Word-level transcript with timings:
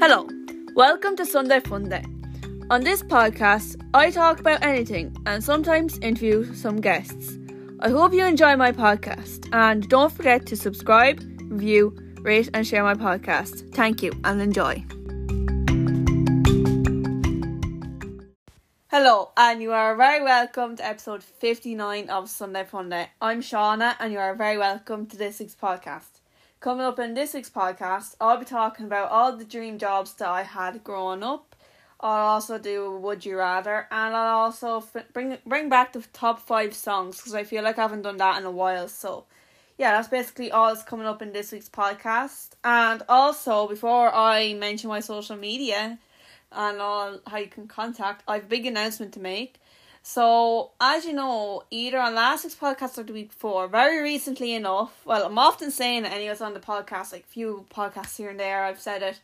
Hello, 0.00 0.28
welcome 0.76 1.16
to 1.16 1.26
Sunday 1.26 1.58
Fun 1.58 1.88
Day. 1.88 2.04
On 2.70 2.84
this 2.84 3.02
podcast, 3.02 3.84
I 3.92 4.12
talk 4.12 4.38
about 4.38 4.62
anything 4.62 5.16
and 5.26 5.42
sometimes 5.42 5.98
interview 5.98 6.54
some 6.54 6.80
guests. 6.80 7.36
I 7.80 7.90
hope 7.90 8.12
you 8.12 8.24
enjoy 8.24 8.54
my 8.54 8.70
podcast 8.70 9.48
and 9.52 9.88
don't 9.88 10.12
forget 10.12 10.46
to 10.46 10.56
subscribe, 10.56 11.20
review, 11.50 11.98
rate, 12.20 12.48
and 12.54 12.64
share 12.64 12.84
my 12.84 12.94
podcast. 12.94 13.74
Thank 13.74 14.00
you 14.00 14.12
and 14.22 14.40
enjoy. 14.40 14.84
Hello, 18.92 19.32
and 19.36 19.60
you 19.60 19.72
are 19.72 19.96
very 19.96 20.22
welcome 20.22 20.76
to 20.76 20.86
episode 20.86 21.24
59 21.24 22.08
of 22.08 22.28
Sunday 22.28 22.62
Funday. 22.62 23.08
I'm 23.20 23.42
Shauna, 23.42 23.96
and 23.98 24.12
you 24.12 24.20
are 24.20 24.36
very 24.36 24.58
welcome 24.58 25.06
to 25.06 25.16
this 25.16 25.40
week's 25.40 25.56
podcast. 25.56 26.17
Coming 26.60 26.86
up 26.86 26.98
in 26.98 27.14
this 27.14 27.34
week's 27.34 27.50
podcast, 27.50 28.16
I'll 28.20 28.36
be 28.36 28.44
talking 28.44 28.86
about 28.86 29.12
all 29.12 29.36
the 29.36 29.44
dream 29.44 29.78
jobs 29.78 30.14
that 30.14 30.28
I 30.28 30.42
had 30.42 30.82
growing 30.82 31.22
up. 31.22 31.54
I'll 32.00 32.26
also 32.26 32.58
do 32.58 32.98
Would 32.98 33.24
You 33.24 33.38
Rather, 33.38 33.86
and 33.92 34.12
I'll 34.12 34.38
also 34.38 34.78
f- 34.78 35.04
bring 35.12 35.38
bring 35.46 35.68
back 35.68 35.92
the 35.92 36.04
top 36.12 36.40
five 36.40 36.74
songs 36.74 37.18
because 37.18 37.32
I 37.32 37.44
feel 37.44 37.62
like 37.62 37.78
I 37.78 37.82
haven't 37.82 38.02
done 38.02 38.16
that 38.16 38.40
in 38.40 38.44
a 38.44 38.50
while. 38.50 38.88
So, 38.88 39.26
yeah, 39.78 39.92
that's 39.92 40.08
basically 40.08 40.50
all 40.50 40.74
that's 40.74 40.82
coming 40.82 41.06
up 41.06 41.22
in 41.22 41.32
this 41.32 41.52
week's 41.52 41.68
podcast. 41.68 42.50
And 42.64 43.04
also, 43.08 43.68
before 43.68 44.12
I 44.12 44.54
mention 44.54 44.88
my 44.88 44.98
social 44.98 45.36
media 45.36 46.00
and 46.50 46.80
all 46.80 47.20
how 47.28 47.36
you 47.36 47.46
can 47.46 47.68
contact, 47.68 48.24
I 48.26 48.34
have 48.34 48.44
a 48.44 48.48
big 48.48 48.66
announcement 48.66 49.14
to 49.14 49.20
make. 49.20 49.60
So, 50.10 50.70
as 50.80 51.04
you 51.04 51.12
know, 51.12 51.64
either 51.70 51.98
on 51.98 52.14
last 52.14 52.42
week's 52.42 52.56
podcast 52.56 52.96
or 52.96 53.02
the 53.02 53.12
week 53.12 53.28
before, 53.28 53.68
very 53.68 54.00
recently 54.00 54.54
enough, 54.54 55.04
well, 55.04 55.26
I'm 55.26 55.38
often 55.38 55.70
saying 55.70 56.06
it 56.06 56.12
anyways 56.12 56.40
on 56.40 56.54
the 56.54 56.60
podcast, 56.60 57.12
like 57.12 57.26
few 57.26 57.66
podcasts 57.70 58.16
here 58.16 58.30
and 58.30 58.40
there, 58.40 58.64
I've 58.64 58.80
said 58.80 59.02
it, 59.02 59.20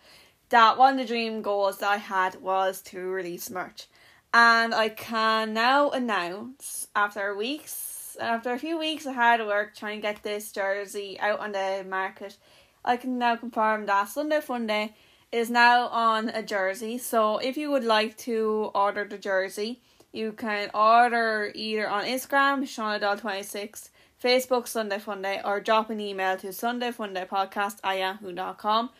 that 0.50 0.76
one 0.76 0.92
of 0.92 0.98
the 0.98 1.06
dream 1.06 1.40
goals 1.40 1.78
that 1.78 1.88
I 1.88 1.96
had 1.96 2.42
was 2.42 2.82
to 2.82 3.00
release 3.00 3.48
merch. 3.48 3.86
And 4.34 4.74
I 4.74 4.90
can 4.90 5.54
now 5.54 5.88
announce, 5.88 6.88
after 6.94 7.34
weeks, 7.34 8.18
after 8.20 8.52
a 8.52 8.58
few 8.58 8.78
weeks 8.78 9.06
of 9.06 9.14
hard 9.14 9.40
work 9.40 9.74
trying 9.74 10.02
to 10.02 10.02
get 10.02 10.22
this 10.22 10.52
jersey 10.52 11.18
out 11.18 11.40
on 11.40 11.52
the 11.52 11.82
market, 11.88 12.36
I 12.84 12.98
can 12.98 13.16
now 13.16 13.36
confirm 13.36 13.86
that 13.86 14.10
Sunday 14.10 14.42
Fun 14.42 14.66
Day 14.66 14.92
is 15.32 15.48
now 15.48 15.86
on 15.86 16.28
a 16.28 16.42
jersey. 16.42 16.98
So, 16.98 17.38
if 17.38 17.56
you 17.56 17.70
would 17.70 17.84
like 17.84 18.18
to 18.18 18.70
order 18.74 19.06
the 19.06 19.16
jersey, 19.16 19.80
you 20.14 20.32
can 20.32 20.70
order 20.72 21.50
either 21.54 21.88
on 21.88 22.04
Instagram, 22.04 22.62
ShaunaDoyle26, 22.62 23.90
Facebook, 24.22 24.68
Sunday 24.68 24.98
Funday, 24.98 25.44
or 25.44 25.60
drop 25.60 25.90
an 25.90 26.00
email 26.00 26.36
to 26.36 26.48
SundayFundayPodcast 26.48 27.78
at 27.82 27.98
yahoo.com. 27.98 28.90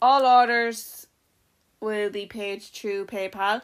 All 0.00 0.24
orders 0.24 1.08
will 1.80 2.10
be 2.10 2.26
paid 2.26 2.62
through 2.62 3.06
PayPal. 3.06 3.62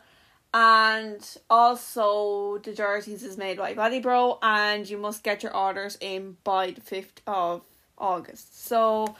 And 0.53 1.37
also, 1.49 2.59
the 2.59 2.73
jerseys 2.73 3.23
is 3.23 3.37
made 3.37 3.59
by 3.59 3.75
Body 3.75 4.01
Bro, 4.01 4.39
and 4.43 4.89
you 4.89 4.99
must 4.99 5.23
get 5.23 5.43
your 5.43 5.55
orders 5.55 5.97
in 6.01 6.39
by 6.45 6.73
the 6.73 6.81
5th 6.81 7.21
of 7.27 7.62
August. 7.99 8.67
So, 8.67 9.17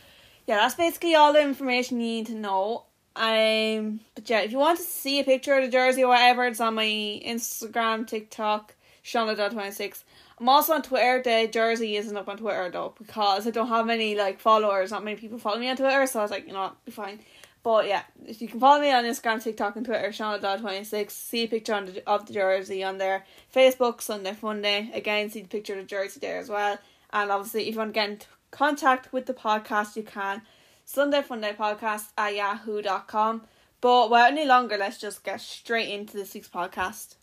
yeah, 0.47 0.57
that's 0.57 0.75
basically 0.75 1.15
all 1.15 1.33
the 1.33 1.43
information 1.43 2.01
you 2.01 2.07
need 2.07 2.27
to 2.27 2.35
know. 2.35 2.85
Um, 3.17 4.01
but 4.15 4.29
yeah, 4.29 4.41
if 4.41 4.53
you 4.53 4.59
want 4.59 4.79
to 4.79 4.85
see 4.85 5.21
a 5.21 5.25
picture 5.25 5.55
of 5.55 5.65
the 5.65 5.71
jersey 5.71 6.05
or 6.05 6.09
whatever, 6.09 6.45
it's 6.47 6.61
on 6.61 6.75
my 6.75 6.85
Instagram, 6.85 8.07
TikTok, 8.07 8.75
Shauna.26. 9.05 10.03
I'm 10.39 10.49
also 10.51 10.75
on 10.75 10.83
Twitter. 10.83 11.23
The 11.23 11.49
jersey 11.51 11.97
isn't 11.97 12.17
up 12.17 12.29
on 12.29 12.37
Twitter 12.37 12.71
though 12.71 12.95
because 12.99 13.47
I 13.47 13.51
don't 13.51 13.69
have 13.69 13.87
many 13.87 14.17
like 14.17 14.39
followers. 14.39 14.91
Not 14.91 15.03
many 15.03 15.17
people 15.17 15.39
follow 15.39 15.59
me 15.59 15.71
on 15.71 15.77
Twitter, 15.77 16.07
so 16.07 16.19
I 16.19 16.23
was 16.23 16.31
like, 16.31 16.47
you 16.47 16.53
know, 16.53 16.61
what, 16.61 16.85
be 16.85 16.93
fine. 16.93 17.21
But 17.63 17.89
yeah, 17.89 18.03
if 18.27 18.43
you 18.43 18.49
can 18.49 18.61
follow 18.61 18.81
me 18.81 18.93
on 18.93 19.05
Instagram, 19.05 19.43
TikTok, 19.43 19.77
and 19.77 19.85
Twitter, 19.85 20.09
Shauna.26, 20.11 21.11
see 21.11 21.45
a 21.45 21.49
picture 21.49 21.75
on 21.75 21.87
the, 21.87 22.09
of 22.09 22.27
the 22.27 22.35
jersey 22.35 22.85
on 22.85 22.99
there. 22.99 23.25
Facebook, 23.53 24.03
Sunday 24.03 24.35
Fun 24.35 24.63
Day. 24.63 24.91
Again, 24.95 25.31
see 25.31 25.41
the 25.41 25.49
picture 25.49 25.73
of 25.73 25.81
the 25.81 25.85
jersey 25.87 26.21
there 26.21 26.39
as 26.39 26.49
well. 26.49 26.79
And 27.13 27.31
obviously, 27.31 27.67
if 27.67 27.75
you 27.75 27.79
want 27.79 27.95
to 27.95 27.95
get 27.95 28.11
in 28.11 28.19
contact 28.51 29.13
with 29.13 29.27
the 29.27 29.35
podcast, 29.35 29.97
you 29.97 30.03
can. 30.03 30.43
Sunday 30.89 31.21
Funday 31.21 31.55
Podcast 31.57 32.13
at 32.17 32.37
yahoo.com. 32.37 33.43
But 33.81 34.09
without 34.09 34.31
any 34.31 34.47
longer, 34.47 34.79
let's 34.79 34.99
just 34.99 35.25
get 35.25 35.41
straight 35.41 35.89
into 35.89 36.17
this 36.17 36.33
week's 36.33 36.49
podcast. 36.49 37.17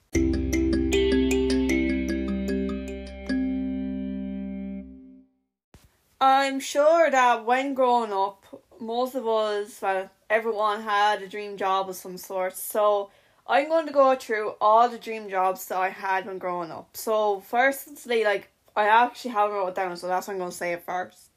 I'm 6.20 6.60
sure 6.60 7.10
that 7.10 7.46
when 7.46 7.74
growing 7.74 8.12
up, 8.12 8.44
most 8.82 9.16
of 9.16 9.26
us, 9.26 9.82
well, 9.82 10.10
everyone 10.30 10.82
had 10.82 11.22
a 11.22 11.30
dream 11.30 11.56
job 11.56 11.90
of 11.90 11.96
some 11.96 12.18
sort. 12.18 12.58
So 12.58 13.12
I'm 13.48 13.70
going 13.70 13.88
to 13.88 13.94
go 13.94 14.14
through 14.16 14.56
all 14.60 14.90
the 14.90 14.98
dream 14.98 15.30
jobs 15.30 15.66
that 15.68 15.78
I 15.78 15.88
had 15.88 16.26
when 16.26 16.38
growing 16.38 16.70
up. 16.70 16.98
So, 16.98 17.40
firstly, 17.40 18.26
like, 18.26 18.50
I 18.76 18.90
actually 18.90 19.32
haven't 19.32 19.56
wrote 19.56 19.70
it 19.70 19.76
down, 19.76 19.96
so 19.96 20.08
that's 20.08 20.28
why 20.28 20.34
I'm 20.34 20.40
going 20.40 20.52
to 20.52 20.58
say 20.58 20.74
it 20.74 20.84
first 20.84 21.30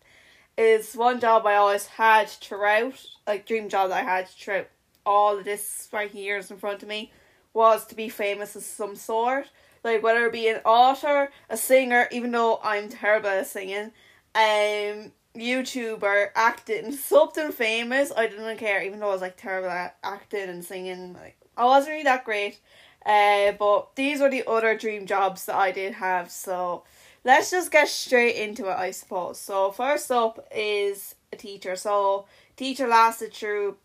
is 0.56 0.94
one 0.94 1.20
job 1.20 1.46
I 1.46 1.56
always 1.56 1.86
had 1.86 2.28
throughout, 2.28 3.04
like 3.26 3.46
dream 3.46 3.68
job 3.68 3.90
that 3.90 4.04
I 4.04 4.08
had 4.08 4.28
throughout 4.28 4.68
all 5.04 5.38
of 5.38 5.44
this 5.44 5.88
right 5.92 6.12
years 6.14 6.50
in 6.50 6.56
front 6.56 6.82
of 6.82 6.88
me, 6.88 7.12
was 7.52 7.86
to 7.86 7.94
be 7.94 8.08
famous 8.08 8.56
of 8.56 8.62
some 8.62 8.96
sort. 8.96 9.48
Like 9.84 10.02
whether 10.02 10.26
it 10.26 10.32
be 10.32 10.48
an 10.48 10.60
author, 10.64 11.30
a 11.48 11.56
singer, 11.56 12.08
even 12.10 12.32
though 12.32 12.60
I'm 12.62 12.88
terrible 12.88 13.28
at 13.28 13.46
singing, 13.46 13.92
um, 14.34 15.12
YouTuber, 15.36 16.30
acting, 16.34 16.92
something 16.92 17.52
famous. 17.52 18.10
I 18.16 18.26
didn't 18.26 18.56
care, 18.56 18.82
even 18.82 18.98
though 18.98 19.10
I 19.10 19.12
was 19.12 19.20
like 19.20 19.36
terrible 19.36 19.70
at 19.70 19.96
acting 20.02 20.48
and 20.48 20.64
singing. 20.64 21.12
Like 21.12 21.36
I 21.56 21.64
wasn't 21.64 21.92
really 21.92 22.04
that 22.04 22.24
great. 22.24 22.58
Uh, 23.04 23.52
but 23.52 23.94
these 23.94 24.20
were 24.20 24.28
the 24.28 24.44
other 24.48 24.76
dream 24.76 25.06
jobs 25.06 25.46
that 25.46 25.54
I 25.54 25.70
did 25.70 25.94
have. 25.94 26.30
So 26.30 26.82
let's 27.26 27.50
just 27.50 27.72
get 27.72 27.88
straight 27.88 28.36
into 28.36 28.70
it, 28.70 28.76
I 28.76 28.92
suppose. 28.92 29.38
So, 29.38 29.72
first 29.72 30.10
up 30.12 30.46
is 30.54 31.16
a 31.32 31.36
teacher. 31.36 31.74
So, 31.74 32.26
teacher 32.56 32.86
lasted 32.86 33.34
through 33.34 33.76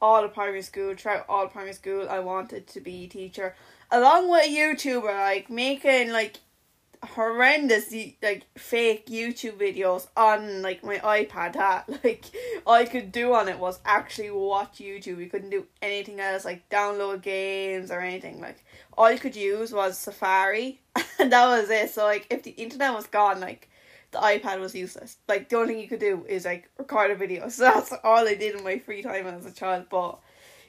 all 0.00 0.22
the 0.22 0.28
primary 0.28 0.62
school, 0.62 0.94
throughout 0.94 1.26
all 1.28 1.48
primary 1.48 1.72
school. 1.72 2.08
I 2.08 2.20
wanted 2.20 2.68
to 2.68 2.80
be 2.80 3.04
a 3.04 3.08
teacher, 3.08 3.56
along 3.90 4.30
with 4.30 4.46
a 4.46 4.48
YouTuber, 4.48 5.02
like 5.02 5.50
making 5.50 6.12
like 6.12 6.36
horrendous 7.02 7.94
like 8.22 8.46
fake 8.58 9.06
YouTube 9.06 9.54
videos 9.58 10.06
on 10.16 10.60
like 10.60 10.84
my 10.84 10.98
iPad 10.98 11.54
that 11.54 11.88
like 12.04 12.26
all 12.66 12.74
I 12.74 12.84
could 12.84 13.10
do 13.10 13.32
on 13.32 13.48
it 13.48 13.58
was 13.58 13.80
actually 13.84 14.30
watch 14.30 14.78
YouTube. 14.78 15.18
You 15.18 15.30
couldn't 15.30 15.50
do 15.50 15.66
anything 15.80 16.20
else 16.20 16.44
like 16.44 16.68
download 16.68 17.22
games 17.22 17.90
or 17.90 18.00
anything. 18.00 18.40
Like 18.40 18.64
all 18.96 19.10
you 19.10 19.18
could 19.18 19.36
use 19.36 19.72
was 19.72 19.98
Safari 19.98 20.80
and 21.18 21.32
that 21.32 21.46
was 21.46 21.70
it. 21.70 21.90
So 21.90 22.04
like 22.04 22.26
if 22.30 22.42
the 22.42 22.50
internet 22.50 22.94
was 22.94 23.06
gone, 23.06 23.40
like 23.40 23.70
the 24.10 24.18
iPad 24.18 24.60
was 24.60 24.74
useless. 24.74 25.16
Like 25.26 25.48
the 25.48 25.56
only 25.56 25.74
thing 25.74 25.82
you 25.82 25.88
could 25.88 26.00
do 26.00 26.26
is 26.28 26.44
like 26.44 26.68
record 26.78 27.10
a 27.10 27.14
video. 27.14 27.48
So 27.50 27.64
that's 27.64 27.92
all 28.04 28.28
I 28.28 28.34
did 28.34 28.56
in 28.56 28.64
my 28.64 28.78
free 28.78 29.02
time 29.02 29.26
as 29.26 29.46
a 29.46 29.52
child. 29.52 29.86
But 29.90 30.18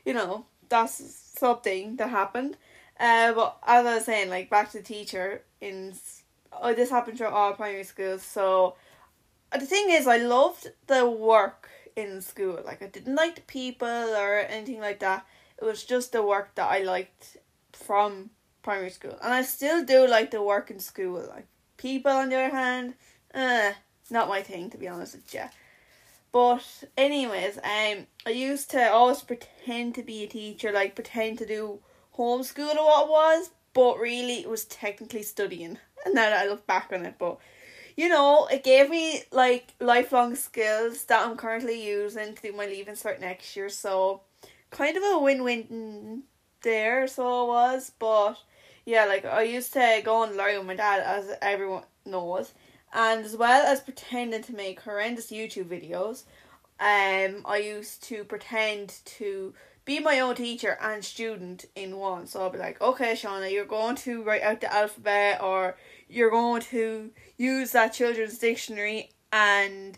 you 0.06 0.14
know, 0.14 0.46
that's 0.70 1.04
something 1.38 1.98
that 1.98 2.10
happened. 2.10 2.56
Uh, 3.00 3.34
but 3.34 3.58
as 3.66 3.86
I 3.86 3.96
was 3.96 4.06
saying, 4.06 4.30
like 4.30 4.50
back 4.50 4.72
to 4.72 4.78
the 4.78 4.84
teacher 4.84 5.42
in 5.60 5.94
oh, 6.54 6.74
this 6.74 6.90
happened 6.90 7.18
through 7.18 7.28
all 7.28 7.54
primary 7.54 7.84
schools. 7.84 8.24
So 8.24 8.76
the 9.52 9.66
thing 9.66 9.90
is, 9.90 10.08
I 10.08 10.18
loved 10.18 10.72
the 10.88 11.10
work 11.10 11.70
in 11.96 12.22
school. 12.22 12.60
Like 12.66 12.82
I 12.82 12.88
didn't 12.88 13.16
like 13.16 13.36
the 13.36 13.42
people 13.42 13.88
or 13.88 14.40
anything 14.40 14.80
like 14.80 15.00
that. 15.00 15.26
It 15.62 15.66
was 15.66 15.84
just 15.84 16.12
the 16.12 16.24
work 16.24 16.56
that 16.56 16.72
I 16.72 16.80
liked 16.80 17.38
from 17.72 18.32
primary 18.64 18.90
school, 18.90 19.18
and 19.24 19.34
I 19.34 19.42
still 19.44 19.84
do 19.84 20.08
like 20.08 20.32
the 20.32 20.42
work 20.42 20.72
in 20.72 20.80
school. 20.80 21.24
Like 21.30 21.48
people, 21.78 22.12
on 22.12 22.30
the 22.30 22.36
other 22.36 22.56
hand, 22.56 22.96
uh, 23.34 23.72
not 24.10 24.30
my 24.30 24.42
thing 24.42 24.70
to 24.72 24.78
be 24.78 24.88
honest 24.88 25.16
with 25.16 25.34
you. 25.34 25.44
But 26.32 26.64
anyways, 26.98 27.58
um, 27.58 28.08
I 28.26 28.30
used 28.30 28.72
to 28.72 28.90
always 28.92 29.22
pretend 29.22 29.96
to 29.96 30.04
be 30.04 30.24
a 30.24 30.28
teacher, 30.28 30.72
like 30.72 30.96
pretend 30.96 31.40
to 31.40 31.46
do 31.46 31.80
homeschool 32.18 32.76
or 32.76 32.86
what 32.86 33.06
it 33.06 33.10
was, 33.10 33.50
but 33.74 34.00
really 34.00 34.40
it 34.40 34.50
was 34.50 34.66
technically 34.66 35.24
studying. 35.24 35.78
And 36.06 36.16
now 36.16 36.30
that 36.30 36.46
I 36.46 36.50
look 36.50 36.66
back 36.68 36.92
on 36.94 37.06
it, 37.06 37.16
but 37.20 37.38
you 37.96 38.10
know, 38.10 38.48
it 38.48 38.64
gave 38.64 38.90
me 38.90 39.24
like 39.32 39.74
lifelong 39.80 40.36
skills 40.36 41.06
that 41.06 41.26
I'm 41.26 41.38
currently 41.38 41.86
using 41.86 42.34
to 42.34 42.42
do 42.42 42.54
my 42.54 42.66
leaving 42.66 42.96
cert 42.96 43.20
next 43.20 43.56
year. 43.56 43.70
So 43.70 44.22
kind 44.72 44.98
of 44.98 45.04
a 45.04 45.20
win 45.20 45.44
win 45.44 46.24
there, 46.62 47.08
so 47.08 47.44
it 47.44 47.48
was. 47.48 47.92
But 48.00 48.36
yeah, 48.86 49.06
like 49.06 49.26
I 49.26 49.44
used 49.44 49.74
to 49.74 50.02
go 50.04 50.24
and 50.24 50.38
learn 50.38 50.58
with 50.58 50.68
my 50.68 50.76
dad, 50.76 51.02
as 51.02 51.38
everyone 51.42 51.84
knows, 52.06 52.54
and 52.94 53.24
as 53.26 53.36
well 53.36 53.66
as 53.66 53.82
pretending 53.82 54.44
to 54.44 54.56
make 54.56 54.80
horrendous 54.82 55.32
YouTube 55.32 55.66
videos. 55.66 56.24
Um, 56.80 57.44
I 57.46 57.58
used 57.58 58.04
to 58.06 58.24
pretend 58.24 58.96
to 59.06 59.54
be 59.92 60.00
my 60.00 60.22
own 60.22 60.36
teacher 60.36 60.78
and 60.82 61.04
student 61.04 61.66
in 61.76 61.98
one. 61.98 62.26
So 62.26 62.42
I'll 62.42 62.50
be 62.50 62.58
like, 62.58 62.80
okay, 62.82 63.14
Shauna, 63.14 63.52
you're 63.52 63.66
going 63.66 63.98
to 63.98 64.24
write 64.24 64.42
out 64.42 64.62
the 64.62 64.74
alphabet 64.74 65.42
or 65.42 65.76
you're 66.08 66.30
going 66.30 66.62
to 66.62 67.12
use 67.38 67.72
that 67.72 67.92
children's 67.94 68.38
dictionary 68.38 69.10
and 69.34 69.98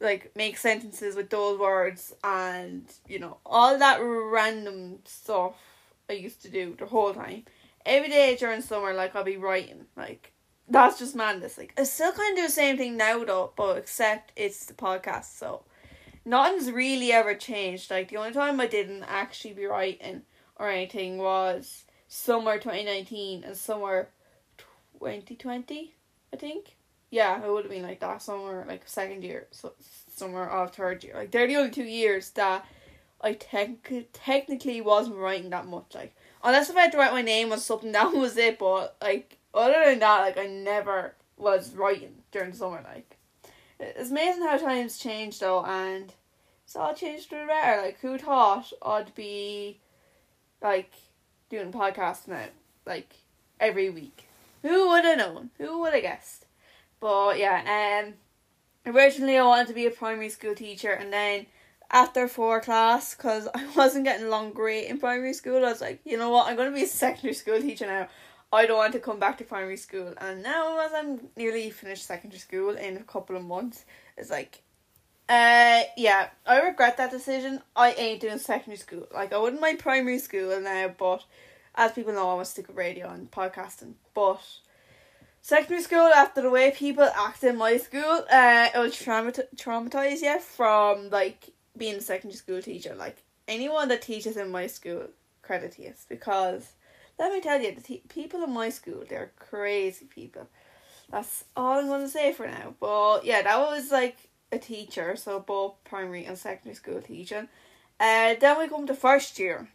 like 0.00 0.32
make 0.34 0.56
sentences 0.56 1.14
with 1.14 1.28
those 1.28 1.58
words 1.58 2.14
and 2.22 2.84
you 3.06 3.18
know 3.18 3.38
all 3.46 3.78
that 3.78 3.98
random 3.98 4.98
stuff 5.04 5.54
I 6.10 6.14
used 6.14 6.42
to 6.42 6.50
do 6.50 6.74
the 6.78 6.86
whole 6.86 7.12
time. 7.12 7.44
Every 7.84 8.08
day 8.08 8.36
during 8.36 8.62
summer, 8.62 8.94
like 8.94 9.14
I'll 9.14 9.24
be 9.24 9.36
writing, 9.36 9.84
like 9.94 10.32
that's 10.68 10.98
just 10.98 11.14
madness. 11.14 11.58
Like 11.58 11.74
I 11.76 11.84
still 11.84 12.12
kind 12.12 12.32
of 12.32 12.36
do 12.36 12.46
the 12.46 12.52
same 12.52 12.78
thing 12.78 12.96
now 12.96 13.22
though, 13.24 13.52
but 13.56 13.76
except 13.76 14.32
it's 14.36 14.64
the 14.64 14.74
podcast, 14.74 15.36
so 15.38 15.64
nothing's 16.24 16.70
really 16.70 17.12
ever 17.12 17.34
changed. 17.34 17.90
Like 17.90 18.08
the 18.08 18.16
only 18.16 18.32
time 18.32 18.60
I 18.60 18.66
didn't 18.66 19.04
actually 19.04 19.54
be 19.54 19.66
writing 19.66 20.22
or 20.56 20.68
anything 20.70 21.18
was 21.18 21.84
summer 22.08 22.58
twenty 22.58 22.84
nineteen 22.84 23.44
and 23.44 23.56
summer 23.56 24.08
twenty 24.98 25.36
twenty, 25.36 25.94
I 26.32 26.36
think. 26.36 26.76
Yeah, 27.10 27.44
it 27.44 27.50
would 27.50 27.64
have 27.64 27.70
been 27.70 27.82
like 27.82 28.00
that 28.00 28.22
summer, 28.22 28.64
like 28.66 28.82
second 28.86 29.22
year, 29.22 29.46
so 29.52 29.74
summer 30.14 30.48
of 30.48 30.72
third 30.72 31.04
year. 31.04 31.14
Like 31.14 31.30
they're 31.30 31.46
the 31.46 31.56
only 31.56 31.70
two 31.70 31.84
years 31.84 32.30
that 32.30 32.66
I 33.20 33.34
tech- 33.34 33.92
technically 34.12 34.80
wasn't 34.80 35.16
writing 35.16 35.50
that 35.50 35.66
much. 35.66 35.94
Like 35.94 36.14
unless 36.42 36.70
if 36.70 36.76
I 36.76 36.82
had 36.82 36.92
to 36.92 36.98
write 36.98 37.12
my 37.12 37.22
name 37.22 37.52
or 37.52 37.56
something, 37.56 37.92
that 37.92 38.12
was 38.12 38.36
it. 38.36 38.58
But 38.58 38.96
like 39.00 39.38
other 39.52 39.84
than 39.84 40.00
that, 40.00 40.20
like 40.20 40.38
I 40.38 40.46
never 40.46 41.14
was 41.36 41.74
writing 41.74 42.22
during 42.32 42.52
summer. 42.52 42.84
Like 42.84 43.13
it's 43.96 44.10
amazing 44.10 44.42
how 44.42 44.56
times 44.56 44.98
change 44.98 45.38
though, 45.38 45.64
and 45.64 46.12
it's 46.64 46.76
all 46.76 46.94
changed 46.94 47.28
for 47.28 47.38
the 47.38 47.46
better. 47.46 47.82
Like 47.82 48.00
who 48.00 48.18
thought 48.18 48.72
I'd 48.82 49.14
be 49.14 49.80
like 50.62 50.92
doing 51.50 51.72
podcasts 51.72 52.26
now, 52.28 52.46
like 52.86 53.14
every 53.60 53.90
week? 53.90 54.26
Who 54.62 54.88
would 54.88 55.04
have 55.04 55.18
known? 55.18 55.50
Who 55.58 55.80
would 55.80 55.92
have 55.92 56.02
guessed? 56.02 56.46
But 57.00 57.38
yeah, 57.38 58.04
um, 58.06 58.14
originally 58.94 59.36
I 59.36 59.44
wanted 59.44 59.68
to 59.68 59.74
be 59.74 59.86
a 59.86 59.90
primary 59.90 60.30
school 60.30 60.54
teacher, 60.54 60.90
and 60.90 61.12
then 61.12 61.46
after 61.90 62.26
four 62.28 62.60
class, 62.60 63.14
because 63.14 63.48
I 63.54 63.66
wasn't 63.76 64.04
getting 64.04 64.26
along 64.26 64.52
great 64.52 64.86
in 64.88 64.98
primary 64.98 65.34
school, 65.34 65.58
I 65.58 65.70
was 65.70 65.80
like, 65.80 66.00
you 66.04 66.16
know 66.16 66.30
what, 66.30 66.48
I'm 66.48 66.56
gonna 66.56 66.72
be 66.72 66.84
a 66.84 66.86
secondary 66.86 67.34
school 67.34 67.60
teacher 67.60 67.86
now. 67.86 68.08
I 68.54 68.66
don't 68.66 68.78
want 68.78 68.92
to 68.92 69.00
come 69.00 69.18
back 69.18 69.36
to 69.38 69.44
primary 69.44 69.76
school, 69.76 70.14
and 70.18 70.40
now 70.42 70.78
as 70.78 70.92
I'm 70.94 71.28
nearly 71.36 71.70
finished 71.70 72.06
secondary 72.06 72.38
school 72.38 72.70
in 72.76 72.96
a 72.96 73.02
couple 73.02 73.36
of 73.36 73.44
months, 73.44 73.84
it's 74.16 74.30
like, 74.30 74.62
uh, 75.28 75.82
yeah, 75.96 76.28
I 76.46 76.60
regret 76.60 76.96
that 76.98 77.10
decision. 77.10 77.62
I 77.74 77.92
ain't 77.94 78.20
doing 78.20 78.38
secondary 78.38 78.76
school. 78.76 79.08
Like 79.12 79.32
I 79.32 79.38
wouldn't 79.38 79.60
mind 79.60 79.80
primary 79.80 80.20
school 80.20 80.60
now, 80.60 80.94
but 80.96 81.24
as 81.74 81.90
people 81.92 82.12
know, 82.12 82.30
I'm 82.30 82.38
a 82.38 82.44
stick 82.44 82.68
with 82.68 82.76
radio 82.76 83.10
and 83.10 83.28
podcasting. 83.28 83.94
But 84.14 84.40
secondary 85.42 85.82
school, 85.82 86.12
after 86.14 86.40
the 86.40 86.50
way 86.50 86.70
people 86.70 87.10
act 87.16 87.42
in 87.42 87.56
my 87.56 87.76
school, 87.78 88.24
uh, 88.30 88.68
it 88.72 88.78
was 88.78 88.92
traumat 88.92 89.40
traumatized 89.56 90.22
yeah 90.22 90.38
from 90.38 91.10
like 91.10 91.50
being 91.76 91.96
a 91.96 92.00
secondary 92.00 92.36
school 92.36 92.62
teacher. 92.62 92.94
Like 92.94 93.24
anyone 93.48 93.88
that 93.88 94.02
teaches 94.02 94.36
in 94.36 94.52
my 94.52 94.68
school, 94.68 95.08
credit 95.42 95.72
to 95.72 95.82
you 95.82 95.94
because 96.08 96.74
let 97.18 97.32
me 97.32 97.40
tell 97.40 97.60
you, 97.60 97.74
the 97.74 98.02
people 98.08 98.42
in 98.42 98.52
my 98.52 98.70
school, 98.70 99.04
they're 99.08 99.32
crazy 99.38 100.06
people. 100.06 100.48
That's 101.10 101.44
all 101.56 101.78
I'm 101.78 101.88
gonna 101.88 102.08
say 102.08 102.32
for 102.32 102.46
now. 102.46 102.74
But 102.80 103.24
yeah, 103.24 103.42
that 103.42 103.58
was 103.58 103.90
like 103.90 104.16
a 104.50 104.58
teacher, 104.58 105.16
so 105.16 105.40
both 105.40 105.74
primary 105.84 106.24
and 106.24 106.38
secondary 106.38 106.74
school 106.74 107.00
teaching. 107.00 107.48
Uh, 108.00 108.34
then 108.40 108.58
we 108.58 108.68
come 108.68 108.86
to 108.86 108.94
first 108.94 109.38
year. 109.38 109.68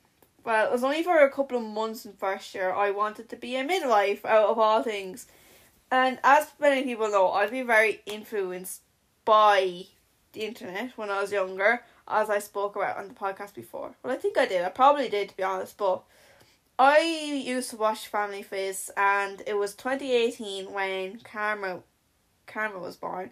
Well, 0.43 0.65
it 0.65 0.71
was 0.71 0.83
only 0.83 1.03
for 1.03 1.17
a 1.17 1.31
couple 1.31 1.57
of 1.57 1.63
months 1.63 2.05
in 2.05 2.13
first 2.13 2.55
year. 2.55 2.73
I 2.73 2.91
wanted 2.91 3.29
to 3.29 3.35
be 3.35 3.55
a 3.55 3.63
midwife 3.63 4.25
out 4.25 4.49
of 4.49 4.59
all 4.59 4.83
things. 4.83 5.27
And 5.91 6.19
as 6.23 6.47
many 6.59 6.83
people 6.83 7.09
know, 7.09 7.31
I've 7.31 7.51
been 7.51 7.67
very 7.67 8.01
influenced 8.05 8.81
by 9.25 9.85
the 10.33 10.41
internet 10.41 10.91
when 10.97 11.09
I 11.09 11.21
was 11.21 11.31
younger, 11.31 11.83
as 12.07 12.29
I 12.29 12.39
spoke 12.39 12.75
about 12.75 12.97
on 12.97 13.07
the 13.07 13.13
podcast 13.13 13.53
before. 13.53 13.95
Well, 14.03 14.13
I 14.13 14.17
think 14.17 14.37
I 14.37 14.45
did. 14.45 14.63
I 14.63 14.69
probably 14.69 15.09
did, 15.09 15.29
to 15.29 15.37
be 15.37 15.43
honest. 15.43 15.77
But 15.77 16.03
I 16.79 16.99
used 17.45 17.71
to 17.71 17.75
watch 17.75 18.07
Family 18.07 18.41
Fizz, 18.41 18.91
and 18.95 19.43
it 19.45 19.57
was 19.57 19.75
2018 19.75 20.71
when 20.71 21.19
Karma, 21.19 21.81
Karma 22.47 22.79
was 22.79 22.95
born. 22.95 23.31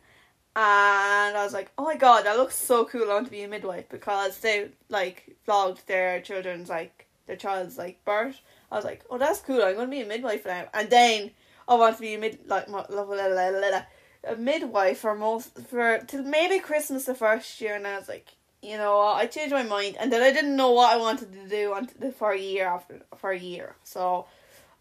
And 0.53 1.37
I 1.37 1.43
was 1.45 1.53
like, 1.53 1.71
oh 1.77 1.85
my 1.85 1.95
god, 1.95 2.25
that 2.25 2.35
looks 2.35 2.57
so 2.57 2.83
cool. 2.83 3.09
I 3.09 3.13
want 3.13 3.27
to 3.27 3.31
be 3.31 3.43
a 3.43 3.47
midwife 3.47 3.87
because 3.87 4.39
they 4.39 4.71
like 4.89 5.37
vlogged 5.47 5.85
their 5.85 6.19
children's 6.19 6.67
like 6.67 7.07
their 7.25 7.37
child's 7.37 7.77
like 7.77 8.03
birth. 8.03 8.41
I 8.69 8.75
was 8.75 8.83
like, 8.83 9.05
oh, 9.09 9.17
that's 9.17 9.39
cool. 9.39 9.61
I'm 9.63 9.75
gonna 9.75 9.87
be 9.87 10.01
a 10.01 10.05
midwife 10.07 10.45
now. 10.45 10.65
And 10.73 10.89
then 10.89 11.31
I 11.69 11.75
want 11.75 11.95
to 11.97 12.01
be 12.01 12.15
a 12.15 12.19
mid 12.19 12.39
like 12.47 12.67
a 12.67 14.35
midwife 14.35 14.97
for 14.97 15.15
most 15.15 15.57
for 15.69 15.99
till 15.99 16.23
maybe 16.23 16.59
Christmas 16.59 17.05
the 17.05 17.15
first 17.15 17.61
year. 17.61 17.75
And 17.75 17.87
I 17.87 17.97
was 17.97 18.09
like, 18.09 18.27
you 18.61 18.77
know, 18.77 18.99
I 18.99 19.27
changed 19.27 19.53
my 19.53 19.63
mind. 19.63 19.97
And 19.99 20.11
then 20.11 20.21
I 20.21 20.31
didn't 20.31 20.55
know 20.55 20.71
what 20.71 20.93
I 20.93 20.97
wanted 20.97 21.31
to 21.33 21.49
do 21.49 21.73
until 21.73 22.11
for 22.11 22.31
a 22.31 22.39
year 22.39 22.67
after 22.67 23.01
for 23.17 23.31
a 23.31 23.39
year. 23.39 23.75
So 23.83 24.27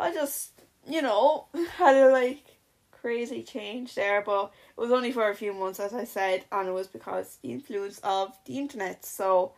I 0.00 0.12
just 0.12 0.52
you 0.86 1.02
know 1.02 1.46
had 1.76 1.96
a 1.96 2.10
like 2.10 2.44
crazy 2.90 3.42
change 3.42 3.94
there, 3.94 4.22
but 4.22 4.50
it 4.76 4.80
was 4.80 4.90
only 4.90 5.12
for 5.12 5.30
a 5.30 5.34
few 5.34 5.52
months, 5.52 5.78
as 5.78 5.94
I 5.94 6.04
said, 6.04 6.44
and 6.50 6.68
it 6.68 6.72
was 6.72 6.88
because 6.88 7.38
the 7.42 7.52
influence 7.52 8.00
of 8.02 8.36
the 8.46 8.58
internet. 8.58 9.04
So 9.04 9.52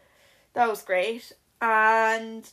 that 0.54 0.68
was 0.68 0.82
great. 0.82 1.32
And 1.62 2.48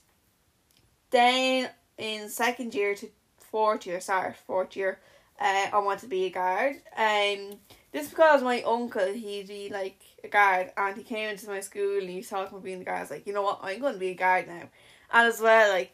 then 1.10 1.70
in 1.98 2.30
second 2.30 2.74
year 2.74 2.96
to 2.96 3.10
fourth 3.38 3.86
year, 3.86 4.00
sorry, 4.00 4.36
fourth 4.48 4.76
year, 4.76 5.00
uh, 5.40 5.68
I 5.74 5.80
wanted 5.80 6.02
to 6.02 6.08
be 6.08 6.26
a 6.26 6.30
guard. 6.30 6.76
Um, 6.96 7.60
this 7.96 8.10
because 8.10 8.44
my 8.44 8.62
uncle, 8.64 9.14
he'd 9.14 9.48
be 9.48 9.70
like 9.70 9.98
a 10.22 10.28
guard, 10.28 10.72
and 10.76 10.98
he 10.98 11.04
came 11.04 11.30
into 11.30 11.48
my 11.48 11.62
school 11.62 12.00
and 12.00 12.10
he 12.10 12.18
was 12.18 12.28
talking 12.28 12.50
about 12.50 12.64
being 12.64 12.80
the 12.80 12.86
guard. 12.86 12.98
I 12.98 13.02
was 13.02 13.12
like, 13.12 13.26
you 13.26 13.32
know 13.32 13.42
what, 13.42 13.60
I'm 13.64 13.80
going 13.80 13.94
to 13.94 14.00
be 14.00 14.10
a 14.10 14.16
guard 14.16 14.48
now. 14.48 14.64
And 15.14 15.28
as 15.30 15.40
well, 15.40 15.72
like, 15.72 15.94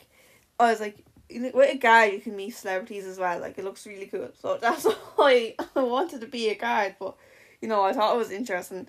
I 0.59 0.71
was 0.71 0.79
like, 0.79 0.97
with 1.29 1.75
a 1.75 1.77
guard, 1.77 2.13
you 2.13 2.19
can 2.19 2.35
meet 2.35 2.55
celebrities 2.55 3.05
as 3.05 3.19
well. 3.19 3.39
Like, 3.39 3.55
it 3.59 3.63
looks 3.63 3.85
really 3.85 4.07
cool. 4.07 4.29
So 4.41 4.57
that's 4.61 4.85
why 5.15 5.55
I 5.75 5.83
wanted 5.83 6.21
to 6.21 6.27
be 6.27 6.49
a 6.49 6.55
guard. 6.55 6.95
But, 6.99 7.15
you 7.61 7.67
know, 7.67 7.83
I 7.83 7.93
thought 7.93 8.15
it 8.15 8.17
was 8.17 8.31
interesting. 8.31 8.87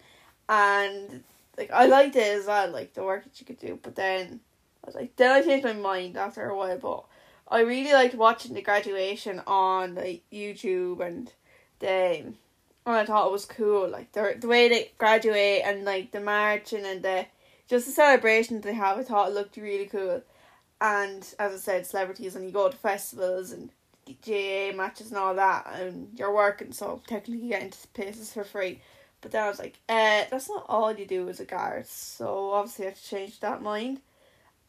And, 0.49 1.23
like, 1.59 1.71
I 1.71 1.87
liked 1.87 2.17
it 2.17 2.39
as 2.39 2.47
well, 2.47 2.71
like, 2.71 2.95
the 2.95 3.05
work 3.05 3.25
that 3.25 3.39
you 3.39 3.45
could 3.47 3.59
do. 3.59 3.79
But 3.83 3.95
then, 3.95 4.41
I 4.83 4.87
was 4.87 4.95
like, 4.95 5.17
then 5.17 5.33
I 5.33 5.43
changed 5.43 5.67
my 5.67 5.75
mind 5.75 6.17
after 6.17 6.49
a 6.49 6.57
while. 6.57 6.79
But 6.79 7.05
I 7.55 7.61
really 7.61 7.93
liked 7.93 8.15
watching 8.15 8.55
the 8.55 8.63
graduation 8.63 9.43
on, 9.47 9.97
like, 9.97 10.23
YouTube 10.33 11.07
and 11.07 11.31
the. 11.79 12.33
And 12.85 12.97
I 12.97 13.05
thought 13.05 13.27
it 13.27 13.33
was 13.33 13.45
cool, 13.45 13.89
like 13.89 14.13
the 14.13 14.37
the 14.39 14.49
way 14.49 14.69
they 14.69 14.93
graduate 14.99 15.63
and 15.65 15.85
like 15.85 16.11
the 16.11 16.21
marching 16.21 16.85
and 16.85 17.03
the 17.03 17.27
just 17.69 17.87
the 17.87 17.93
celebrations 17.93 18.63
they 18.63 18.75
have. 18.75 18.99
I 18.99 19.03
thought 19.05 19.31
it 19.31 19.35
looked 19.35 19.57
really 19.57 19.87
cool 19.87 20.23
and 20.83 21.23
as 21.39 21.55
I 21.55 21.57
said, 21.57 21.87
celebrities 21.87 22.35
and 22.35 22.45
you 22.45 22.51
go 22.51 22.69
to 22.69 22.77
festivals 22.77 23.53
and 23.53 23.71
GAA 24.05 24.77
matches 24.77 25.11
and 25.11 25.17
all 25.17 25.35
that, 25.37 25.71
and 25.75 26.09
you're 26.19 26.35
working, 26.35 26.73
so 26.73 27.01
technically 27.07 27.45
you 27.45 27.51
get 27.51 27.63
into 27.63 27.87
places 27.95 28.33
for 28.33 28.43
free. 28.43 28.81
But 29.21 29.31
then 29.31 29.45
I 29.45 29.49
was 29.49 29.61
like, 29.61 29.79
uh, 29.89 30.25
that's 30.29 30.49
not 30.49 30.67
all 30.69 30.93
you 30.93 31.07
do 31.07 31.29
as 31.29 31.39
a 31.39 31.45
guard, 31.45 31.87
so 31.87 32.51
obviously 32.51 32.87
I 32.87 32.89
have 32.89 33.01
to 33.01 33.09
change 33.09 33.39
that 33.41 33.63
mind. 33.63 34.01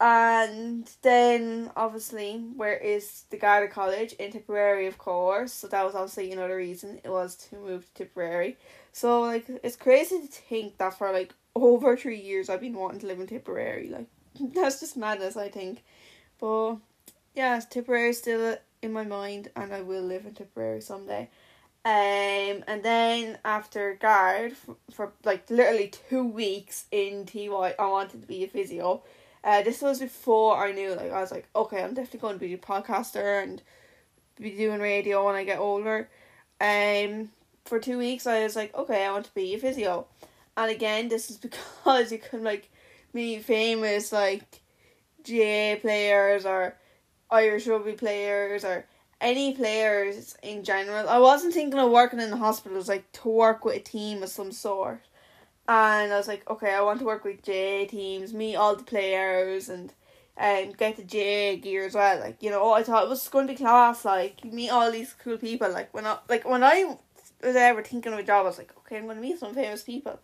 And 0.04 0.86
then 1.02 1.72
obviously, 1.78 2.36
where 2.58 2.76
is 2.76 3.24
the 3.30 3.38
Garda 3.38 3.70
College 3.70 4.12
in 4.20 4.34
Tipperary, 4.34 4.86
of 4.86 4.98
course. 4.98 5.54
So 5.54 5.68
that 5.68 5.86
was 5.86 5.96
obviously 5.96 6.30
another 6.34 6.58
reason 6.58 7.00
it 7.06 7.10
was 7.10 7.38
to 7.38 7.56
move 7.56 7.86
to 7.86 7.94
Tipperary. 7.94 8.58
So 8.92 9.22
like, 9.22 9.46
it's 9.64 9.78
crazy 9.78 10.20
to 10.20 10.28
think 10.28 10.78
that 10.80 10.98
for 10.98 11.14
like 11.14 11.34
over 11.56 11.96
three 11.96 12.20
years 12.20 12.50
I've 12.50 12.60
been 12.60 12.74
wanting 12.74 13.00
to 13.00 13.08
live 13.08 13.22
in 13.22 13.28
Tipperary. 13.28 13.88
Like, 13.88 14.08
that's 14.54 14.82
just 14.82 14.98
madness, 14.98 15.38
I 15.38 15.48
think. 15.48 15.86
But 16.38 16.80
yeah, 17.34 17.62
Tipperary 17.62 18.10
is 18.10 18.18
still 18.18 18.58
in 18.82 18.92
my 18.92 19.06
mind, 19.06 19.52
and 19.56 19.74
I 19.74 19.84
will 19.84 20.04
live 20.04 20.26
in 20.26 20.34
Tipperary 20.34 20.82
someday. 20.82 21.30
Um, 21.86 22.66
and 22.68 22.84
then 22.84 23.38
after 23.46 23.94
guard 23.94 24.52
for, 24.52 24.76
for 24.92 25.14
like 25.24 25.50
literally 25.50 25.94
two 26.10 26.26
weeks 26.26 26.88
in 26.92 27.26
TY, 27.26 27.76
I 27.80 27.88
wanted 27.88 28.20
to 28.20 28.28
be 28.28 28.44
a 28.44 28.50
physio. 28.50 29.02
Uh, 29.44 29.62
this 29.62 29.82
was 29.82 30.00
before 30.00 30.66
I 30.66 30.72
knew 30.72 30.94
like 30.94 31.12
I 31.12 31.20
was 31.20 31.32
like, 31.32 31.48
okay, 31.56 31.84
I'm 31.84 31.94
definitely 31.94 32.20
going 32.20 32.36
to 32.36 32.40
be 32.40 32.54
a 32.54 32.58
podcaster 32.58 33.44
and 33.44 33.62
be 34.40 34.52
doing 34.52 34.80
radio 34.80 35.26
when 35.26 35.36
I 35.36 35.44
get 35.44 35.60
older. 35.60 36.10
Um, 36.62 37.30
for 37.66 37.80
two 37.80 37.98
weeks 37.98 38.26
I 38.26 38.44
was 38.44 38.56
like, 38.56 38.74
okay, 38.76 39.06
I 39.06 39.12
want 39.12 39.26
to 39.26 39.34
be 39.34 39.54
a 39.54 39.60
physio, 39.60 40.08
and 40.56 40.72
again, 40.72 41.10
this 41.10 41.30
is 41.30 41.38
because 41.86 42.12
you 42.12 42.20
can 42.20 42.44
like 42.44 42.70
meet 43.14 43.44
famous 43.44 44.12
like 44.12 44.62
GAA 45.28 45.76
players 45.82 46.46
or 46.46 46.76
Irish 47.30 47.68
rugby 47.68 47.94
players 47.94 48.64
or 48.64 48.86
any 49.20 49.54
players 49.54 50.38
in 50.44 50.64
general. 50.64 51.08
I 51.08 51.18
wasn't 51.20 51.54
thinking 51.54 51.80
of 51.80 51.92
working 51.92 52.20
in 52.20 52.30
the 52.30 52.38
hospitals, 52.38 52.90
like 52.90 53.12
to 53.14 53.30
work 53.30 53.66
with 53.66 53.76
a 53.76 53.80
team 53.80 54.22
of 54.22 54.30
some 54.30 54.52
sort. 54.52 55.02
And 55.68 56.12
I 56.12 56.18
was 56.18 56.28
like, 56.28 56.50
okay, 56.50 56.74
I 56.74 56.82
want 56.82 57.00
to 57.00 57.06
work 57.06 57.24
with 57.24 57.44
J 57.44 57.86
teams, 57.86 58.34
meet 58.34 58.56
all 58.56 58.76
the 58.76 58.84
players, 58.84 59.70
and 59.70 59.94
and 60.36 60.76
get 60.78 60.98
the 60.98 61.04
J 61.04 61.58
gear 61.58 61.86
as 61.86 61.94
well. 61.94 62.20
Like 62.20 62.42
you 62.42 62.50
know, 62.50 62.74
I 62.74 62.84
thought 62.84 63.06
it 63.06 63.10
was 63.10 63.28
going 63.30 63.48
to 63.48 63.54
be 63.54 63.58
class. 63.58 64.04
Like 64.06 64.44
meet 64.44 64.70
all 64.70 64.92
these 64.92 65.16
cool 65.24 65.38
people. 65.38 65.72
Like 65.72 65.94
when 65.94 66.06
I 66.06 66.18
like 66.28 66.48
when 66.48 66.64
I 66.64 66.98
was 67.42 67.56
ever 67.56 67.84
thinking 67.84 68.14
of 68.14 68.20
a 68.20 68.24
job, 68.24 68.46
I 68.46 68.50
was 68.50 68.58
like, 68.58 68.74
okay, 68.80 68.98
I'm 68.98 69.06
going 69.06 69.18
to 69.18 69.22
meet 69.22 69.40
some 69.40 69.54
famous 69.54 69.84
people. 69.84 70.20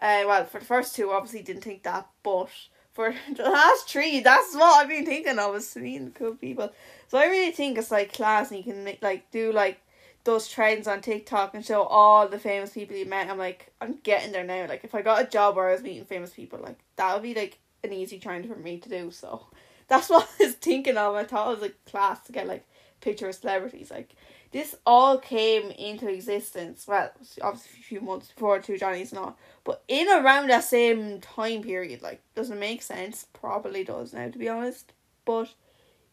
Uh, 0.00 0.24
well, 0.26 0.44
for 0.46 0.60
the 0.60 0.66
first 0.66 0.96
two, 0.96 1.10
obviously 1.10 1.42
didn't 1.42 1.62
think 1.62 1.82
that, 1.82 2.08
but 2.22 2.48
for 2.92 3.14
the 3.36 3.42
last 3.42 3.88
three, 3.88 4.20
that's 4.20 4.54
what 4.54 4.80
I've 4.80 4.88
been 4.88 5.06
thinking 5.06 5.38
of 5.38 5.54
is 5.56 5.76
meeting 5.76 6.12
cool 6.12 6.34
people. 6.34 6.72
So 7.08 7.18
I 7.18 7.26
really 7.26 7.52
think 7.52 7.78
it's 7.78 7.90
like 7.90 8.12
class, 8.12 8.50
and 8.50 8.58
you 8.58 8.72
can 8.72 8.84
make, 8.84 9.02
like 9.02 9.30
do 9.30 9.52
like 9.52 9.80
those 10.24 10.48
trends 10.48 10.86
on 10.86 11.00
TikTok 11.00 11.54
and 11.54 11.64
show 11.64 11.82
all 11.82 12.28
the 12.28 12.38
famous 12.38 12.72
people 12.72 12.96
you 12.96 13.06
met. 13.06 13.28
I'm 13.28 13.38
like, 13.38 13.72
I'm 13.80 13.98
getting 14.02 14.32
there 14.32 14.44
now. 14.44 14.66
Like, 14.68 14.84
if 14.84 14.94
I 14.94 15.02
got 15.02 15.22
a 15.22 15.28
job 15.28 15.56
where 15.56 15.68
I 15.68 15.72
was 15.72 15.82
meeting 15.82 16.04
famous 16.04 16.30
people, 16.30 16.58
like 16.60 16.78
that 16.96 17.14
would 17.14 17.22
be 17.22 17.34
like 17.34 17.58
an 17.82 17.92
easy 17.92 18.18
trend 18.18 18.46
for 18.46 18.56
me 18.56 18.78
to 18.78 18.88
do. 18.88 19.10
So 19.10 19.46
that's 19.88 20.10
what 20.10 20.28
I 20.40 20.44
was 20.44 20.54
thinking 20.54 20.96
of. 20.96 21.14
I 21.14 21.24
thought 21.24 21.48
it 21.48 21.54
was 21.54 21.62
like 21.62 21.84
class 21.86 22.24
to 22.26 22.32
get 22.32 22.46
like 22.46 22.66
picture 23.00 23.28
of 23.28 23.34
celebrities. 23.34 23.90
Like 23.90 24.14
this 24.52 24.76
all 24.84 25.18
came 25.18 25.70
into 25.70 26.08
existence. 26.08 26.86
Well, 26.86 27.10
obviously 27.40 27.80
a 27.80 27.82
few 27.82 28.00
months 28.00 28.32
before 28.32 28.60
Two 28.60 28.78
Johnnies 28.78 29.12
not, 29.12 29.38
but 29.64 29.84
in 29.88 30.08
around 30.08 30.48
that 30.48 30.64
same 30.64 31.20
time 31.20 31.62
period. 31.62 32.02
Like, 32.02 32.20
doesn't 32.34 32.58
make 32.58 32.82
sense. 32.82 33.26
Probably 33.32 33.84
does 33.84 34.12
now, 34.12 34.28
to 34.28 34.38
be 34.38 34.48
honest. 34.48 34.92
But 35.24 35.54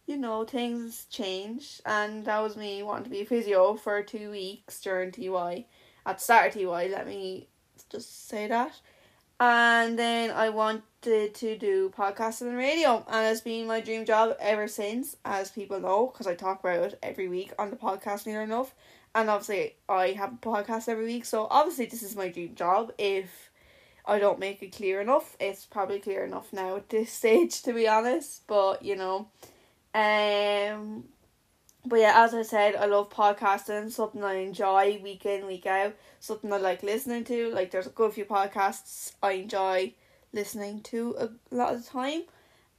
you 0.08 0.18
know, 0.18 0.46
things 0.46 1.06
change, 1.10 1.82
and 1.86 2.24
that 2.26 2.40
was 2.40 2.56
me 2.56 2.82
wanting 2.82 3.04
to 3.04 3.10
be 3.10 3.22
a 3.22 3.26
physio 3.26 3.76
for 3.76 4.02
two 4.02 4.32
weeks 4.32 4.80
during 4.80 5.12
TY. 5.12 5.66
At 6.06 6.18
the 6.18 6.24
start 6.24 6.56
of 6.56 6.62
TY, 6.62 6.88
let 6.88 7.06
me 7.06 7.50
just 7.90 8.30
say 8.30 8.48
that. 8.48 8.72
And 9.40 10.00
then 10.00 10.32
I 10.32 10.50
wanted 10.50 11.36
to 11.36 11.58
do 11.58 11.90
podcasting 11.96 12.48
and 12.48 12.58
radio, 12.58 13.06
and 13.10 13.28
it's 13.28 13.42
been 13.42 13.68
my 13.68 13.82
dream 13.82 14.06
job 14.06 14.36
ever 14.40 14.70
since, 14.70 15.18
as 15.26 15.52
people 15.52 15.80
know, 15.82 16.08
because 16.08 16.26
I 16.26 16.36
talk 16.36 16.62
about 16.62 16.80
it 16.80 17.00
every 17.04 17.28
week 17.28 17.52
on 17.60 17.70
the 17.70 17.76
podcast 17.76 18.26
near 18.26 18.42
enough. 18.42 18.74
And 19.14 19.30
obviously, 19.30 19.76
I 19.90 20.12
have 20.12 20.34
a 20.34 20.38
podcast 20.38 20.88
every 20.88 21.06
week, 21.06 21.26
so 21.26 21.48
obviously, 21.52 21.86
this 21.88 22.02
is 22.02 22.16
my 22.16 22.30
dream 22.30 22.56
job. 22.56 22.94
If 22.98 23.52
I 24.06 24.20
don't 24.20 24.40
make 24.40 24.64
it 24.64 24.72
clear 24.74 25.02
enough, 25.02 25.36
it's 25.38 25.66
probably 25.66 26.00
clear 26.00 26.24
enough 26.24 26.54
now 26.54 26.78
at 26.78 26.88
this 26.90 27.12
stage, 27.22 27.62
to 27.64 27.74
be 27.74 27.90
honest. 27.90 28.48
But 28.48 28.84
you 28.84 28.96
know, 28.96 29.28
um, 29.98 31.06
but 31.84 32.00
yeah, 32.00 32.14
as 32.18 32.36
I 32.36 32.44
said, 32.44 32.76
I 32.76 32.86
love 32.86 33.10
podcasting, 33.10 33.92
something 33.92 34.24
I 34.24 34.36
enjoy 34.36 35.00
week 35.02 35.26
in, 35.26 35.48
week 35.48 35.66
out, 35.66 35.96
something 36.20 36.54
I 36.54 36.58
like 36.58 36.84
listening 36.84 37.24
to. 37.24 37.50
Like, 37.50 37.72
there's 37.72 37.88
a 37.88 37.92
good 37.92 38.14
few 38.14 38.26
podcasts 38.26 39.14
I 39.24 39.32
enjoy 39.32 39.96
listening 40.34 40.82
to 40.82 41.16
a 41.18 41.30
lot 41.50 41.74
of 41.74 41.84
the 41.84 41.90
time. 41.90 42.22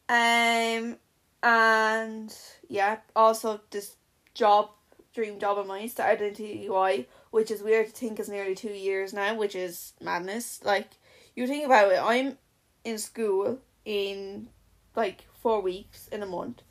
Um, 0.08 0.96
and 1.42 2.32
yeah, 2.68 2.98
also 3.16 3.62
this 3.70 3.96
job, 4.34 4.70
dream 5.12 5.40
job 5.40 5.58
of 5.58 5.66
mine 5.66 5.88
started 5.88 6.38
in 6.38 6.68
TY, 6.68 7.06
which 7.32 7.50
is 7.50 7.64
weird 7.64 7.88
to 7.88 7.92
think 7.92 8.20
is 8.20 8.28
nearly 8.28 8.54
two 8.54 8.68
years 8.68 9.12
now, 9.12 9.34
which 9.34 9.56
is 9.56 9.92
madness. 10.00 10.60
Like, 10.64 10.90
you 11.34 11.48
think 11.48 11.66
about 11.66 11.90
it, 11.90 12.00
I'm 12.00 12.38
in 12.84 12.96
school 12.96 13.58
in 13.84 14.50
like 14.94 15.24
four 15.42 15.60
weeks 15.60 16.06
in 16.08 16.22
a 16.22 16.26
month 16.26 16.62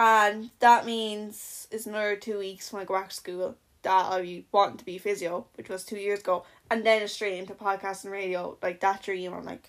and 0.00 0.48
that 0.60 0.86
means 0.86 1.68
it's 1.70 1.84
another 1.84 2.16
two 2.16 2.38
weeks 2.38 2.72
when 2.72 2.80
I 2.80 2.86
go 2.86 2.94
back 2.94 3.10
to 3.10 3.14
school 3.14 3.56
that 3.82 3.90
I 3.90 4.44
want 4.50 4.78
to 4.78 4.84
be 4.86 4.96
physio, 4.96 5.44
which 5.56 5.68
was 5.68 5.84
two 5.84 5.98
years 5.98 6.20
ago, 6.20 6.44
and 6.70 6.86
then 6.86 7.06
straight 7.06 7.38
into 7.38 7.52
podcast 7.52 8.04
and 8.04 8.12
radio, 8.12 8.56
like 8.62 8.80
that 8.80 9.02
dream. 9.02 9.34
I'm 9.34 9.44
like, 9.44 9.68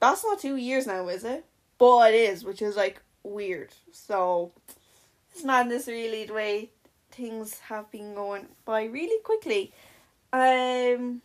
that's 0.00 0.24
not 0.24 0.40
two 0.40 0.56
years 0.56 0.86
now, 0.86 1.08
is 1.08 1.24
it? 1.24 1.44
But 1.76 2.14
it 2.14 2.16
is, 2.16 2.42
which 2.42 2.62
is 2.62 2.74
like 2.74 3.02
weird. 3.22 3.74
So 3.92 4.52
it's 5.30 5.44
madness, 5.44 5.88
really, 5.88 6.24
the 6.24 6.32
way 6.32 6.70
things 7.10 7.58
have 7.68 7.90
been 7.90 8.14
going 8.14 8.46
by 8.64 8.84
really 8.84 9.22
quickly. 9.22 9.74
Um, 10.32 11.20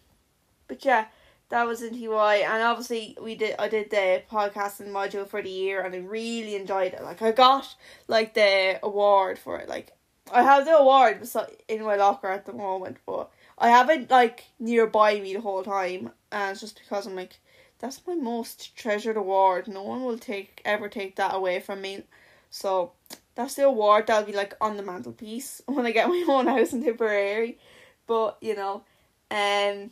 but 0.67 0.83
yeah, 0.83 1.05
that 1.53 1.67
was 1.67 1.83
in 1.83 1.93
TY 1.93 2.37
and 2.37 2.63
obviously 2.63 3.15
we 3.21 3.35
did 3.35 3.55
I 3.59 3.67
did 3.67 3.91
the 3.91 4.23
podcasting 4.29 4.87
module 4.87 5.27
for 5.27 5.39
the 5.39 5.51
year 5.51 5.81
and 5.81 5.93
I 5.93 5.99
really 5.99 6.55
enjoyed 6.55 6.93
it. 6.93 7.03
Like 7.03 7.21
I 7.21 7.31
got 7.31 7.75
like 8.07 8.33
the 8.33 8.79
award 8.81 9.37
for 9.37 9.59
it. 9.59 9.69
Like 9.69 9.91
I 10.31 10.41
have 10.41 10.65
the 10.65 10.75
award 10.75 11.29
in 11.67 11.83
my 11.83 11.95
locker 11.95 12.27
at 12.27 12.47
the 12.47 12.53
moment, 12.53 12.97
but 13.05 13.29
I 13.59 13.69
have 13.69 13.91
it 13.91 14.09
like 14.09 14.45
nearby 14.59 15.19
me 15.19 15.35
the 15.35 15.41
whole 15.41 15.61
time 15.61 16.09
and 16.31 16.53
it's 16.53 16.61
just 16.61 16.79
because 16.81 17.05
I'm 17.05 17.15
like 17.15 17.39
that's 17.77 18.01
my 18.07 18.15
most 18.15 18.75
treasured 18.75 19.17
award. 19.17 19.67
No 19.67 19.83
one 19.83 20.03
will 20.03 20.17
take 20.17 20.59
ever 20.65 20.89
take 20.89 21.17
that 21.17 21.35
away 21.35 21.59
from 21.59 21.81
me. 21.81 22.01
So 22.49 22.93
that's 23.35 23.53
the 23.53 23.65
award 23.65 24.07
that'll 24.07 24.25
be 24.25 24.33
like 24.33 24.55
on 24.59 24.75
the 24.75 24.81
mantelpiece 24.81 25.61
when 25.67 25.85
I 25.85 25.91
get 25.91 26.09
my 26.09 26.25
own 26.27 26.47
house 26.47 26.73
in 26.73 26.83
Tipperary. 26.83 27.59
But 28.07 28.39
you 28.41 28.55
know, 28.55 28.85
um 29.29 29.91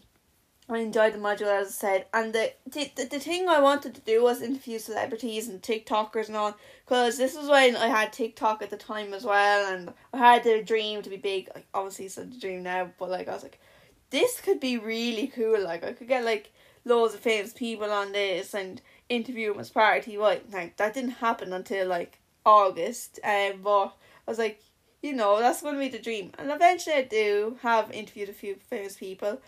I 0.71 0.79
enjoyed 0.79 1.13
the 1.13 1.17
module 1.17 1.47
as 1.47 1.67
I 1.67 1.71
said, 1.71 2.05
and 2.13 2.33
the, 2.33 2.53
the 2.65 2.89
the 2.95 3.19
thing 3.19 3.49
I 3.49 3.59
wanted 3.59 3.93
to 3.95 4.01
do 4.01 4.23
was 4.23 4.41
interview 4.41 4.79
celebrities 4.79 5.49
and 5.49 5.61
TikTokers 5.61 6.27
and 6.27 6.37
all, 6.37 6.55
because 6.85 7.17
this 7.17 7.35
was 7.35 7.49
when 7.49 7.75
I 7.75 7.87
had 7.87 8.13
TikTok 8.13 8.61
at 8.61 8.69
the 8.69 8.77
time 8.77 9.13
as 9.13 9.25
well, 9.25 9.73
and 9.73 9.93
I 10.13 10.17
had 10.17 10.43
the 10.43 10.63
dream 10.63 11.01
to 11.01 11.09
be 11.09 11.17
big. 11.17 11.49
Like 11.53 11.67
obviously, 11.73 12.05
it's 12.05 12.17
a 12.17 12.25
dream 12.25 12.63
now, 12.63 12.89
but 12.97 13.09
like 13.09 13.27
I 13.27 13.33
was 13.33 13.43
like, 13.43 13.59
this 14.11 14.39
could 14.39 14.59
be 14.61 14.77
really 14.77 15.27
cool. 15.27 15.61
Like 15.61 15.83
I 15.83 15.93
could 15.93 16.07
get 16.07 16.23
like 16.23 16.51
loads 16.85 17.13
of 17.13 17.19
famous 17.19 17.53
people 17.53 17.91
on 17.91 18.13
this 18.13 18.53
and 18.53 18.81
interview 19.09 19.51
them 19.51 19.59
as 19.59 19.69
part 19.69 19.99
of 19.99 20.05
TY. 20.05 20.41
Now 20.51 20.69
that 20.77 20.93
didn't 20.93 21.11
happen 21.11 21.51
until 21.51 21.87
like 21.87 22.19
August, 22.45 23.19
um, 23.23 23.61
but 23.61 23.87
I 24.25 24.31
was 24.31 24.39
like, 24.39 24.61
you 25.01 25.13
know, 25.13 25.39
that's 25.39 25.61
going 25.61 25.73
to 25.73 25.79
be 25.79 25.89
the 25.89 25.99
dream, 25.99 26.31
and 26.37 26.49
eventually 26.49 26.95
I 26.95 27.03
do 27.03 27.57
have 27.61 27.91
interviewed 27.91 28.29
a 28.29 28.33
few 28.33 28.55
famous 28.55 28.95
people 28.95 29.41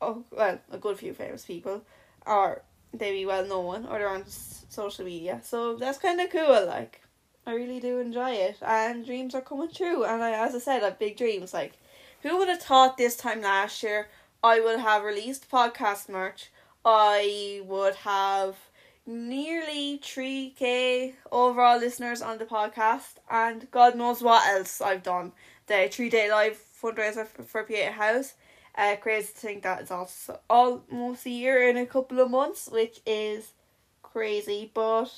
oh 0.00 0.24
well 0.30 0.58
a 0.70 0.78
good 0.78 0.98
few 0.98 1.12
famous 1.12 1.44
people 1.44 1.82
are 2.26 2.62
they 2.92 3.12
be 3.12 3.26
well 3.26 3.46
known 3.46 3.86
or 3.86 3.98
they're 3.98 4.08
on 4.08 4.24
social 4.26 5.04
media. 5.04 5.40
So 5.42 5.76
that's 5.76 5.98
kind 5.98 6.20
of 6.20 6.30
cool 6.30 6.66
like 6.66 7.02
I 7.46 7.54
really 7.54 7.80
do 7.80 7.98
enjoy 7.98 8.32
it. 8.32 8.58
And 8.60 9.06
dreams 9.06 9.34
are 9.34 9.40
coming 9.40 9.70
true. 9.70 10.04
And 10.04 10.22
I, 10.22 10.32
as 10.32 10.54
I 10.54 10.58
said 10.58 10.82
I 10.82 10.86
have 10.86 10.98
big 10.98 11.16
dreams 11.16 11.52
like 11.54 11.78
who 12.22 12.36
would 12.38 12.48
have 12.48 12.62
thought 12.62 12.98
this 12.98 13.16
time 13.16 13.42
last 13.42 13.82
year 13.82 14.08
I 14.42 14.60
would 14.60 14.80
have 14.80 15.02
released 15.02 15.50
podcast 15.50 16.08
merch? 16.08 16.50
I 16.84 17.62
would 17.64 17.96
have 17.96 18.56
nearly 19.06 19.98
3k 20.02 21.14
overall 21.32 21.78
listeners 21.78 22.22
on 22.22 22.38
the 22.38 22.44
podcast. 22.44 23.16
And 23.30 23.70
god 23.70 23.96
knows 23.96 24.22
what 24.22 24.46
else 24.48 24.80
I've 24.80 25.02
done. 25.02 25.32
The 25.66 25.88
3 25.90 26.08
day 26.08 26.30
live 26.30 26.58
fundraiser 26.82 27.26
for, 27.26 27.42
for 27.42 27.64
Pieta 27.64 27.92
House 27.92 28.34
uh, 28.78 28.96
crazy 28.96 29.32
to 29.32 29.38
think 29.38 29.62
that 29.64 29.80
it's 29.80 29.90
also 29.90 30.38
almost 30.48 31.26
a 31.26 31.30
year 31.30 31.68
in 31.68 31.76
a 31.76 31.84
couple 31.84 32.20
of 32.20 32.30
months, 32.30 32.68
which 32.70 33.00
is 33.04 33.52
crazy. 34.02 34.70
But 34.72 35.12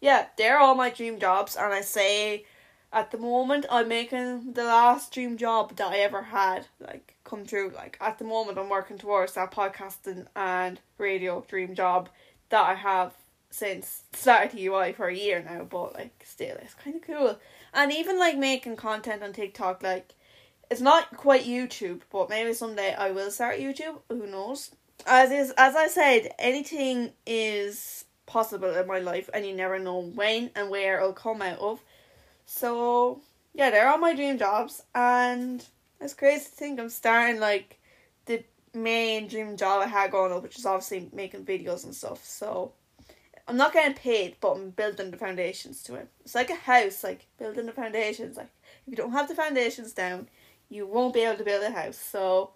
yeah, 0.00 0.26
they're 0.36 0.58
all 0.58 0.74
my 0.74 0.90
dream 0.90 1.20
jobs, 1.20 1.56
and 1.56 1.72
I 1.72 1.80
say 1.80 2.44
at 2.92 3.12
the 3.12 3.18
moment 3.18 3.66
I'm 3.70 3.88
making 3.88 4.52
the 4.52 4.64
last 4.64 5.12
dream 5.12 5.36
job 5.36 5.76
that 5.76 5.92
I 5.92 5.98
ever 5.98 6.22
had 6.22 6.66
like 6.80 7.14
come 7.24 7.46
true. 7.46 7.72
Like 7.74 7.96
at 8.00 8.18
the 8.18 8.24
moment 8.24 8.58
I'm 8.58 8.68
working 8.68 8.98
towards 8.98 9.34
that 9.34 9.52
podcasting 9.52 10.26
and 10.34 10.80
radio 10.98 11.44
dream 11.48 11.74
job 11.74 12.08
that 12.50 12.64
I 12.64 12.74
have 12.74 13.14
since 13.50 14.02
started 14.12 14.50
TY 14.56 14.92
for 14.92 15.06
a 15.06 15.14
year 15.14 15.40
now, 15.40 15.64
but 15.64 15.94
like 15.94 16.24
still 16.24 16.56
it's 16.56 16.74
kinda 16.74 16.98
cool. 16.98 17.38
And 17.72 17.92
even 17.92 18.18
like 18.18 18.36
making 18.36 18.76
content 18.76 19.22
on 19.22 19.32
TikTok 19.32 19.82
like 19.84 20.14
it's 20.70 20.80
not 20.80 21.16
quite 21.16 21.44
YouTube, 21.44 22.02
but 22.10 22.28
maybe 22.28 22.52
someday 22.52 22.94
I 22.94 23.10
will 23.10 23.30
start 23.30 23.58
YouTube. 23.58 24.00
Who 24.08 24.26
knows? 24.26 24.70
As 25.06 25.30
is 25.30 25.52
as 25.56 25.74
I 25.76 25.88
said, 25.88 26.32
anything 26.38 27.12
is 27.26 28.04
possible 28.26 28.74
in 28.74 28.86
my 28.86 28.98
life, 28.98 29.28
and 29.34 29.46
you 29.46 29.54
never 29.54 29.78
know 29.78 30.00
when 30.00 30.50
and 30.54 30.70
where 30.70 30.98
it'll 30.98 31.12
come 31.12 31.42
out 31.42 31.58
of. 31.58 31.80
So 32.46 33.20
yeah, 33.54 33.70
they're 33.70 33.88
all 33.88 33.98
my 33.98 34.14
dream 34.14 34.38
jobs, 34.38 34.82
and 34.94 35.64
it's 36.00 36.14
crazy 36.14 36.44
to 36.44 36.50
think 36.50 36.80
I'm 36.80 36.88
starting 36.88 37.40
like 37.40 37.78
the 38.26 38.44
main 38.72 39.28
dream 39.28 39.56
job 39.56 39.82
I 39.82 39.86
had 39.86 40.10
growing 40.10 40.32
up, 40.32 40.42
which 40.42 40.58
is 40.58 40.66
obviously 40.66 41.08
making 41.12 41.44
videos 41.44 41.84
and 41.84 41.94
stuff. 41.94 42.24
So 42.24 42.72
I'm 43.46 43.56
not 43.56 43.72
getting 43.72 43.94
paid, 43.94 44.36
but 44.40 44.52
I'm 44.52 44.70
building 44.70 45.10
the 45.10 45.16
foundations 45.16 45.82
to 45.84 45.96
it. 45.96 46.08
It's 46.24 46.34
like 46.34 46.50
a 46.50 46.54
house, 46.54 47.04
like 47.04 47.26
building 47.38 47.66
the 47.66 47.72
foundations. 47.72 48.36
Like 48.36 48.48
if 48.86 48.90
you 48.90 48.96
don't 48.96 49.12
have 49.12 49.28
the 49.28 49.34
foundations 49.34 49.92
down, 49.92 50.28
you 50.74 50.86
won't 50.86 51.14
be 51.14 51.20
able 51.20 51.38
to 51.38 51.44
build 51.44 51.62
a 51.62 51.70
house. 51.70 51.96
So, 51.96 52.50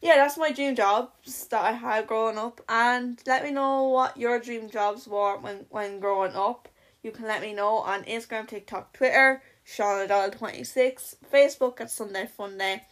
yeah, 0.00 0.16
that's 0.16 0.38
my 0.38 0.52
dream 0.52 0.76
jobs 0.76 1.48
that 1.48 1.64
I 1.64 1.72
had 1.72 2.06
growing 2.06 2.38
up. 2.38 2.60
And 2.68 3.20
let 3.26 3.42
me 3.42 3.50
know 3.50 3.84
what 3.84 4.16
your 4.16 4.38
dream 4.38 4.70
jobs 4.70 5.08
were 5.08 5.36
when, 5.38 5.66
when 5.70 5.98
growing 5.98 6.34
up. 6.34 6.68
You 7.02 7.10
can 7.10 7.26
let 7.26 7.42
me 7.42 7.52
know 7.52 7.78
on 7.78 8.04
Instagram, 8.04 8.46
TikTok, 8.46 8.92
Twitter, 8.92 9.42
ShaunaDoyle26, 9.66 11.16
Facebook 11.32 11.80
at 11.80 11.90
Sunday 11.90 12.28
Funday. 12.38 12.82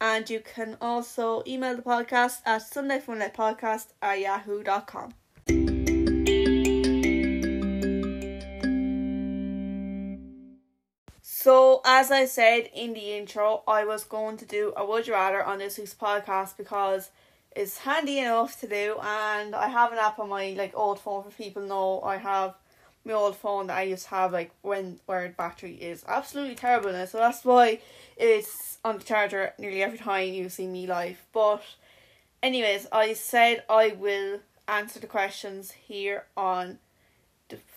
And 0.00 0.28
you 0.28 0.40
can 0.40 0.76
also 0.80 1.42
email 1.46 1.76
the 1.76 1.82
podcast 1.82 2.40
at 2.44 2.62
sundayfundaypodcast 2.62 3.86
at 4.02 4.20
yahoo.com. 4.20 5.14
So, 11.44 11.82
as 11.84 12.10
I 12.10 12.24
said 12.24 12.70
in 12.74 12.94
the 12.94 13.12
intro, 13.18 13.64
I 13.68 13.84
was 13.84 14.04
going 14.04 14.38
to 14.38 14.46
do 14.46 14.72
a 14.78 14.86
Would 14.86 15.06
You 15.06 15.12
Rather 15.12 15.44
on 15.44 15.58
this 15.58 15.76
week's 15.76 15.92
podcast 15.92 16.56
because 16.56 17.10
it's 17.54 17.76
handy 17.76 18.18
enough 18.18 18.58
to 18.60 18.66
do, 18.66 18.96
and 19.02 19.54
I 19.54 19.68
have 19.68 19.92
an 19.92 19.98
app 19.98 20.18
on 20.18 20.30
my 20.30 20.54
like 20.56 20.72
old 20.74 21.00
phone 21.00 21.22
for 21.22 21.30
people 21.30 21.60
know 21.60 22.00
I 22.00 22.16
have 22.16 22.54
my 23.04 23.12
old 23.12 23.36
phone 23.36 23.66
that 23.66 23.76
I 23.76 23.82
used 23.82 24.04
to 24.04 24.10
have 24.14 24.32
like 24.32 24.52
when 24.62 25.00
where 25.04 25.28
battery 25.36 25.74
is 25.74 26.02
absolutely 26.08 26.54
terrible 26.54 26.92
now, 26.92 27.04
so 27.04 27.18
that's 27.18 27.44
why 27.44 27.78
it's 28.16 28.78
on 28.82 28.96
the 28.96 29.04
charger 29.04 29.52
nearly 29.58 29.82
every 29.82 29.98
time 29.98 30.32
you 30.32 30.48
see 30.48 30.66
me 30.66 30.86
live. 30.86 31.26
But 31.34 31.62
anyways, 32.42 32.86
I 32.90 33.12
said 33.12 33.64
I 33.68 33.88
will 33.88 34.40
answer 34.66 34.98
the 34.98 35.06
questions 35.06 35.72
here 35.72 36.24
on 36.38 36.78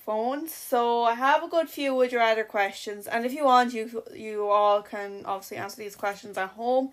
phone. 0.07 0.47
So 0.47 1.03
I 1.03 1.15
have 1.15 1.43
a 1.43 1.49
good 1.49 1.69
few 1.69 1.93
would 1.93 2.13
you 2.13 2.19
rather 2.19 2.45
questions, 2.45 3.07
and 3.07 3.25
if 3.25 3.33
you 3.33 3.43
want, 3.43 3.73
you 3.73 4.03
you 4.15 4.47
all 4.47 4.81
can 4.81 5.23
obviously 5.25 5.57
answer 5.57 5.77
these 5.83 5.97
questions 5.97 6.37
at 6.37 6.51
home. 6.51 6.85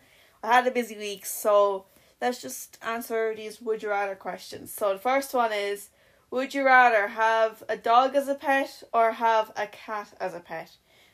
I 0.43 0.49
had 0.55 0.67
a 0.67 0.79
busy 0.81 0.97
week, 0.99 1.25
so 1.25 1.87
let's 2.21 2.43
just 2.43 2.77
answer 2.83 3.33
these 3.33 3.63
would 3.63 3.83
you 3.85 3.91
rather 3.91 4.17
questions. 4.17 4.73
So 4.73 4.93
the 4.93 4.99
first 5.11 5.33
one 5.33 5.53
is 5.53 5.91
would 6.33 6.55
you 6.55 6.65
rather 6.65 7.07
have 7.07 7.63
a 7.69 7.77
dog 7.77 8.17
as 8.17 8.27
a 8.27 8.35
pet 8.35 8.83
or 8.93 9.13
have 9.13 9.53
a 9.57 9.69
cat 9.69 10.09
as 10.21 10.35
a 10.35 10.41
pet? 10.41 10.71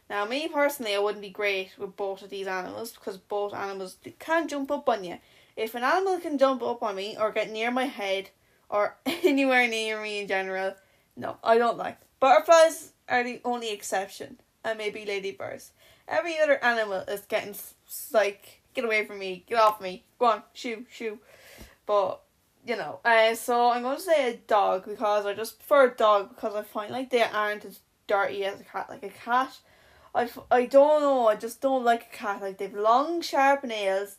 Now, 0.08 0.24
me 0.24 0.48
personally, 0.48 0.94
I 0.94 0.98
wouldn't 1.00 1.28
be 1.28 1.40
great 1.42 1.72
with 1.78 1.96
both 1.96 2.22
of 2.22 2.30
these 2.30 2.46
animals 2.46 2.92
because 2.92 3.18
both 3.18 3.52
animals 3.52 3.98
can 4.18 4.48
jump 4.48 4.70
up 4.70 4.88
on 4.88 5.04
you. 5.04 5.18
If 5.54 5.74
an 5.74 5.84
animal 5.84 6.18
can 6.18 6.38
jump 6.38 6.62
up 6.62 6.82
on 6.82 6.96
me 6.96 7.16
or 7.20 7.30
get 7.30 7.50
near 7.50 7.70
my 7.70 7.84
head 7.84 8.30
or 8.70 8.96
anywhere 9.06 9.68
near 9.68 10.00
me 10.00 10.20
in 10.22 10.28
general, 10.28 10.74
no, 11.16 11.36
I 11.42 11.58
don't 11.58 11.78
like. 11.78 11.98
Butterflies 12.20 12.92
are 13.08 13.24
the 13.24 13.40
only 13.44 13.70
exception, 13.72 14.40
and 14.64 14.78
maybe 14.78 15.04
ladybirds. 15.04 15.72
Every 16.08 16.38
other 16.38 16.62
animal 16.64 17.04
is 17.08 17.22
getting 17.22 17.54
like, 18.12 18.62
get 18.74 18.84
away 18.84 19.06
from 19.06 19.18
me, 19.18 19.44
get 19.46 19.58
off 19.58 19.80
me, 19.80 20.04
go 20.18 20.26
on, 20.26 20.42
shoo, 20.52 20.86
shoo. 20.90 21.18
But 21.86 22.20
you 22.66 22.76
know, 22.76 23.00
uh, 23.04 23.34
so 23.34 23.70
I'm 23.70 23.82
going 23.82 23.96
to 23.96 24.02
say 24.02 24.30
a 24.30 24.36
dog 24.36 24.84
because 24.86 25.26
I 25.26 25.34
just 25.34 25.58
prefer 25.58 25.86
a 25.86 25.96
dog 25.96 26.30
because 26.30 26.54
I 26.54 26.62
find 26.62 26.92
like 26.92 27.10
they 27.10 27.22
aren't 27.22 27.64
as 27.64 27.80
dirty 28.06 28.44
as 28.44 28.60
a 28.60 28.64
cat. 28.64 28.88
Like 28.88 29.02
a 29.02 29.08
cat, 29.08 29.58
I, 30.14 30.28
I 30.50 30.66
don't 30.66 31.00
know, 31.00 31.28
I 31.28 31.36
just 31.36 31.60
don't 31.60 31.84
like 31.84 32.08
a 32.12 32.16
cat. 32.16 32.42
Like 32.42 32.58
they've 32.58 32.72
long, 32.72 33.22
sharp 33.22 33.64
nails, 33.64 34.16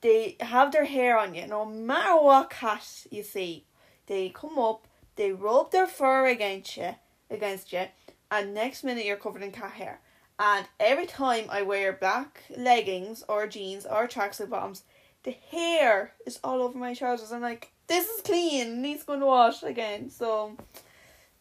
they 0.00 0.36
have 0.40 0.72
their 0.72 0.86
hair 0.86 1.18
on 1.18 1.34
you. 1.34 1.46
No 1.46 1.64
matter 1.64 2.22
what 2.22 2.50
cat 2.50 3.06
you 3.10 3.22
see, 3.22 3.64
they 4.06 4.30
come 4.30 4.58
up, 4.58 4.87
they 5.18 5.32
rub 5.32 5.72
their 5.72 5.88
fur 5.88 6.26
against 6.28 6.76
you, 6.76 6.94
against 7.28 7.72
you, 7.72 7.86
and 8.30 8.54
next 8.54 8.84
minute 8.84 9.04
you're 9.04 9.16
covered 9.16 9.42
in 9.42 9.50
cat 9.50 9.72
hair. 9.72 10.00
And 10.38 10.66
every 10.78 11.06
time 11.06 11.46
I 11.50 11.62
wear 11.62 11.92
black 11.92 12.44
leggings 12.56 13.24
or 13.28 13.48
jeans 13.48 13.84
or 13.84 14.06
tracksuit 14.06 14.48
bottoms, 14.48 14.84
the 15.24 15.34
hair 15.50 16.12
is 16.24 16.38
all 16.44 16.62
over 16.62 16.78
my 16.78 16.94
trousers. 16.94 17.32
I'm 17.32 17.42
like, 17.42 17.72
this 17.88 18.08
is 18.08 18.22
clean, 18.22 18.80
needs 18.80 19.02
going 19.02 19.18
to 19.18 19.26
wash 19.26 19.64
again. 19.64 20.08
So 20.08 20.56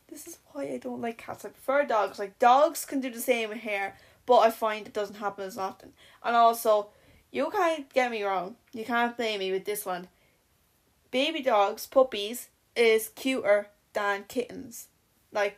this 0.10 0.26
is 0.26 0.40
why 0.52 0.64
I 0.64 0.80
don't 0.80 1.02
like 1.02 1.20
cats. 1.20 1.46
I 1.46 1.50
prefer 1.50 1.86
dogs. 1.86 2.18
Like 2.18 2.40
dogs 2.40 2.84
can 2.84 3.00
do 3.00 3.12
the 3.12 3.22
same 3.22 3.50
with 3.50 3.60
hair, 3.60 3.96
but 4.26 4.40
I 4.40 4.50
find 4.50 4.88
it 4.88 4.94
doesn't 4.94 5.18
happen 5.18 5.46
as 5.46 5.60
often. 5.60 5.94
And 6.24 6.36
also, 6.36 6.88
you 7.32 7.52
can't 7.52 7.94
get 7.94 8.10
me 8.10 8.24
wrong. 8.24 8.56
You 8.74 8.86
can't 8.86 9.16
blame 9.16 9.40
me 9.40 9.52
with 9.52 9.66
this 9.66 9.86
one. 9.86 10.08
Baby 11.12 11.44
dogs, 11.44 11.86
puppies, 11.86 12.50
is 12.78 13.10
cuter 13.10 13.68
than 13.94 14.24
kittens. 14.28 14.88
Like 15.32 15.58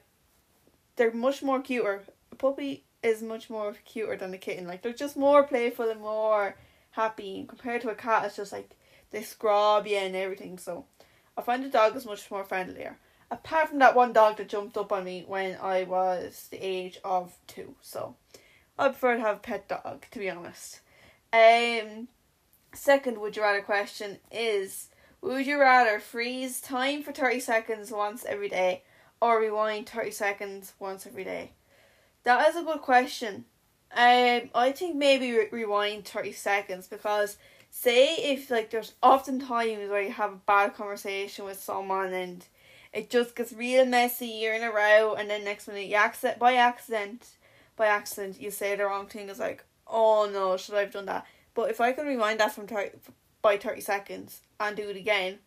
they're 0.96 1.14
much 1.14 1.44
more 1.44 1.62
cuter. 1.62 2.04
A 2.32 2.36
puppy 2.36 2.86
is 3.04 3.22
much 3.22 3.50
more 3.50 3.76
cuter 3.86 4.16
than 4.16 4.34
a 4.34 4.38
kitten. 4.38 4.68
Like 4.68 4.82
they're 4.82 4.94
just 4.94 5.18
more 5.18 5.44
playful 5.44 5.90
and 5.90 6.02
more 6.02 6.56
happy. 6.92 7.46
Compared 7.48 7.82
to 7.82 7.90
a 7.90 7.96
cat, 7.96 8.26
it's 8.26 8.38
just 8.38 8.52
like 8.52 8.72
they 9.12 9.22
scrub 9.22 9.86
you 9.86 9.98
and 9.98 10.16
everything. 10.16 10.58
So 10.58 10.86
I 11.38 11.42
find 11.42 11.64
the 11.64 11.70
dog 11.70 11.96
is 11.96 12.06
much 12.06 12.30
more 12.32 12.44
friendlier. 12.44 12.98
Apart 13.32 13.70
from 13.70 13.80
that 13.80 13.96
one 13.96 14.12
dog 14.12 14.38
that 14.38 14.50
jumped 14.50 14.76
up 14.76 14.92
on 14.92 15.04
me 15.04 15.24
when 15.28 15.56
I 15.62 15.84
was 15.84 16.48
the 16.50 16.58
age 16.58 17.00
of 17.04 17.38
two. 17.46 17.76
So 17.82 18.16
I 18.78 18.88
prefer 18.88 19.16
to 19.16 19.22
have 19.22 19.38
a 19.38 19.40
pet 19.40 19.68
dog, 19.68 20.06
to 20.12 20.20
be 20.20 20.30
honest. 20.30 20.80
Um, 21.32 22.08
second, 22.74 23.20
would 23.20 23.36
you 23.36 23.44
rather 23.44 23.62
question 23.62 24.18
is 24.32 24.90
Would 25.22 25.46
you 25.46 25.60
rather 25.60 26.00
freeze 26.00 26.62
time 26.62 27.04
for 27.04 27.12
30 27.12 27.40
seconds 27.40 27.92
once 27.92 28.26
every 28.26 28.50
day 28.50 28.84
or 29.22 29.40
rewind 29.40 29.90
30 29.90 30.12
seconds 30.12 30.74
once 30.80 31.06
every 31.06 31.24
day? 31.24 31.52
That 32.24 32.48
is 32.50 32.56
a 32.56 32.64
good 32.64 32.82
question. 32.82 33.46
Um, 33.92 34.50
I 34.54 34.72
think 34.72 34.96
maybe 34.96 35.32
re- 35.32 35.50
rewind 35.52 36.06
thirty 36.06 36.32
seconds 36.32 36.88
because 36.88 37.38
say 37.72 38.16
if 38.18 38.52
like 38.52 38.70
there's 38.70 38.94
often 39.02 39.40
times 39.40 39.90
where 39.90 40.02
you 40.02 40.12
have 40.12 40.34
a 40.34 40.42
bad 40.46 40.76
conversation 40.76 41.46
with 41.46 41.60
someone 41.60 42.14
and 42.14 42.46
it 42.94 43.10
just 43.10 43.36
gets 43.36 43.52
real 43.54 43.86
messy, 43.86 44.28
you're 44.28 44.54
in 44.54 44.64
a 44.64 44.72
row, 44.72 45.16
and 45.16 45.30
then 45.30 45.44
next 45.44 45.68
minute 45.68 45.88
you 45.88 45.96
accident 45.96 46.40
by 46.40 46.54
accident, 46.54 47.28
by 47.76 47.88
accident 47.88 48.40
you 48.40 48.52
say 48.52 48.76
the 48.76 48.86
wrong 48.86 49.08
thing. 49.08 49.30
It's 49.30 49.40
like, 49.40 49.64
oh 49.88 50.30
no, 50.32 50.56
should 50.58 50.76
I 50.76 50.82
have 50.82 50.94
done 50.94 51.06
that? 51.08 51.26
But 51.56 51.72
if 51.72 51.82
I 51.82 51.92
can 51.92 52.06
rewind 52.06 52.40
that 52.40 52.54
from 52.54 52.68
30, 52.68 52.92
by 53.42 53.58
thirty 53.58 53.82
seconds 53.82 54.42
and 54.60 54.76
do 54.76 54.90
it 54.90 54.98
again, 54.98 55.40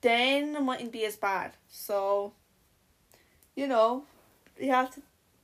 then 0.00 0.56
it 0.56 0.62
mightn't 0.62 0.92
be 0.92 1.04
as 1.04 1.16
bad. 1.16 1.52
So, 1.68 2.32
you 3.54 3.66
know, 3.66 4.04
you 4.58 4.70
have 4.70 4.94
to 4.94 5.02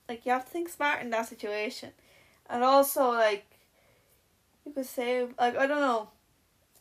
like 0.09 0.27
you 0.27 0.33
have 0.33 0.45
to 0.45 0.51
think 0.51 0.69
smart 0.69 1.03
in 1.03 1.11
that 1.11 1.29
situation, 1.29 1.91
and 2.49 2.63
also 2.63 3.13
like 3.13 3.47
you 4.65 4.73
could 4.73 4.87
say 4.87 5.27
like 5.39 5.57
I 5.57 5.67
don't 5.67 5.81
know, 5.81 6.09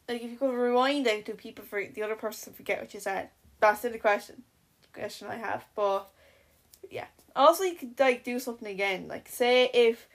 like 0.07 0.21
if 0.21 0.31
you 0.31 0.37
could 0.37 0.53
rewind 0.53 1.07
it 1.07 1.25
to 1.27 1.33
people 1.33 1.65
for 1.65 1.83
the 1.85 2.03
other 2.03 2.15
person 2.15 2.53
to 2.53 2.57
forget 2.57 2.79
what 2.81 2.93
you 2.93 2.99
said. 2.99 3.29
That's 3.59 3.81
the 3.81 3.97
question, 3.97 4.43
question 4.93 5.27
I 5.29 5.37
have. 5.37 5.65
But 5.75 6.09
yeah, 6.89 7.07
also 7.35 7.63
you 7.63 7.75
could 7.75 7.99
like 7.99 8.23
do 8.23 8.39
something 8.39 8.67
again. 8.67 9.07
Like 9.07 9.29
say 9.29 9.69
if 9.73 10.07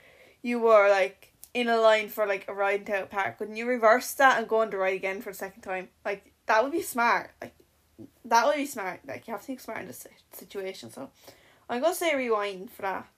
you 0.43 0.59
were 0.61 0.89
like 0.91 1.28
in 1.55 1.69
a 1.69 1.79
line 1.79 2.09
for 2.09 2.27
like 2.27 2.47
a 2.49 2.55
ride 2.55 2.81
in 2.81 2.87
town 2.87 3.07
park, 3.09 3.41
wouldn't 3.41 3.59
you 3.59 3.67
reverse 3.67 4.13
that 4.15 4.39
and 4.39 4.49
go 4.49 4.61
on 4.61 4.71
the 4.71 4.77
ride 4.77 4.95
again 4.95 5.21
for 5.21 5.31
the 5.31 5.39
second 5.39 5.63
time? 5.63 5.89
Like 6.05 6.33
that 6.47 6.63
would 6.63 6.73
be 6.73 6.83
smart. 6.83 7.31
Like 7.41 7.55
that 8.25 8.47
would 8.47 8.57
be 8.57 8.67
smart. 8.67 9.01
Like 9.07 9.27
you 9.27 9.33
have 9.33 9.41
to 9.41 9.47
think 9.47 9.61
smart 9.61 9.81
in 9.81 9.87
this 9.87 10.07
situation. 10.33 10.91
So 10.91 11.11
I'm 11.69 11.81
gonna 11.81 11.95
say 11.95 12.15
rewind 12.15 12.71
for 12.71 12.83
that. 12.83 13.09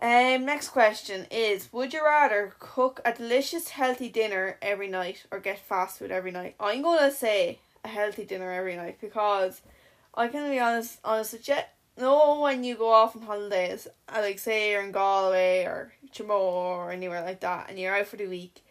Um, 0.00 0.44
next 0.44 0.68
question 0.68 1.26
is 1.30 1.72
Would 1.72 1.94
you 1.94 2.04
rather 2.04 2.54
cook 2.58 3.00
a 3.04 3.12
delicious 3.12 3.70
healthy 3.70 4.08
dinner 4.08 4.58
every 4.60 4.88
night 4.88 5.24
or 5.30 5.40
get 5.40 5.58
fast 5.58 5.98
food 5.98 6.10
every 6.10 6.30
night? 6.30 6.54
I'm 6.60 6.82
gonna 6.82 7.10
say 7.10 7.60
a 7.84 7.88
healthy 7.88 8.24
dinner 8.24 8.52
every 8.52 8.76
night 8.76 8.98
because 9.00 9.62
I 10.14 10.28
can 10.28 10.50
be 10.50 10.58
honest 10.58 10.98
honest 11.04 11.32
with 11.32 11.48
you. 11.48 11.56
No, 11.98 12.40
when 12.40 12.62
you 12.62 12.76
go 12.76 12.92
off 12.92 13.16
on 13.16 13.22
holidays, 13.22 13.88
uh, 14.08 14.20
like 14.20 14.38
say 14.38 14.70
you're 14.70 14.82
in 14.82 14.92
Galway 14.92 15.64
or 15.64 15.92
Chimo 16.12 16.38
or 16.38 16.90
anywhere 16.90 17.22
like 17.22 17.40
that, 17.40 17.70
and 17.70 17.78
you're 17.78 17.96
out 17.96 18.06
for 18.06 18.16
the 18.16 18.26
week, 18.26 18.62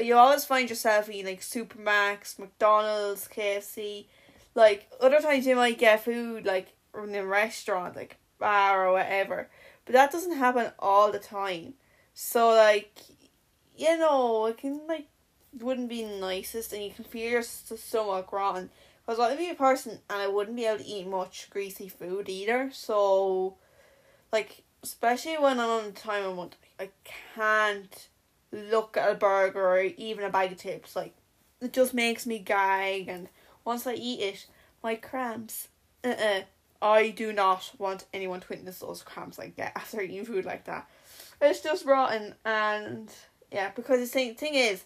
you, 0.00 0.16
always 0.16 0.44
find 0.44 0.68
yourself 0.68 1.08
eating 1.08 1.26
like 1.26 1.40
Supermac's, 1.40 2.38
McDonald's, 2.38 3.28
KFC. 3.28 4.06
Like 4.54 4.88
other 5.00 5.20
times 5.20 5.46
you 5.46 5.56
might 5.56 5.78
get 5.78 6.04
food 6.04 6.44
like 6.44 6.72
in 6.96 7.14
a 7.14 7.24
restaurant, 7.24 7.96
like 7.96 8.16
bar 8.38 8.86
or 8.86 8.92
whatever. 8.92 9.48
But 9.84 9.94
that 9.94 10.12
doesn't 10.12 10.36
happen 10.36 10.72
all 10.78 11.10
the 11.10 11.18
time. 11.18 11.74
So 12.14 12.48
like 12.48 12.92
you 13.76 13.96
know, 13.96 14.46
it 14.46 14.58
can 14.58 14.80
like 14.88 15.06
wouldn't 15.58 15.88
be 15.88 16.04
nicest 16.04 16.72
and 16.72 16.82
you 16.82 16.90
can 16.90 17.04
feel 17.04 17.30
your 17.30 17.42
stomach 17.42 18.32
rotten. 18.32 18.70
Because 19.08 19.20
I'd 19.20 19.38
be 19.38 19.48
a 19.48 19.54
person 19.54 20.00
and 20.10 20.20
I 20.20 20.26
wouldn't 20.26 20.54
be 20.54 20.66
able 20.66 20.84
to 20.84 20.86
eat 20.86 21.06
much 21.06 21.48
greasy 21.48 21.88
food 21.88 22.28
either. 22.28 22.68
So 22.74 23.54
like 24.30 24.64
especially 24.82 25.38
when 25.38 25.58
I'm 25.58 25.70
on 25.70 25.92
time 25.92 26.24
I 26.24 26.28
want 26.28 26.56
I 26.78 26.90
can't 27.34 28.08
look 28.52 28.98
at 28.98 29.10
a 29.10 29.14
burger 29.14 29.66
or 29.66 29.80
even 29.80 30.24
a 30.24 30.28
bag 30.28 30.52
of 30.52 30.58
chips. 30.60 30.94
Like 30.94 31.14
it 31.62 31.72
just 31.72 31.94
makes 31.94 32.26
me 32.26 32.38
gag 32.38 33.08
and 33.08 33.30
once 33.64 33.86
I 33.86 33.94
eat 33.94 34.20
it, 34.20 34.46
my 34.82 34.94
cramps 34.94 35.68
uh 36.04 36.08
uh 36.08 36.40
I 36.82 37.08
do 37.08 37.32
not 37.32 37.72
want 37.78 38.04
anyone 38.12 38.40
to 38.40 38.48
witness 38.50 38.80
those 38.80 39.02
cramps 39.02 39.38
I 39.38 39.46
get 39.46 39.72
after 39.74 40.02
eating 40.02 40.26
food 40.26 40.44
like 40.44 40.64
that. 40.66 40.86
It's 41.40 41.62
just 41.62 41.86
rotten 41.86 42.34
and 42.44 43.10
yeah, 43.50 43.70
because 43.74 44.00
the 44.00 44.06
thing 44.06 44.34
thing 44.34 44.54
is, 44.54 44.84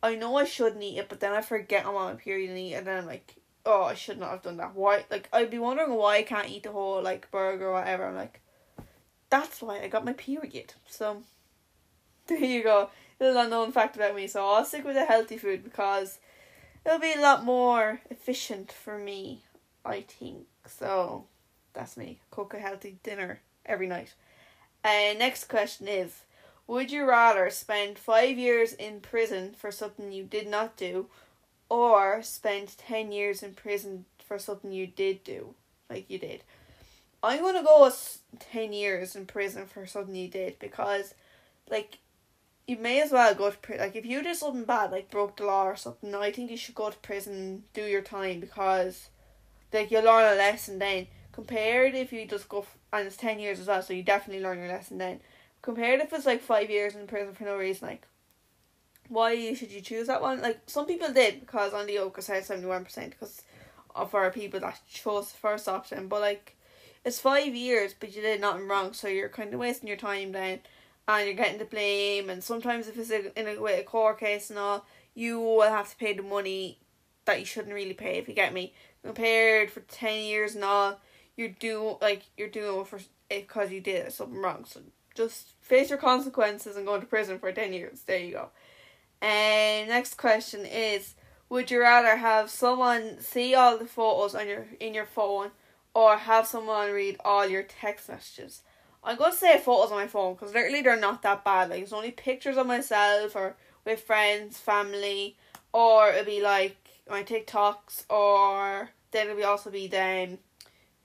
I 0.00 0.14
know 0.14 0.36
I 0.36 0.44
shouldn't 0.44 0.84
eat 0.84 0.98
it, 0.98 1.08
but 1.08 1.18
then 1.18 1.32
I 1.32 1.40
forget 1.40 1.84
I'm 1.84 1.96
on 1.96 2.14
my 2.14 2.20
period 2.20 2.50
and 2.50 2.58
eat, 2.60 2.74
and 2.74 2.86
then 2.86 2.98
I'm 2.98 3.06
like, 3.06 3.34
oh, 3.66 3.84
I 3.84 3.94
should 3.94 4.18
not 4.18 4.30
have 4.30 4.42
done 4.42 4.58
that. 4.58 4.74
Why? 4.74 5.04
Like 5.10 5.28
I'd 5.32 5.50
be 5.50 5.58
wondering 5.58 5.94
why 5.94 6.18
I 6.18 6.22
can't 6.22 6.50
eat 6.50 6.64
the 6.64 6.72
whole 6.72 7.02
like 7.02 7.30
burger 7.30 7.68
or 7.68 7.72
whatever. 7.74 8.06
I'm 8.06 8.14
like, 8.16 8.40
that's 9.30 9.62
why 9.62 9.80
I 9.80 9.88
got 9.88 10.04
my 10.04 10.12
period. 10.12 10.74
So 10.88 11.22
there 12.26 12.38
you 12.38 12.62
go, 12.62 12.90
little 13.20 13.40
unknown 13.40 13.72
fact 13.72 13.96
about 13.96 14.14
me. 14.16 14.26
So 14.26 14.46
I'll 14.46 14.64
stick 14.64 14.84
with 14.84 14.94
the 14.94 15.04
healthy 15.04 15.36
food 15.38 15.64
because 15.64 16.18
it'll 16.84 16.98
be 16.98 17.14
a 17.14 17.20
lot 17.20 17.44
more 17.44 18.00
efficient 18.10 18.72
for 18.72 18.98
me. 18.98 19.42
I 19.84 20.00
think 20.00 20.46
so 20.66 21.26
that's 21.74 21.96
me. 21.96 22.20
Cook 22.30 22.54
a 22.54 22.58
healthy 22.58 22.98
dinner 23.02 23.40
every 23.66 23.86
night. 23.86 24.14
Uh, 24.82 25.14
next 25.18 25.48
question 25.48 25.88
is 25.88 26.22
Would 26.66 26.90
you 26.90 27.04
rather 27.04 27.50
spend 27.50 27.98
five 27.98 28.38
years 28.38 28.72
in 28.72 29.00
prison 29.00 29.54
for 29.56 29.70
something 29.70 30.12
you 30.12 30.24
did 30.24 30.46
not 30.46 30.76
do 30.76 31.06
or 31.68 32.22
spend 32.22 32.76
10 32.78 33.12
years 33.12 33.42
in 33.42 33.54
prison 33.54 34.04
for 34.26 34.38
something 34.38 34.72
you 34.72 34.86
did 34.86 35.24
do? 35.24 35.54
Like 35.90 36.08
you 36.08 36.18
did. 36.18 36.42
I'm 37.24 37.38
to 37.54 37.62
go 37.62 37.84
with 37.84 38.20
10 38.38 38.74
years 38.74 39.16
in 39.16 39.24
prison 39.24 39.64
for 39.64 39.86
something 39.86 40.14
you 40.14 40.28
did 40.28 40.58
because, 40.58 41.14
like, 41.70 41.98
you 42.66 42.76
may 42.76 43.00
as 43.00 43.12
well 43.12 43.34
go 43.34 43.50
to 43.50 43.56
prison. 43.56 43.82
Like, 43.82 43.96
if 43.96 44.04
you 44.04 44.22
did 44.22 44.36
something 44.36 44.64
bad, 44.64 44.92
like 44.92 45.10
broke 45.10 45.38
the 45.38 45.46
law 45.46 45.64
or 45.64 45.76
something, 45.76 46.14
I 46.14 46.30
think 46.30 46.50
you 46.50 46.58
should 46.58 46.74
go 46.74 46.90
to 46.90 46.98
prison, 46.98 47.64
do 47.72 47.82
your 47.82 48.02
time 48.02 48.40
because, 48.40 49.08
like, 49.72 49.90
you'll 49.90 50.04
learn 50.04 50.34
a 50.34 50.36
lesson 50.36 50.78
then. 50.78 51.06
Compared 51.32 51.94
if 51.94 52.12
you 52.12 52.26
just 52.26 52.48
go, 52.48 52.60
f- 52.60 52.76
and 52.92 53.06
it's 53.06 53.16
10 53.16 53.38
years 53.38 53.58
as 53.58 53.68
well, 53.68 53.82
so 53.82 53.94
you 53.94 54.02
definitely 54.02 54.42
learn 54.42 54.58
your 54.58 54.68
lesson 54.68 54.98
then. 54.98 55.20
Compared 55.62 56.00
if 56.00 56.12
it's 56.12 56.26
like 56.26 56.42
five 56.42 56.68
years 56.68 56.94
in 56.94 57.06
prison 57.06 57.32
for 57.34 57.44
no 57.44 57.56
reason, 57.56 57.88
like, 57.88 58.06
why 59.08 59.54
should 59.54 59.70
you 59.70 59.80
choose 59.80 60.06
that 60.06 60.22
one? 60.22 60.40
Like, 60.40 60.60
some 60.66 60.86
people 60.86 61.12
did 61.12 61.40
because 61.40 61.72
on 61.72 61.86
the 61.86 61.98
Oka 61.98 62.22
said 62.22 62.44
71% 62.44 63.10
because 63.10 63.42
of 63.94 64.14
our 64.14 64.30
people 64.30 64.60
that 64.60 64.80
chose 64.90 65.32
the 65.32 65.38
first 65.38 65.68
option, 65.68 66.08
but 66.08 66.20
like, 66.20 66.56
it's 67.04 67.20
five 67.20 67.54
years, 67.54 67.94
but 67.98 68.16
you 68.16 68.22
did 68.22 68.40
nothing 68.40 68.66
wrong, 68.66 68.94
so 68.94 69.08
you're 69.08 69.28
kind 69.28 69.52
of 69.52 69.60
wasting 69.60 69.88
your 69.88 69.98
time 69.98 70.32
then 70.32 70.60
and 71.06 71.26
you're 71.26 71.36
getting 71.36 71.58
the 71.58 71.64
blame. 71.64 72.30
And 72.30 72.42
sometimes 72.42 72.88
if 72.88 72.98
it's 72.98 73.10
a, 73.10 73.38
in 73.38 73.46
a, 73.46 73.60
way 73.60 73.80
a 73.80 73.84
court 73.84 74.20
case 74.20 74.50
and 74.50 74.58
all, 74.58 74.86
you 75.14 75.40
will 75.40 75.62
have 75.62 75.90
to 75.90 75.96
pay 75.96 76.12
the 76.12 76.22
money 76.22 76.78
that 77.24 77.38
you 77.38 77.46
shouldn't 77.46 77.74
really 77.74 77.94
pay. 77.94 78.18
If 78.18 78.28
you 78.28 78.34
get 78.34 78.52
me, 78.52 78.74
compared 79.02 79.70
for 79.70 79.80
ten 79.80 80.24
years 80.24 80.54
and 80.54 80.64
all, 80.64 81.00
you're 81.36 81.98
like 82.00 82.22
you're 82.36 82.48
doing 82.48 82.80
it 82.80 82.86
for 82.86 83.00
because 83.28 83.70
you 83.70 83.80
did 83.80 84.12
something 84.12 84.40
wrong. 84.40 84.64
So 84.66 84.80
just 85.14 85.48
face 85.60 85.90
your 85.90 85.98
consequences 85.98 86.76
and 86.76 86.86
go 86.86 86.98
to 86.98 87.06
prison 87.06 87.38
for 87.38 87.52
ten 87.52 87.72
years. 87.72 88.02
There 88.02 88.18
you 88.18 88.32
go. 88.32 88.48
And 89.24 89.88
next 89.88 90.18
question 90.18 90.66
is: 90.66 91.14
Would 91.48 91.70
you 91.70 91.80
rather 91.80 92.16
have 92.16 92.50
someone 92.50 93.20
see 93.20 93.54
all 93.54 93.78
the 93.78 93.86
photos 93.86 94.34
on 94.34 94.46
your 94.46 94.66
in 94.78 94.92
your 94.92 95.06
phone, 95.06 95.50
or 95.94 96.18
have 96.18 96.46
someone 96.46 96.90
read 96.92 97.16
all 97.24 97.48
your 97.48 97.62
text 97.62 98.10
messages? 98.10 98.60
I'm 99.02 99.16
going 99.16 99.32
to 99.32 99.36
say 99.36 99.58
photos 99.58 99.90
on 99.90 99.96
my 99.96 100.08
phone 100.08 100.34
because 100.34 100.52
literally 100.52 100.82
they're 100.82 101.00
not 101.00 101.22
that 101.22 101.42
bad. 101.42 101.70
Like 101.70 101.82
it's 101.82 101.92
only 101.94 102.10
pictures 102.10 102.58
of 102.58 102.66
myself 102.66 103.34
or 103.34 103.56
with 103.86 104.02
friends, 104.02 104.58
family, 104.58 105.38
or 105.72 106.10
it'll 106.10 106.26
be 106.26 106.42
like 106.42 106.76
my 107.08 107.22
TikToks, 107.22 108.04
or 108.10 108.90
then 109.10 109.28
it'll 109.28 109.38
be 109.38 109.44
also 109.44 109.70
be 109.70 109.86
them. 109.86 110.38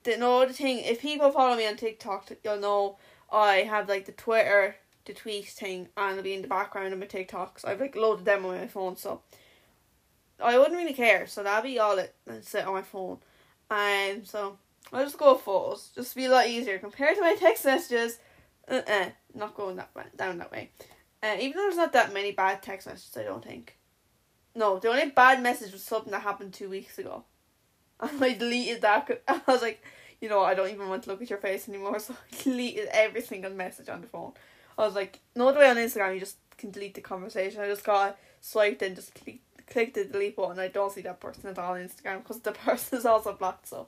The 0.03 0.17
no 0.17 0.45
the 0.45 0.51
thing 0.51 0.79
if 0.79 0.99
people 0.99 1.32
follow 1.32 1.55
me 1.55 1.65
on 1.65 1.77
TikTok, 1.77 2.32
you'll 2.43 2.60
know 2.60 2.97
I 3.32 3.60
have 3.60 3.88
like 3.88 4.08
the 4.08 4.12
Twitter, 4.12 4.75
the 5.09 5.19
tweets 5.19 5.51
thing, 5.51 5.89
and 5.97 6.11
it'll 6.11 6.23
be 6.23 6.33
in 6.33 6.41
the 6.41 6.47
background 6.47 6.93
of 6.93 6.99
my 6.99 7.05
TikToks. 7.05 7.65
I've 7.65 7.81
like 7.81 7.95
loaded 7.95 8.25
them 8.25 8.45
on 8.45 8.57
my 8.57 8.67
phone, 8.67 8.95
so 8.95 9.21
I 10.41 10.57
wouldn't 10.57 10.77
really 10.77 10.93
care. 10.93 11.27
So 11.27 11.43
that'll 11.43 11.63
be 11.63 11.79
all 11.79 11.97
it 11.97 12.15
sit 12.41 12.65
on 12.65 12.73
my 12.73 12.81
phone, 12.81 13.17
and 13.69 14.19
um, 14.19 14.25
so 14.25 14.57
I'll 14.93 15.03
just 15.03 15.17
go 15.17 15.33
with 15.33 15.41
photos. 15.41 15.91
Just 15.93 16.15
be 16.15 16.25
a 16.25 16.31
lot 16.31 16.47
easier 16.47 16.79
compared 16.79 17.15
to 17.15 17.21
my 17.21 17.35
text 17.35 17.65
messages. 17.65 18.19
Uh 18.67 18.81
uh 18.87 19.09
not 19.33 19.55
going 19.55 19.77
that 19.77 19.93
way, 19.95 20.03
down 20.15 20.37
that 20.37 20.51
way. 20.51 20.69
Uh, 21.21 21.35
even 21.39 21.57
though 21.57 21.63
there's 21.63 21.75
not 21.75 21.93
that 21.93 22.13
many 22.13 22.31
bad 22.31 22.63
text 22.63 22.87
messages, 22.87 23.17
I 23.17 23.23
don't 23.23 23.43
think. 23.43 23.77
No, 24.55 24.79
the 24.79 24.89
only 24.89 25.09
bad 25.09 25.43
message 25.43 25.73
was 25.73 25.83
something 25.83 26.11
that 26.11 26.21
happened 26.21 26.53
two 26.53 26.69
weeks 26.69 26.97
ago. 26.97 27.25
And 28.01 28.23
I 28.23 28.33
deleted 28.33 28.81
that. 28.81 29.23
I 29.27 29.41
was 29.45 29.61
like, 29.61 29.83
you 30.21 30.29
know, 30.29 30.41
I 30.41 30.53
don't 30.53 30.69
even 30.69 30.87
want 30.87 31.03
to 31.03 31.09
look 31.09 31.21
at 31.21 31.29
your 31.29 31.39
face 31.39 31.67
anymore, 31.67 31.99
so 31.99 32.13
I 32.13 32.43
deleted 32.43 32.87
every 32.91 33.21
single 33.21 33.51
message 33.51 33.89
on 33.89 34.01
the 34.01 34.07
phone. 34.07 34.33
I 34.79 34.85
was 34.85 34.95
like, 34.95 35.19
no, 35.35 35.51
the 35.51 35.59
way 35.59 35.69
on 35.69 35.75
Instagram, 35.75 36.13
you 36.13 36.21
just 36.21 36.37
can 36.57 36.71
delete 36.71 36.95
the 36.95 37.01
conversation. 37.01 37.61
I 37.61 37.67
just 37.67 37.83
got 37.83 38.17
swiped 38.39 38.81
and 38.81 38.95
just 38.95 39.13
click, 39.13 39.41
click 39.67 39.93
the 39.93 40.05
delete 40.05 40.37
button. 40.37 40.57
I 40.57 40.69
don't 40.69 40.91
see 40.91 41.01
that 41.01 41.19
person 41.19 41.49
at 41.49 41.59
all 41.59 41.73
on 41.73 41.81
Instagram 41.81 42.23
because 42.23 42.39
the 42.39 42.51
person 42.65 42.97
is 42.97 43.05
also 43.05 43.33
blocked, 43.33 43.67
so 43.67 43.87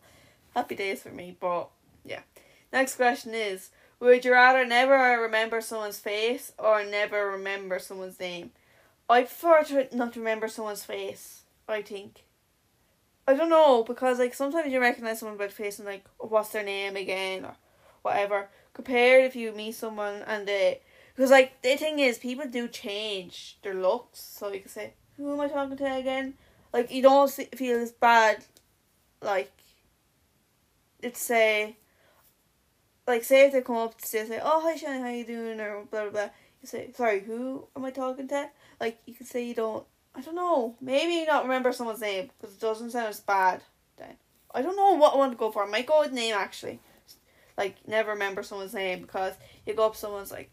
happy 0.53 0.75
days 0.75 1.01
for 1.01 1.09
me. 1.09 1.35
But 1.39 1.69
yeah. 2.03 2.21
Next 2.73 2.95
question 2.95 3.33
is 3.33 3.69
Would 4.01 4.25
you 4.25 4.33
rather 4.33 4.65
never 4.65 5.21
remember 5.21 5.61
someone's 5.61 5.99
face 5.99 6.51
or 6.59 6.83
never 6.83 7.31
remember 7.31 7.79
someone's 7.79 8.19
name? 8.19 8.51
I 9.09 9.21
prefer 9.21 9.63
to 9.63 9.95
not 9.95 10.15
remember 10.17 10.49
someone's 10.49 10.83
face, 10.83 11.43
I 11.67 11.81
think. 11.81 12.25
I 13.27 13.33
don't 13.33 13.49
know, 13.49 13.83
because 13.83 14.19
like 14.19 14.33
sometimes 14.33 14.71
you 14.71 14.81
recognize 14.81 15.19
someone 15.19 15.37
by 15.37 15.47
the 15.47 15.53
face 15.53 15.79
and 15.79 15.87
like 15.87 16.05
what's 16.17 16.49
their 16.49 16.63
name 16.63 16.97
again 16.97 17.45
or 17.45 17.55
whatever. 18.01 18.49
Compared 18.73 19.25
if 19.25 19.35
you 19.35 19.51
meet 19.51 19.75
someone 19.75 20.23
and 20.25 20.47
they 20.47 20.81
because 21.15 21.31
like 21.31 21.61
the 21.61 21.75
thing 21.75 21.99
is 21.99 22.17
people 22.17 22.47
do 22.47 22.67
change 22.67 23.57
their 23.63 23.73
looks, 23.73 24.19
so 24.19 24.51
you 24.51 24.61
can 24.61 24.69
say, 24.69 24.93
Who 25.17 25.31
am 25.33 25.41
I 25.41 25.47
talking 25.47 25.77
to 25.77 25.95
again? 25.97 26.35
Like 26.73 26.91
you 26.91 27.01
don't 27.01 27.29
feel 27.29 27.79
as 27.79 27.91
bad 27.91 28.45
like 29.21 29.51
it's 31.01 31.19
say 31.21 31.77
like 33.07 33.23
say 33.23 33.45
if 33.45 33.53
they 33.53 33.61
come 33.61 33.75
up 33.75 33.99
to 33.99 34.07
say, 34.07 34.25
say 34.25 34.39
oh 34.41 34.61
hi 34.61 34.75
Shani 34.75 35.01
how 35.01 35.09
you 35.09 35.25
doing? 35.25 35.59
or 35.59 35.83
blah 35.91 36.03
blah 36.03 36.11
blah. 36.11 36.29
You 36.61 36.67
say 36.67 36.91
sorry 36.95 37.21
who 37.21 37.67
am 37.75 37.85
I 37.85 37.91
talking 37.91 38.27
to? 38.29 38.49
Like 38.79 38.99
you 39.05 39.13
can 39.13 39.25
say 39.25 39.45
you 39.45 39.53
don't 39.53 39.85
I 40.15 40.21
don't 40.21 40.35
know. 40.35 40.75
Maybe 40.81 41.13
you 41.13 41.25
not 41.25 41.43
remember 41.43 41.71
someone's 41.71 42.01
name 42.01 42.29
because 42.39 42.55
it 42.55 42.61
doesn't 42.61 42.91
sound 42.91 43.07
as 43.07 43.19
bad 43.19 43.61
then. 43.97 44.15
I 44.53 44.61
don't 44.61 44.75
know 44.75 44.93
what 44.95 45.13
I 45.13 45.17
want 45.17 45.33
to 45.33 45.37
go 45.37 45.51
for. 45.51 45.63
I 45.65 45.69
might 45.69 45.85
go 45.85 46.01
with 46.01 46.11
name 46.11 46.35
actually 46.35 46.79
like 47.61 47.87
never 47.87 48.11
remember 48.11 48.43
someone's 48.43 48.73
name 48.73 49.01
because 49.01 49.33
you 49.65 49.73
go 49.73 49.85
up 49.85 49.95
someone's 49.95 50.31
like 50.31 50.49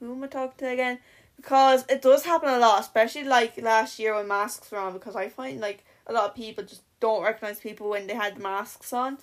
who 0.00 0.12
am 0.12 0.24
I 0.24 0.26
talking 0.26 0.58
to 0.58 0.72
again 0.72 0.98
because 1.36 1.84
it 1.88 2.02
does 2.02 2.24
happen 2.24 2.48
a 2.48 2.58
lot 2.58 2.80
especially 2.80 3.24
like 3.24 3.60
last 3.60 3.98
year 3.98 4.14
when 4.14 4.28
masks 4.28 4.70
were 4.70 4.78
on 4.78 4.92
because 4.92 5.16
I 5.16 5.28
find 5.28 5.60
like 5.60 5.84
a 6.06 6.12
lot 6.12 6.30
of 6.30 6.34
people 6.34 6.64
just 6.64 6.82
don't 7.00 7.22
recognize 7.22 7.60
people 7.60 7.90
when 7.90 8.06
they 8.06 8.14
had 8.14 8.36
the 8.36 8.40
masks 8.40 8.92
on 8.92 9.18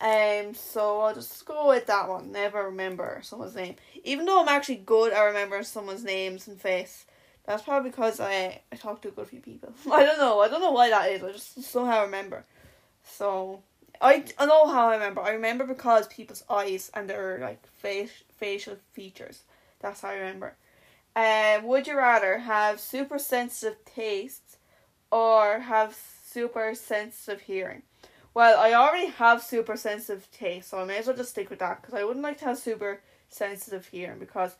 um, 0.00 0.54
so 0.54 1.00
I'll 1.00 1.14
just 1.14 1.44
go 1.44 1.68
with 1.68 1.86
that 1.86 2.08
one. 2.08 2.30
Never 2.30 2.64
remember 2.64 3.20
someone's 3.22 3.56
name. 3.56 3.74
Even 4.04 4.26
though 4.26 4.40
I'm 4.40 4.48
actually 4.48 4.76
good 4.76 5.12
at 5.12 5.20
remembering 5.22 5.64
someone's 5.64 6.04
names 6.04 6.46
and 6.46 6.60
face. 6.60 7.04
That's 7.46 7.62
probably 7.62 7.90
because 7.90 8.20
I, 8.20 8.60
I 8.70 8.76
talk 8.76 9.02
to 9.02 9.08
a 9.08 9.10
good 9.10 9.26
few 9.26 9.40
people. 9.40 9.72
I 9.92 10.04
don't 10.04 10.18
know. 10.18 10.40
I 10.40 10.48
don't 10.48 10.60
know 10.60 10.70
why 10.70 10.90
that 10.90 11.10
is. 11.10 11.24
I 11.24 11.32
just 11.32 11.62
somehow 11.64 12.02
remember. 12.04 12.44
So 13.02 13.62
I, 14.00 14.24
I 14.38 14.46
know 14.46 14.66
how 14.68 14.88
I 14.88 14.94
remember. 14.94 15.20
I 15.22 15.30
remember 15.30 15.64
because 15.64 16.06
people's 16.06 16.44
eyes 16.48 16.90
and 16.94 17.08
their 17.08 17.38
like 17.40 17.66
face 17.66 18.10
facial 18.36 18.76
features. 18.92 19.42
That's 19.80 20.00
how 20.00 20.08
I 20.08 20.14
remember. 20.14 20.54
Uh, 21.16 21.60
would 21.64 21.86
you 21.86 21.96
rather 21.96 22.38
have 22.38 22.78
super 22.80 23.18
sensitive 23.18 23.84
taste 23.84 24.58
or 25.10 25.60
have 25.60 25.98
super 26.24 26.74
sensitive 26.74 27.42
hearing? 27.42 27.82
Well, 28.34 28.58
I 28.60 28.72
already 28.74 29.06
have 29.08 29.42
super 29.42 29.76
sensitive 29.76 30.30
taste, 30.30 30.70
so 30.70 30.78
I 30.78 30.84
may 30.84 30.98
as 30.98 31.06
well 31.06 31.16
just 31.16 31.30
stick 31.30 31.50
with 31.50 31.58
that 31.58 31.80
because 31.80 31.94
I 31.94 32.04
wouldn't 32.04 32.22
like 32.22 32.38
to 32.38 32.44
have 32.44 32.58
super 32.58 33.00
sensitive 33.28 33.86
hearing 33.86 34.20
because 34.20 34.54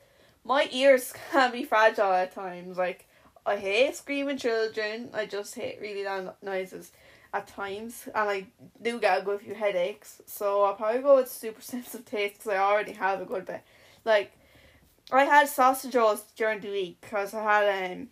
my 0.44 0.68
ears 0.72 1.12
can 1.30 1.52
be 1.52 1.62
fragile 1.62 2.12
at 2.12 2.34
times. 2.34 2.76
Like, 2.76 3.06
I 3.46 3.56
hate 3.56 3.94
screaming 3.94 4.38
children, 4.38 5.10
I 5.14 5.26
just 5.26 5.54
hate 5.54 5.78
really 5.80 6.04
loud 6.04 6.34
noises 6.42 6.90
at 7.32 7.46
times, 7.46 8.08
and 8.14 8.28
I 8.28 8.46
do 8.80 8.98
get 8.98 9.20
a 9.20 9.24
good 9.24 9.40
few 9.40 9.54
headaches, 9.54 10.22
so 10.26 10.62
I'll 10.62 10.74
probably 10.74 11.02
go 11.02 11.16
with 11.16 11.30
super 11.30 11.60
sensitive 11.62 12.06
taste 12.06 12.34
because 12.38 12.52
I 12.52 12.58
already 12.58 12.92
have 12.92 13.20
a 13.20 13.26
good 13.26 13.46
bit. 13.46 13.62
Like, 14.04 14.32
I 15.10 15.24
had 15.24 15.48
sausage 15.48 15.94
rolls 15.94 16.24
during 16.36 16.60
the 16.60 16.70
week 16.70 16.98
because 17.00 17.34
I 17.34 17.42
had 17.42 17.92
um, 17.92 18.08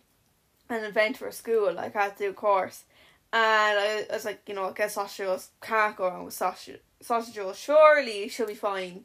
an 0.69 0.83
event 0.83 1.17
for 1.17 1.31
school, 1.31 1.71
like 1.73 1.95
I 1.95 2.03
had 2.03 2.17
to 2.17 2.23
do 2.25 2.29
a 2.31 2.33
course 2.33 2.83
and 3.33 3.79
I, 3.79 4.05
I 4.09 4.13
was 4.13 4.25
like, 4.25 4.41
you 4.47 4.53
know, 4.53 4.69
I 4.69 4.71
guess 4.71 4.93
sausage 4.93 5.25
rolls 5.25 5.49
can't 5.61 5.95
go 5.95 6.07
wrong 6.07 6.25
with 6.25 6.33
sausage 6.33 6.79
sausage 7.01 7.37
rolls. 7.37 7.57
Surely 7.57 8.29
she'll 8.29 8.47
be 8.47 8.55
fine. 8.55 9.03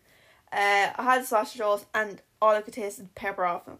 Uh, 0.53 0.91
I 0.97 1.03
had 1.03 1.25
sausage 1.25 1.61
rolls 1.61 1.87
and 1.93 2.23
all 2.41 2.55
I 2.55 2.63
could 2.63 2.75
taste 2.75 2.99
was 2.99 3.09
pepper 3.15 3.45
off 3.45 3.67
them. 3.67 3.79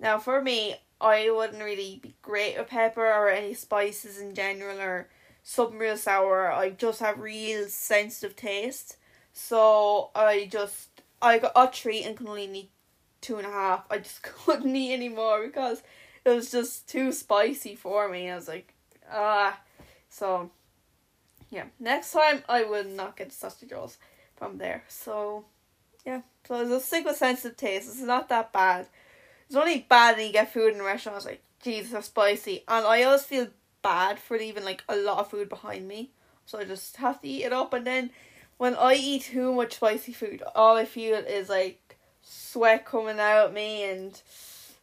Now 0.00 0.18
for 0.18 0.42
me, 0.42 0.76
I 1.00 1.30
wouldn't 1.30 1.62
really 1.62 2.00
be 2.02 2.14
great 2.22 2.58
with 2.58 2.68
pepper 2.68 3.06
or 3.06 3.28
any 3.28 3.54
spices 3.54 4.18
in 4.18 4.34
general 4.34 4.80
or 4.80 5.08
something 5.44 5.78
real 5.78 5.96
sour. 5.96 6.50
I 6.50 6.70
just 6.70 6.98
have 6.98 7.20
real 7.20 7.68
sensitive 7.68 8.34
taste. 8.34 8.96
So 9.32 10.10
I 10.14 10.48
just 10.50 10.88
I 11.22 11.38
got 11.38 11.52
a 11.54 11.68
treat 11.68 12.04
and 12.04 12.16
can 12.16 12.26
only 12.26 12.46
eat 12.46 12.70
two 13.20 13.36
and 13.36 13.46
a 13.46 13.50
half. 13.50 13.84
I 13.90 13.98
just 13.98 14.22
couldn't 14.22 14.74
eat 14.74 14.94
anymore 14.94 15.46
because 15.46 15.82
it 16.24 16.30
was 16.30 16.50
just 16.50 16.88
too 16.88 17.12
spicy 17.12 17.76
for 17.76 18.08
me. 18.08 18.28
I 18.30 18.34
was 18.34 18.48
like, 18.48 18.74
ah. 19.12 19.60
So, 20.08 20.50
yeah, 21.50 21.64
next 21.78 22.12
time 22.12 22.42
I 22.48 22.64
will 22.64 22.84
not 22.84 23.16
get 23.16 23.32
sausage 23.32 23.72
rolls 23.72 23.98
from 24.36 24.58
there. 24.58 24.84
So, 24.88 25.44
yeah, 26.06 26.22
so 26.46 26.60
it's 26.60 26.70
a 26.70 26.80
sick 26.80 27.04
with 27.04 27.16
sensitive 27.16 27.56
taste. 27.56 27.88
It's 27.88 28.00
not 28.00 28.28
that 28.28 28.52
bad. 28.52 28.86
It's 29.46 29.56
only 29.56 29.84
bad 29.88 30.16
when 30.16 30.26
you 30.26 30.32
get 30.32 30.52
food 30.52 30.74
in 30.74 30.80
a 30.80 30.84
restaurant. 30.84 31.16
It's 31.16 31.26
like, 31.26 31.42
Jesus, 31.62 31.90
that's 31.92 32.06
spicy. 32.06 32.64
And 32.68 32.86
I 32.86 33.02
always 33.02 33.24
feel 33.24 33.48
bad 33.84 34.18
for 34.18 34.36
leaving 34.36 34.64
like 34.64 34.82
a 34.88 34.96
lot 34.96 35.18
of 35.18 35.30
food 35.30 35.48
behind 35.48 35.86
me. 35.86 36.10
So 36.46 36.58
I 36.58 36.64
just 36.64 36.96
have 36.96 37.20
to 37.20 37.28
eat 37.28 37.44
it 37.44 37.52
up. 37.52 37.72
And 37.72 37.86
then 37.86 38.10
when 38.56 38.74
I 38.74 38.94
eat 38.94 39.22
too 39.22 39.52
much 39.52 39.76
spicy 39.76 40.12
food, 40.12 40.42
all 40.56 40.76
I 40.76 40.86
feel 40.86 41.14
is 41.14 41.48
like 41.48 41.98
sweat 42.22 42.84
coming 42.84 43.20
out 43.20 43.46
of 43.46 43.52
me 43.52 43.84
and 43.84 44.20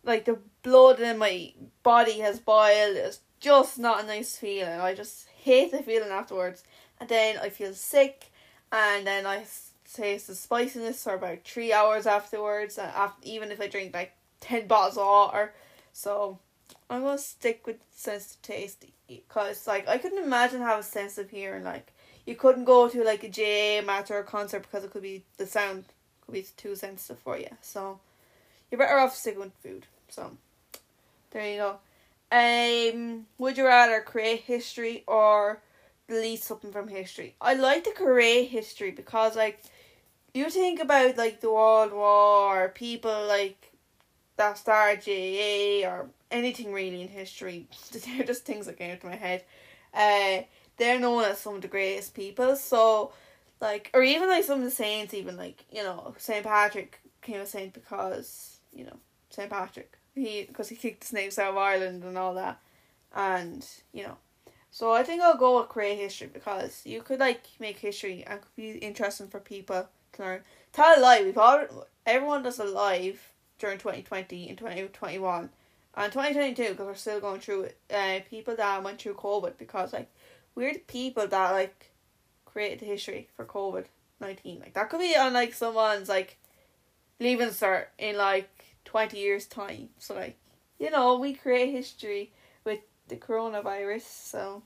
like 0.04 0.26
the 0.26 0.40
blood 0.64 1.00
in 1.00 1.18
my 1.18 1.54
body 1.84 2.20
has 2.20 2.40
boiled. 2.40 2.96
It's 2.96 3.20
just 3.40 3.78
not 3.78 4.04
a 4.04 4.08
nice 4.08 4.38
feeling. 4.38 4.80
I 4.80 4.94
just 4.94 5.28
hate 5.44 5.72
the 5.72 5.84
feeling 5.84 6.12
afterwards. 6.12 6.64
And 7.00 7.10
then 7.10 7.38
I 7.42 7.50
feel 7.50 7.74
sick, 7.74 8.32
and 8.72 9.08
then 9.08 9.26
I 9.26 9.44
taste 9.92 10.28
the 10.28 10.36
spiciness 10.36 11.04
for 11.04 11.16
about 11.16 11.44
three 11.44 11.74
hours 11.74 12.06
afterwards. 12.06 12.78
Uh, 12.78 12.84
and 12.84 12.92
after, 12.96 13.28
even 13.28 13.52
if 13.52 13.60
I 13.60 13.68
drink 13.68 13.94
like 13.94 14.14
ten 14.40 14.68
bottles 14.68 14.98
of 14.98 15.06
water, 15.08 15.54
so 15.94 16.38
I'm 16.92 17.04
gonna 17.04 17.18
stick 17.18 17.66
with 17.66 17.78
sense 17.96 18.36
of 18.36 18.42
taste 18.42 18.86
because 19.08 19.66
like 19.66 19.88
I 19.88 19.98
couldn't 19.98 20.24
imagine 20.26 20.60
having 20.60 20.84
of 21.18 21.30
hearing. 21.30 21.64
Like 21.64 21.94
you 22.26 22.36
couldn't 22.36 22.66
go 22.66 22.90
to 22.90 23.04
like 23.06 23.24
a 23.24 23.82
match 23.82 24.12
or 24.12 24.20
a 24.20 24.26
concert 24.26 24.64
because 24.64 24.84
it 24.84 24.92
could 24.92 25.02
be 25.02 25.24
the 25.38 25.46
sound 25.46 25.86
could 26.26 26.34
be 26.34 26.46
too 26.58 26.76
sensitive 26.76 27.20
for 27.20 27.38
you. 27.38 27.48
So 27.62 28.02
you're 28.70 28.78
better 28.78 28.98
off 28.98 29.16
sticking 29.16 29.40
with 29.40 29.54
food. 29.64 29.86
So 30.10 30.36
there 31.30 31.50
you 31.50 31.58
go. 31.58 31.80
Um, 32.30 33.26
would 33.38 33.58
you 33.58 33.66
rather 33.66 34.02
create 34.02 34.42
history 34.42 35.06
or 35.08 35.62
delete 36.10 36.44
something 36.44 36.74
from 36.74 36.90
history? 36.90 37.36
I 37.40 37.54
like 37.54 37.86
to 37.86 37.92
create 37.92 38.50
history 38.50 38.92
because 38.92 39.38
like 39.38 39.62
you 40.34 40.50
think 40.50 40.82
about 40.82 41.16
like 41.16 41.40
the 41.40 41.52
World 41.52 41.94
War, 41.94 42.68
people 42.68 43.28
like 43.28 43.72
that 44.36 44.58
started 44.58 45.04
JA 45.04 45.90
or 45.90 46.10
anything 46.32 46.74
really 46.74 47.02
in 47.02 47.08
history. 47.08 47.68
They're 47.92 48.26
just 48.26 48.46
things 48.46 48.66
that 48.66 48.78
came 48.78 48.98
to 48.98 49.06
my 49.06 49.16
head. 49.16 49.44
Uh, 49.94 50.44
they're 50.78 51.00
known 51.00 51.24
as 51.26 51.40
some 51.40 51.56
of 51.56 51.62
the 51.62 51.68
greatest 51.68 52.14
people. 52.14 52.56
So, 52.56 53.12
like, 53.60 53.92
or 53.94 54.02
even 54.02 54.30
like 54.30 54.44
some 54.44 54.60
of 54.60 54.66
the 54.66 54.72
saints, 54.72 55.14
even 55.14 55.38
like 55.38 55.66
you 55.70 55.84
know 55.84 56.16
Saint 56.18 56.46
Patrick 56.46 57.00
came 57.22 57.42
a 57.42 57.46
saint 57.46 57.74
because 57.74 58.58
you 58.74 58.86
know 58.86 58.98
Saint 59.30 59.50
Patrick 59.50 59.98
he 60.16 60.44
because 60.44 60.70
he 60.70 60.76
kicked 60.76 61.02
the 61.02 61.08
snakes 61.08 61.40
out 61.40 61.52
of 61.52 61.58
Ireland 61.58 62.04
and 62.04 62.18
all 62.18 62.34
that, 62.36 62.60
and 63.16 63.66
you 63.94 64.04
know. 64.04 64.18
So 64.74 64.94
I 64.94 65.04
think 65.04 65.22
I'll 65.22 65.38
go 65.38 65.60
with 65.60 65.70
create 65.70 65.98
history 66.00 66.30
because 66.34 66.82
you 66.86 67.02
could 67.02 67.20
like 67.20 67.44
make 67.60 67.78
history 67.78 68.24
and 68.26 68.42
could 68.42 68.56
be 68.56 68.72
interesting 68.78 69.28
for 69.28 69.40
people 69.40 69.88
to 70.14 70.22
learn. 70.24 70.42
Tell 70.72 70.98
a 70.98 71.00
lie. 71.00 71.22
We've 71.24 71.38
all 71.38 71.86
everyone 72.06 72.44
does 72.44 72.60
a 72.60 72.64
live 72.66 73.22
during 73.60 73.78
twenty 73.78 74.02
twenty 74.02 74.50
and 74.50 74.58
twenty 74.58 74.88
twenty 74.88 75.20
one, 75.20 75.50
twenty 75.96 76.54
two 76.54 76.70
because 76.70 76.86
we're 76.86 76.96
still 76.96 77.20
going 77.20 77.42
through 77.42 77.64
it. 77.64 77.78
Uh, 77.94 78.20
people 78.30 78.56
that 78.56 78.84
went 78.84 79.02
through 79.02 79.16
COVID 79.16 79.58
because 79.58 79.94
like 79.94 80.10
we're 80.56 80.74
the 80.74 80.80
people 80.80 81.28
that 81.28 81.52
like 81.52 81.92
created 82.46 82.80
the 82.80 82.86
history 82.86 83.28
for 83.36 83.46
COVID 83.46 83.86
nineteen. 84.20 84.60
Like 84.60 84.74
that 84.74 84.90
could 84.90 85.00
be 85.00 85.16
on 85.16 85.34
like 85.34 85.54
someone's 85.54 86.10
like 86.10 86.38
leaving 87.20 87.50
cert 87.50 87.88
in 87.98 88.18
like 88.18 88.50
twenty 88.86 89.20
years 89.20 89.46
time. 89.46 89.90
So 90.00 90.16
like 90.16 90.38
you 90.80 90.90
know 90.90 91.18
we 91.18 91.34
create 91.34 91.72
history 91.72 92.32
with 92.64 92.80
the 93.08 93.18
coronavirus. 93.18 94.04
So 94.04 94.64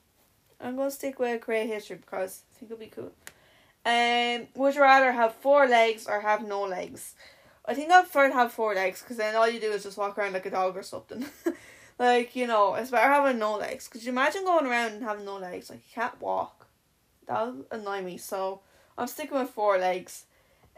I'm 0.60 0.76
gonna 0.76 0.92
stick 0.92 1.20
with 1.20 1.42
create 1.42 1.68
history 1.68 1.98
because 1.98 2.44
I 2.52 2.60
think 2.60 2.72
it'll 2.72 2.80
be 2.80 2.88
cool. 2.88 3.12
Um, 3.86 4.48
would 4.56 4.74
you 4.74 4.82
rather 4.82 5.12
have 5.12 5.36
four 5.36 5.68
legs 5.68 6.08
or 6.08 6.20
have 6.22 6.46
no 6.48 6.64
legs? 6.64 7.14
I 7.68 7.74
think 7.74 7.92
I'd 7.92 8.04
prefer 8.04 8.28
to 8.28 8.34
have 8.34 8.52
four 8.52 8.76
legs 8.76 9.02
because 9.02 9.18
then 9.18 9.36
all 9.36 9.50
you 9.50 9.60
do 9.60 9.72
is 9.72 9.84
just 9.84 9.98
walk 9.98 10.18
around 10.18 10.34
like 10.34 10.46
a 10.46 10.52
dog 10.52 10.78
or 10.78 10.84
something. 10.84 11.26
like 12.00 12.36
you 12.36 12.48
know, 12.48 12.76
it's 12.76 12.92
better 12.92 13.12
having 13.12 13.40
no 13.40 13.58
legs. 13.58 13.88
because 13.88 14.06
you 14.06 14.12
imagine 14.12 14.44
going 14.44 14.66
around 14.66 14.94
and 14.94 15.04
having 15.04 15.26
no 15.26 15.38
legs? 15.38 15.70
Like 15.70 15.80
you 15.80 15.94
can't 15.94 16.22
walk. 16.22 16.68
That 17.28 17.48
would 17.48 17.66
annoy 17.72 18.02
me. 18.02 18.18
So 18.18 18.62
I'm 18.98 19.08
sticking 19.08 19.38
with 19.38 19.50
four 19.50 19.78
legs. 19.78 20.26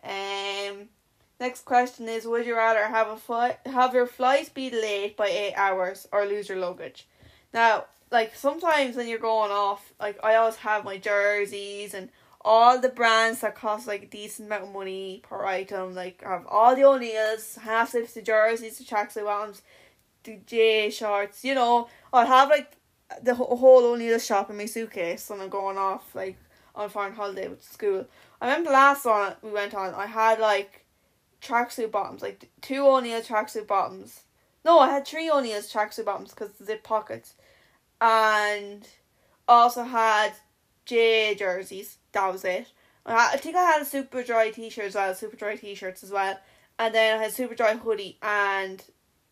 Um. 0.04 0.90
Next 1.40 1.66
question 1.66 2.10
is: 2.10 2.26
Would 2.26 2.48
you 2.48 2.56
rather 2.56 2.88
have 2.88 3.10
a 3.10 3.18
flight, 3.18 3.60
have 3.66 3.94
your 3.94 4.08
flight 4.08 4.52
be 4.56 4.72
delayed 4.72 5.16
by 5.16 5.28
eight 5.28 5.54
hours, 5.54 6.08
or 6.12 6.26
lose 6.26 6.50
your 6.50 6.58
luggage? 6.58 7.08
Now, 7.54 7.86
like 8.12 8.36
sometimes 8.36 8.96
when 8.96 9.08
you're 9.08 9.20
going 9.20 9.52
off, 9.52 9.94
like 10.00 10.20
I 10.24 10.36
always 10.36 10.56
have 10.58 10.84
my 10.84 10.98
jerseys 10.98 11.94
and 11.94 12.10
all 12.48 12.80
the 12.80 12.88
brands 12.88 13.42
that 13.42 13.56
cost 13.56 13.88
like 13.88 14.04
a 14.04 14.08
decent 14.08 14.48
amount 14.48 14.64
of 14.64 14.74
money 14.74 15.22
per 15.28 15.44
item. 15.46 15.94
Like 15.94 16.24
have 16.24 16.48
all 16.48 16.76
the 16.76 16.86
O'Neills, 16.86 17.58
half 17.62 17.92
slips, 17.92 18.14
the 18.14 18.22
jerseys, 18.22 18.78
the 18.78 18.86
tracksuit 18.86 19.26
bottoms, 19.26 19.62
the 20.24 20.40
J 20.46 20.90
shorts. 20.90 21.44
You 21.44 21.56
know, 21.56 21.90
I'll 22.14 22.26
have 22.26 22.50
like 22.50 22.72
the 23.22 23.36
whole 23.36 23.86
O'Neill 23.86 24.18
shop 24.18 24.50
in 24.50 24.58
my 24.58 24.66
suitcase 24.66 25.30
when 25.30 25.42
I'm 25.42 25.50
going 25.50 25.78
off 25.78 26.16
like 26.16 26.38
on 26.74 26.86
a 26.86 26.90
foreign 26.90 27.14
holiday 27.14 27.50
with 27.50 27.64
school. 27.64 28.06
I 28.42 28.48
remember 28.48 28.70
the 28.70 28.76
last 28.76 29.06
one 29.06 29.36
we 29.42 29.52
went 29.52 29.74
on. 29.74 29.94
I 29.94 30.06
had 30.06 30.40
like 30.40 30.86
tracksuit 31.42 31.92
bottoms, 31.92 32.22
like 32.22 32.50
two 32.62 32.88
O'Neill 32.88 33.22
tracksuit 33.22 33.68
bottoms. 33.68 34.22
No, 34.64 34.80
I 34.80 34.90
had 34.90 35.06
three 35.06 35.30
O'Neill's 35.30 35.72
tracksuit 35.72 36.06
bottoms 36.06 36.30
because 36.30 36.54
the 36.54 36.66
zip 36.66 36.84
pockets, 36.84 37.36
and 38.00 38.88
also 39.50 39.84
had 39.84 40.32
J 40.86 41.36
jerseys. 41.36 41.98
That 42.18 42.34
was 42.34 42.44
it. 42.46 42.72
I 43.06 43.38
think 43.38 43.56
I 43.56 43.64
had 43.64 43.82
a 43.84 43.86
super 43.86 44.24
dry 44.24 44.50
t 44.50 44.70
shirt 44.72 44.86
as 44.86 44.96
well, 44.96 45.14
super 45.14 45.38
dry 45.38 45.56
t 45.56 45.76
shirts 45.76 46.04
as 46.04 46.10
well, 46.10 46.40
and 46.80 46.96
then 46.96 47.20
I 47.20 47.24
had 47.24 47.32
super 47.32 47.54
dry 47.54 47.76
hoodie 47.76 48.18
and 48.24 48.84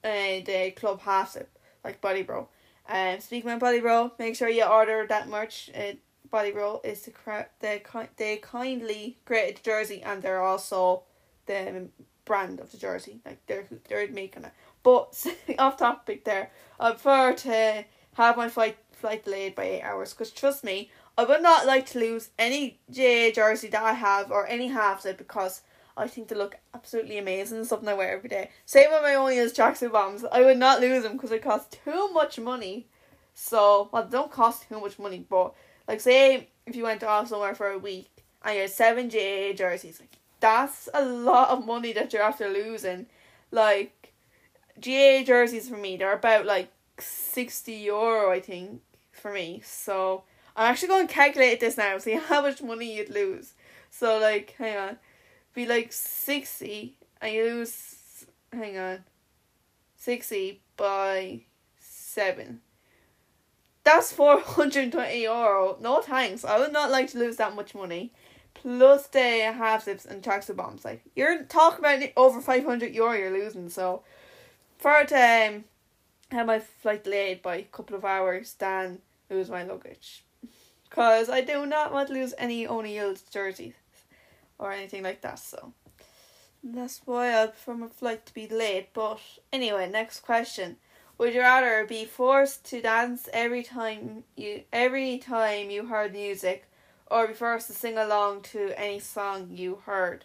uh, 0.03 0.39
the 0.45 0.71
club 0.75 1.01
half 1.01 1.31
zip 1.31 1.49
like 1.83 1.99
Body 1.99 2.21
Bro. 2.21 2.47
Um, 2.87 3.19
speaking 3.19 3.49
of 3.49 3.59
Body 3.59 3.79
Bro, 3.79 4.11
make 4.19 4.35
sure 4.35 4.49
you 4.49 4.63
order 4.65 5.07
that 5.09 5.27
merch. 5.27 5.71
Uh, 5.75 5.93
Body 6.29 6.51
Bro 6.51 6.81
is 6.83 7.01
the 7.01 7.11
the 7.59 8.07
they 8.17 8.37
kindly 8.37 9.17
created 9.25 9.57
the 9.57 9.63
jersey 9.63 10.03
and 10.03 10.21
they're 10.21 10.43
also 10.43 11.03
the 11.47 11.87
brand 12.23 12.59
of 12.59 12.71
the 12.71 12.77
jersey. 12.77 13.19
Like 13.25 13.39
they're 13.47 13.65
they're 13.89 14.07
making 14.09 14.45
it. 14.45 14.51
But 14.83 15.25
off 15.59 15.77
topic 15.77 16.23
there, 16.23 16.51
I 16.79 16.91
prefer 16.91 17.33
to 17.33 17.85
have 18.13 18.37
my 18.37 18.47
flight 18.47 18.77
flight 18.91 19.25
delayed 19.25 19.55
by 19.55 19.63
eight 19.63 19.81
hours 19.81 20.13
because 20.13 20.31
trust 20.31 20.63
me, 20.63 20.91
I 21.17 21.23
would 21.23 21.41
not 21.41 21.65
like 21.65 21.85
to 21.87 21.99
lose 21.99 22.29
any 22.37 22.79
J 22.91 23.31
jersey 23.31 23.69
that 23.69 23.83
I 23.83 23.93
have 23.93 24.31
or 24.31 24.47
any 24.47 24.67
halves 24.67 25.05
it 25.05 25.17
because 25.17 25.61
I 25.97 26.07
think 26.07 26.27
they 26.27 26.35
look 26.35 26.57
absolutely 26.73 27.17
amazing. 27.17 27.63
Something 27.63 27.87
I 27.87 27.93
wear 27.93 28.11
every 28.11 28.29
day. 28.29 28.49
Same 28.65 28.91
with 28.91 29.01
my 29.01 29.15
own 29.15 29.33
used 29.33 29.55
tracksuit 29.55 29.93
bombs. 29.93 30.25
I 30.29 30.41
would 30.41 30.57
not 30.57 30.81
lose 30.81 31.03
them 31.03 31.13
because 31.13 31.29
they 31.29 31.39
cost 31.39 31.77
too 31.83 32.11
much 32.11 32.37
money. 32.37 32.87
So 33.33 33.89
well, 33.91 34.07
don't 34.07 34.31
cost 34.31 34.67
too 34.67 34.79
much 34.79 34.99
money, 34.99 35.25
but 35.29 35.53
like 35.87 36.01
say 36.01 36.49
if 36.65 36.75
you 36.75 36.83
went 36.83 37.03
off 37.03 37.29
somewhere 37.29 37.55
for 37.55 37.69
a 37.69 37.77
week 37.77 38.09
and 38.43 38.55
you 38.55 38.61
had 38.61 38.69
seven 38.71 39.09
J 39.09 39.53
jerseys, 39.53 40.01
like 40.01 40.17
that's 40.41 40.89
a 40.93 41.03
lot 41.03 41.49
of 41.49 41.65
money 41.65 41.93
that 41.93 42.11
you're 42.11 42.21
after 42.21 42.49
losing. 42.49 43.05
Like 43.51 44.13
GA 44.79 45.23
jerseys 45.23 45.69
for 45.69 45.77
me, 45.77 45.95
they're 45.95 46.13
about 46.13 46.45
like 46.45 46.71
sixty 46.99 47.73
euro, 47.73 48.31
I 48.31 48.41
think, 48.41 48.81
for 49.13 49.31
me. 49.31 49.61
So 49.63 50.23
I'm 50.55 50.71
actually 50.71 50.87
going 50.87 51.07
to 51.07 51.13
calculate 51.13 51.59
this 51.59 51.77
now, 51.77 51.97
see 51.97 52.13
how 52.27 52.41
much 52.41 52.61
money 52.61 52.95
you'd 52.95 53.09
lose. 53.09 53.53
So 53.89 54.19
like, 54.19 54.55
hang 54.57 54.77
on, 54.77 54.97
be 55.53 55.65
like 55.65 55.91
sixty, 55.93 56.97
and 57.21 57.33
you 57.33 57.43
lose. 57.45 58.25
Hang 58.51 58.77
on, 58.77 59.03
sixty 59.95 60.61
by 60.77 61.41
seven. 61.79 62.61
That's 63.83 64.11
four 64.11 64.39
hundred 64.39 64.83
and 64.83 64.91
twenty 64.91 65.21
euro. 65.23 65.77
No 65.79 66.01
thanks. 66.01 66.43
I 66.43 66.59
would 66.59 66.73
not 66.73 66.91
like 66.91 67.11
to 67.11 67.19
lose 67.19 67.37
that 67.37 67.55
much 67.55 67.75
money 67.75 68.11
plus 68.55 69.07
the 69.07 69.53
half 69.53 69.83
zips 69.83 70.05
and 70.05 70.23
tracksuit 70.23 70.55
bombs. 70.55 70.83
Like 70.83 71.03
you're 71.15 71.43
talking 71.43 71.79
about 71.79 72.01
over 72.17 72.41
five 72.41 72.65
hundred 72.65 72.95
euro 72.95 73.13
you're 73.13 73.31
losing. 73.31 73.69
So 73.69 74.01
for 74.77 75.03
to 75.05 75.15
um, 75.15 75.63
have 76.31 76.47
my 76.47 76.59
flight 76.59 77.03
delayed 77.03 77.41
by 77.41 77.57
a 77.57 77.63
couple 77.63 77.95
of 77.95 78.03
hours 78.03 78.55
than 78.55 78.99
lose 79.29 79.49
my 79.49 79.63
luggage, 79.63 80.24
because 80.95 81.29
I 81.29 81.41
do 81.41 81.65
not 81.65 81.91
want 81.91 82.07
to 82.07 82.13
lose 82.13 82.33
any 82.37 82.65
O'Neill's 82.65 83.21
jerseys 83.23 83.73
or 84.57 84.71
anything 84.71 85.03
like 85.03 85.19
that. 85.21 85.39
So 85.39 85.73
that's 86.63 87.01
why 87.03 87.37
I 87.37 87.47
prefer 87.47 87.73
my 87.73 87.87
flight 87.87 88.25
to 88.27 88.33
be 88.33 88.47
delayed. 88.47 88.87
But 88.93 89.19
anyway, 89.51 89.89
next 89.89 90.21
question. 90.21 90.77
Would 91.17 91.33
you 91.33 91.41
rather 91.41 91.85
be 91.85 92.05
forced 92.05 92.63
to 92.69 92.81
dance 92.81 93.27
every 93.33 93.61
time 93.61 94.23
you 94.37 94.63
every 94.71 95.17
time 95.17 95.69
you 95.69 95.87
heard 95.87 96.13
music 96.13 96.69
or 97.07 97.27
be 97.27 97.33
forced 97.33 97.67
to 97.67 97.73
sing 97.73 97.97
along 97.97 98.43
to 98.43 98.71
any 98.79 98.99
song 98.99 99.49
you 99.51 99.81
heard. 99.85 100.23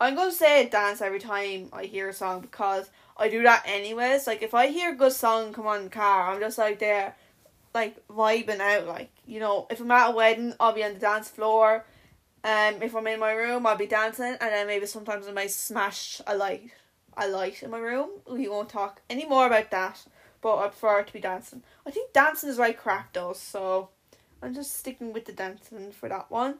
I'm 0.00 0.16
to 0.16 0.32
say 0.32 0.68
dance 0.68 1.00
every 1.00 1.18
time 1.20 1.68
I 1.72 1.84
hear 1.84 2.08
a 2.08 2.12
song 2.12 2.40
because 2.40 2.90
I 3.16 3.28
do 3.28 3.42
that 3.44 3.62
anyways. 3.66 4.26
Like 4.26 4.42
if 4.42 4.52
I 4.52 4.66
hear 4.66 4.92
a 4.92 4.96
good 4.96 5.12
song 5.12 5.52
come 5.52 5.66
on 5.66 5.84
the 5.84 5.90
car, 5.90 6.30
I'm 6.30 6.40
just 6.40 6.58
like 6.58 6.80
there, 6.80 7.14
like 7.74 8.06
vibing 8.08 8.60
out. 8.60 8.86
Like 8.86 9.10
you 9.26 9.40
know, 9.40 9.66
if 9.70 9.80
I'm 9.80 9.90
at 9.90 10.10
a 10.10 10.14
wedding, 10.14 10.54
I'll 10.60 10.72
be 10.72 10.84
on 10.84 10.94
the 10.94 11.00
dance 11.00 11.28
floor. 11.28 11.84
Um, 12.44 12.82
if 12.82 12.94
I'm 12.94 13.06
in 13.06 13.20
my 13.20 13.32
room, 13.32 13.66
I'll 13.66 13.76
be 13.76 13.86
dancing, 13.86 14.36
and 14.40 14.40
then 14.40 14.66
maybe 14.66 14.86
sometimes 14.86 15.26
I 15.26 15.32
might 15.32 15.50
smash 15.50 16.20
a 16.26 16.36
light, 16.36 16.70
a 17.16 17.28
light 17.28 17.62
in 17.62 17.70
my 17.70 17.78
room. 17.78 18.10
We 18.30 18.48
won't 18.48 18.68
talk 18.68 19.02
any 19.10 19.26
more 19.26 19.46
about 19.46 19.70
that, 19.72 20.04
but 20.40 20.56
I 20.58 20.68
prefer 20.68 21.02
to 21.02 21.12
be 21.12 21.20
dancing. 21.20 21.62
I 21.84 21.90
think 21.90 22.12
dancing 22.12 22.48
is 22.48 22.58
right 22.58 22.78
crack 22.78 23.12
though, 23.12 23.32
so 23.32 23.90
I'm 24.40 24.54
just 24.54 24.76
sticking 24.76 25.12
with 25.12 25.24
the 25.24 25.32
dancing 25.32 25.90
for 25.92 26.08
that 26.08 26.30
one. 26.30 26.58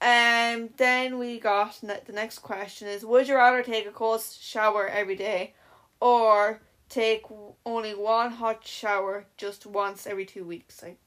Um, 0.00 0.70
then 0.76 1.18
we 1.18 1.40
got 1.40 1.82
ne- 1.82 2.00
the 2.04 2.12
next 2.12 2.40
question 2.40 2.88
is: 2.88 3.04
Would 3.04 3.28
you 3.28 3.36
rather 3.36 3.62
take 3.62 3.86
a 3.86 3.90
cold 3.90 4.22
shower 4.22 4.88
every 4.88 5.16
day, 5.16 5.54
or 6.00 6.60
take 6.88 7.24
only 7.64 7.94
one 7.94 8.32
hot 8.32 8.66
shower 8.66 9.26
just 9.36 9.66
once 9.66 10.06
every 10.06 10.24
two 10.26 10.44
weeks? 10.44 10.82
Like 10.82 10.98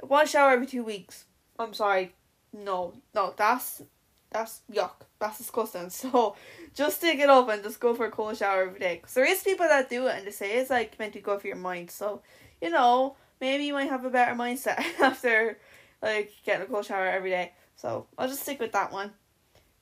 one 0.00 0.26
shower 0.26 0.52
every 0.52 0.66
two 0.66 0.84
weeks. 0.84 1.24
I'm 1.58 1.74
sorry, 1.74 2.14
no, 2.52 2.94
no, 3.14 3.34
that's 3.36 3.82
that's 4.30 4.60
yuck. 4.70 4.92
That's 5.18 5.38
disgusting. 5.38 5.90
So 5.90 6.36
just 6.74 6.98
stick 6.98 7.18
it 7.18 7.30
up 7.30 7.48
and 7.48 7.62
just 7.62 7.80
go 7.80 7.94
for 7.94 8.06
a 8.06 8.10
cold 8.10 8.36
shower 8.36 8.62
every 8.62 8.78
day. 8.78 8.96
Because 8.96 9.14
there 9.14 9.24
is 9.30 9.42
people 9.42 9.66
that 9.66 9.90
do 9.90 10.06
it 10.06 10.16
and 10.16 10.26
they 10.26 10.30
say 10.30 10.58
it's 10.58 10.70
like 10.70 10.98
meant 10.98 11.14
to 11.14 11.20
go 11.20 11.38
for 11.38 11.46
your 11.46 11.56
mind. 11.56 11.90
So 11.90 12.22
you 12.60 12.70
know 12.70 13.16
maybe 13.40 13.64
you 13.64 13.72
might 13.72 13.88
have 13.88 14.04
a 14.04 14.10
better 14.10 14.34
mindset 14.34 14.78
after 15.00 15.58
like 16.02 16.32
getting 16.44 16.62
a 16.62 16.66
cold 16.66 16.86
shower 16.86 17.06
every 17.06 17.30
day. 17.30 17.52
So 17.76 18.06
I'll 18.16 18.28
just 18.28 18.42
stick 18.42 18.60
with 18.60 18.72
that 18.72 18.92
one. 18.92 19.12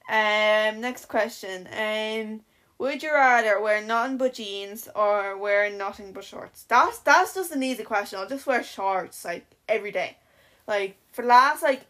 Um, 0.09 0.81
next 0.81 1.07
question. 1.07 1.67
Um, 1.67 2.41
would 2.79 3.03
you 3.03 3.13
rather 3.13 3.61
wear 3.61 3.83
nothing 3.83 4.19
but 4.19 4.35
jeans 4.35 4.89
or 4.95 5.37
wear 5.37 5.71
nothing 5.71 6.13
but 6.13 6.25
shorts? 6.25 6.65
That's 6.65 6.99
that's 6.99 7.35
just 7.35 7.53
an 7.53 7.63
easy 7.63 7.85
question. 7.85 8.19
I'll 8.19 8.29
just 8.29 8.47
wear 8.47 8.63
shorts 8.63 9.25
like 9.25 9.47
every 9.69 9.93
day. 9.93 10.19
Like 10.67 10.97
for 11.13 11.23
the 11.23 11.29
last 11.29 11.63
like 11.63 11.87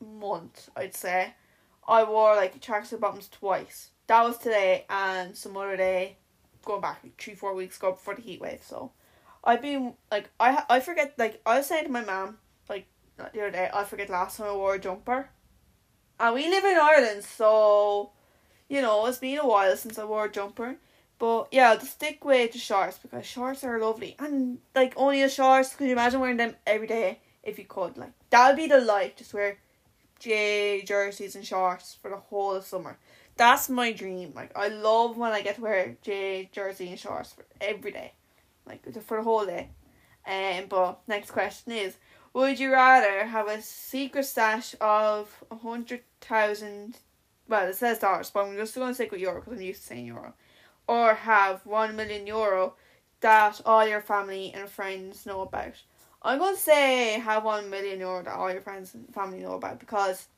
month, 0.00 0.70
I'd 0.76 0.94
say, 0.94 1.34
I 1.86 2.02
wore 2.04 2.34
like 2.34 2.60
tracksuit 2.60 3.00
bottoms 3.00 3.28
twice. 3.28 3.90
That 4.06 4.24
was 4.24 4.38
today 4.38 4.84
and 4.90 5.36
some 5.36 5.56
other 5.56 5.76
day, 5.76 6.16
going 6.64 6.80
back 6.80 7.00
like 7.04 7.16
three 7.16 7.34
four 7.34 7.54
weeks 7.54 7.76
ago 7.76 7.92
before 7.92 8.16
the 8.16 8.22
heat 8.22 8.40
wave. 8.40 8.62
So, 8.62 8.90
I've 9.44 9.62
been 9.62 9.94
like 10.10 10.30
I 10.40 10.64
I 10.68 10.80
forget 10.80 11.14
like 11.16 11.40
I 11.46 11.58
was 11.58 11.66
saying 11.66 11.84
to 11.84 11.90
my 11.90 12.04
mom 12.04 12.38
like 12.68 12.86
the 13.16 13.24
other 13.24 13.50
day 13.52 13.70
I 13.72 13.84
forget 13.84 14.10
last 14.10 14.38
time 14.38 14.48
I 14.48 14.54
wore 14.54 14.74
a 14.74 14.78
jumper, 14.80 15.28
and 16.18 16.34
we 16.34 16.48
live 16.48 16.64
in 16.64 16.76
Ireland, 16.76 17.24
so 17.24 18.10
you 18.74 18.82
know 18.82 19.06
it's 19.06 19.18
been 19.18 19.38
a 19.38 19.46
while 19.46 19.76
since 19.76 19.98
I 19.98 20.04
wore 20.04 20.24
a 20.24 20.32
jumper. 20.32 20.76
But 21.20 21.48
yeah, 21.52 21.76
just 21.76 21.92
stick 21.92 22.24
with 22.24 22.52
the 22.52 22.58
shorts 22.58 22.98
because 22.98 23.24
shorts 23.24 23.62
are 23.62 23.78
lovely 23.78 24.16
and 24.18 24.58
like 24.74 24.94
only 24.96 25.22
a 25.22 25.28
shorts. 25.28 25.76
Could 25.76 25.86
you 25.86 25.92
imagine 25.92 26.20
wearing 26.20 26.38
them 26.38 26.56
every 26.66 26.88
day 26.88 27.20
if 27.44 27.56
you 27.56 27.66
could? 27.66 27.96
Like 27.96 28.10
that 28.30 28.48
would 28.48 28.56
be 28.56 28.66
the 28.66 28.80
life. 28.80 29.14
Just 29.16 29.32
wear 29.32 29.58
J 30.18 30.82
jerseys 30.82 31.36
and 31.36 31.46
shorts 31.46 31.96
for 32.02 32.10
the 32.10 32.16
whole 32.16 32.56
of 32.56 32.64
summer. 32.64 32.98
That's 33.36 33.68
my 33.68 33.92
dream. 33.92 34.32
Like 34.34 34.50
I 34.56 34.68
love 34.68 35.16
when 35.16 35.30
I 35.30 35.40
get 35.40 35.54
to 35.56 35.62
wear 35.62 35.96
J 36.02 36.50
jersey 36.50 36.88
and 36.90 36.98
shorts 36.98 37.32
for 37.32 37.44
every 37.60 37.92
day, 37.92 38.12
like 38.66 38.82
for 39.04 39.16
the 39.18 39.22
whole 39.22 39.46
day. 39.46 39.68
Um, 40.26 40.64
but 40.68 40.98
next 41.06 41.30
question 41.30 41.70
is: 41.72 41.96
Would 42.32 42.58
you 42.58 42.72
rather 42.72 43.24
have 43.26 43.46
a 43.46 43.62
secret 43.62 44.24
stash 44.24 44.74
of 44.80 45.44
a 45.48 45.56
hundred 45.56 46.02
thousand? 46.20 46.98
Well, 47.48 47.68
it 47.68 47.76
says 47.76 47.98
dollars, 47.98 48.30
but 48.30 48.46
I'm 48.46 48.56
just 48.56 48.74
going 48.74 48.88
to 48.88 48.94
stick 48.94 49.12
with 49.12 49.20
euro 49.20 49.40
because 49.40 49.54
I'm 49.54 49.62
used 49.62 49.82
to 49.82 49.86
saying 49.88 50.06
euro, 50.06 50.34
or 50.86 51.14
have 51.14 51.64
one 51.66 51.94
million 51.96 52.26
euro 52.26 52.74
that 53.20 53.60
all 53.64 53.86
your 53.86 54.00
family 54.00 54.52
and 54.54 54.68
friends 54.68 55.26
know 55.26 55.40
about. 55.40 55.74
I'm 56.22 56.38
gonna 56.38 56.56
say 56.56 57.18
have 57.20 57.44
one 57.44 57.68
million 57.68 58.00
euro 58.00 58.22
that 58.22 58.34
all 58.34 58.50
your 58.50 58.62
friends 58.62 58.94
and 58.94 59.12
family 59.14 59.40
know 59.40 59.54
about 59.54 59.78
because 59.78 60.28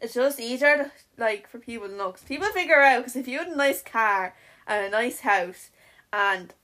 it's 0.00 0.14
just 0.14 0.40
easier 0.40 0.76
to, 0.76 0.92
like 1.16 1.48
for 1.48 1.58
people 1.58 1.88
to 1.88 1.94
know. 1.94 2.12
Cause 2.12 2.22
people 2.22 2.48
figure 2.48 2.80
out 2.80 2.98
because 2.98 3.16
if 3.16 3.26
you 3.26 3.38
had 3.38 3.48
a 3.48 3.56
nice 3.56 3.82
car 3.82 4.34
and 4.66 4.86
a 4.86 4.90
nice 4.90 5.20
house 5.20 5.70
and 6.12 6.54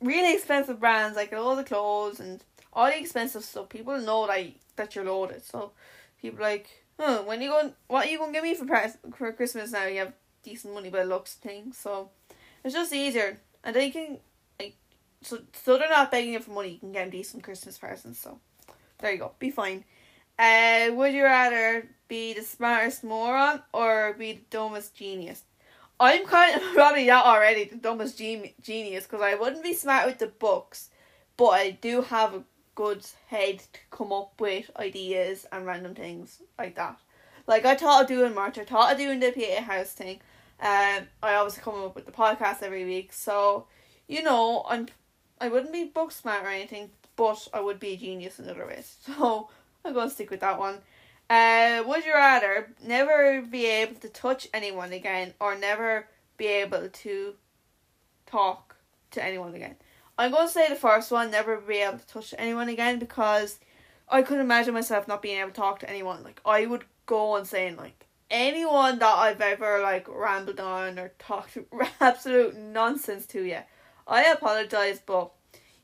really 0.00 0.34
expensive 0.34 0.80
brands 0.80 1.16
like 1.16 1.32
all 1.32 1.56
the 1.56 1.64
clothes 1.64 2.18
and 2.18 2.42
all 2.72 2.86
the 2.86 2.98
expensive 2.98 3.44
stuff, 3.44 3.68
people 3.68 3.98
know 3.98 4.26
that 4.26 4.46
that 4.76 4.94
you're 4.94 5.04
loaded. 5.04 5.44
So 5.44 5.72
people 6.20 6.42
like, 6.42 6.81
huh, 7.02 7.22
when 7.24 7.42
you 7.42 7.50
going, 7.50 7.72
what 7.88 8.06
are 8.06 8.10
you 8.10 8.18
gonna 8.18 8.32
give 8.32 8.44
me 8.44 8.54
for 8.54 8.64
pres- 8.64 8.98
for 9.16 9.32
Christmas 9.32 9.72
now? 9.72 9.86
You 9.86 10.00
have 10.00 10.12
decent 10.42 10.74
money 10.74 10.90
by 10.90 11.02
looks 11.02 11.34
thing. 11.34 11.72
So 11.72 12.10
it's 12.64 12.74
just 12.74 12.92
easier, 12.92 13.40
and 13.64 13.74
then 13.74 13.86
you 13.86 13.92
can 13.92 14.18
like, 14.60 14.76
so 15.22 15.40
so 15.52 15.78
they're 15.78 15.88
not 15.88 16.10
begging 16.10 16.34
you 16.34 16.40
for 16.40 16.52
money. 16.52 16.74
You 16.74 16.78
can 16.78 16.92
get 16.92 17.02
them 17.02 17.10
decent 17.10 17.42
Christmas 17.42 17.78
presents. 17.78 18.20
So 18.20 18.38
there 18.98 19.12
you 19.12 19.18
go. 19.18 19.32
Be 19.38 19.50
fine. 19.50 19.84
Uh, 20.38 20.90
would 20.92 21.12
you 21.12 21.24
rather 21.24 21.88
be 22.08 22.32
the 22.32 22.42
smartest 22.42 23.04
moron 23.04 23.62
or 23.72 24.14
be 24.18 24.32
the 24.32 24.42
dumbest 24.50 24.94
genius? 24.94 25.42
I'm 26.00 26.26
kind 26.26 26.56
of 26.56 26.62
probably 26.74 27.06
that 27.06 27.24
already, 27.24 27.64
the 27.64 27.76
dumbest 27.76 28.18
gen- 28.18 28.50
genius, 28.60 29.04
because 29.04 29.20
I 29.20 29.34
wouldn't 29.34 29.62
be 29.62 29.74
smart 29.74 30.06
with 30.06 30.18
the 30.18 30.26
books, 30.26 30.90
but 31.36 31.50
I 31.50 31.70
do 31.70 32.02
have 32.02 32.34
a 32.34 32.42
good 32.74 33.04
head 33.28 33.58
to 33.72 33.80
come 33.90 34.12
up 34.12 34.40
with 34.40 34.70
ideas 34.76 35.46
and 35.52 35.66
random 35.66 35.94
things 35.94 36.42
like 36.58 36.74
that. 36.76 36.98
Like 37.46 37.64
I 37.64 37.74
thought 37.74 38.02
of 38.02 38.08
doing 38.08 38.34
March, 38.34 38.58
I 38.58 38.64
thought 38.64 38.92
of 38.92 38.98
doing 38.98 39.20
the 39.20 39.32
PA 39.32 39.62
House 39.62 39.92
thing. 39.92 40.20
Um, 40.60 41.08
I 41.22 41.34
always 41.34 41.58
come 41.58 41.74
up 41.74 41.94
with 41.94 42.06
the 42.06 42.12
podcast 42.12 42.62
every 42.62 42.84
week, 42.84 43.12
so 43.12 43.66
you 44.06 44.22
know 44.22 44.64
I'm 44.68 44.88
I 45.40 45.48
wouldn't 45.48 45.72
be 45.72 45.84
book 45.84 46.12
smart 46.12 46.44
or 46.44 46.48
anything, 46.48 46.90
but 47.16 47.48
I 47.52 47.60
would 47.60 47.80
be 47.80 47.94
a 47.94 47.96
genius 47.96 48.38
in 48.38 48.48
other 48.48 48.66
ways. 48.66 48.96
So 49.06 49.48
I'm 49.84 49.94
gonna 49.94 50.10
stick 50.10 50.30
with 50.30 50.40
that 50.40 50.58
one. 50.58 50.78
Uh, 51.28 51.82
would 51.86 52.04
you 52.04 52.12
rather 52.14 52.72
never 52.84 53.42
be 53.42 53.66
able 53.66 53.96
to 53.96 54.08
touch 54.08 54.48
anyone 54.54 54.92
again 54.92 55.34
or 55.40 55.56
never 55.56 56.06
be 56.36 56.46
able 56.46 56.88
to 56.88 57.34
talk 58.26 58.76
to 59.12 59.24
anyone 59.24 59.54
again? 59.54 59.76
I'm 60.18 60.32
gonna 60.32 60.48
say 60.48 60.68
the 60.68 60.74
first 60.74 61.10
one, 61.10 61.30
never 61.30 61.56
be 61.56 61.78
able 61.78 61.98
to 61.98 62.06
touch 62.06 62.34
anyone 62.38 62.68
again 62.68 62.98
because 62.98 63.58
I 64.08 64.22
couldn't 64.22 64.44
imagine 64.44 64.74
myself 64.74 65.08
not 65.08 65.22
being 65.22 65.38
able 65.38 65.50
to 65.50 65.56
talk 65.56 65.80
to 65.80 65.90
anyone. 65.90 66.22
Like 66.22 66.40
I 66.44 66.66
would 66.66 66.84
go 67.06 67.36
and 67.36 67.46
saying 67.46 67.76
like 67.76 68.06
anyone 68.30 68.98
that 68.98 69.14
I've 69.14 69.40
ever 69.40 69.80
like 69.80 70.06
rambled 70.08 70.60
on 70.60 70.98
or 70.98 71.12
talked 71.18 71.58
absolute 72.00 72.56
nonsense 72.56 73.26
to 73.26 73.42
you. 73.42 73.58
I 74.06 74.24
apologize, 74.24 75.00
but 75.04 75.32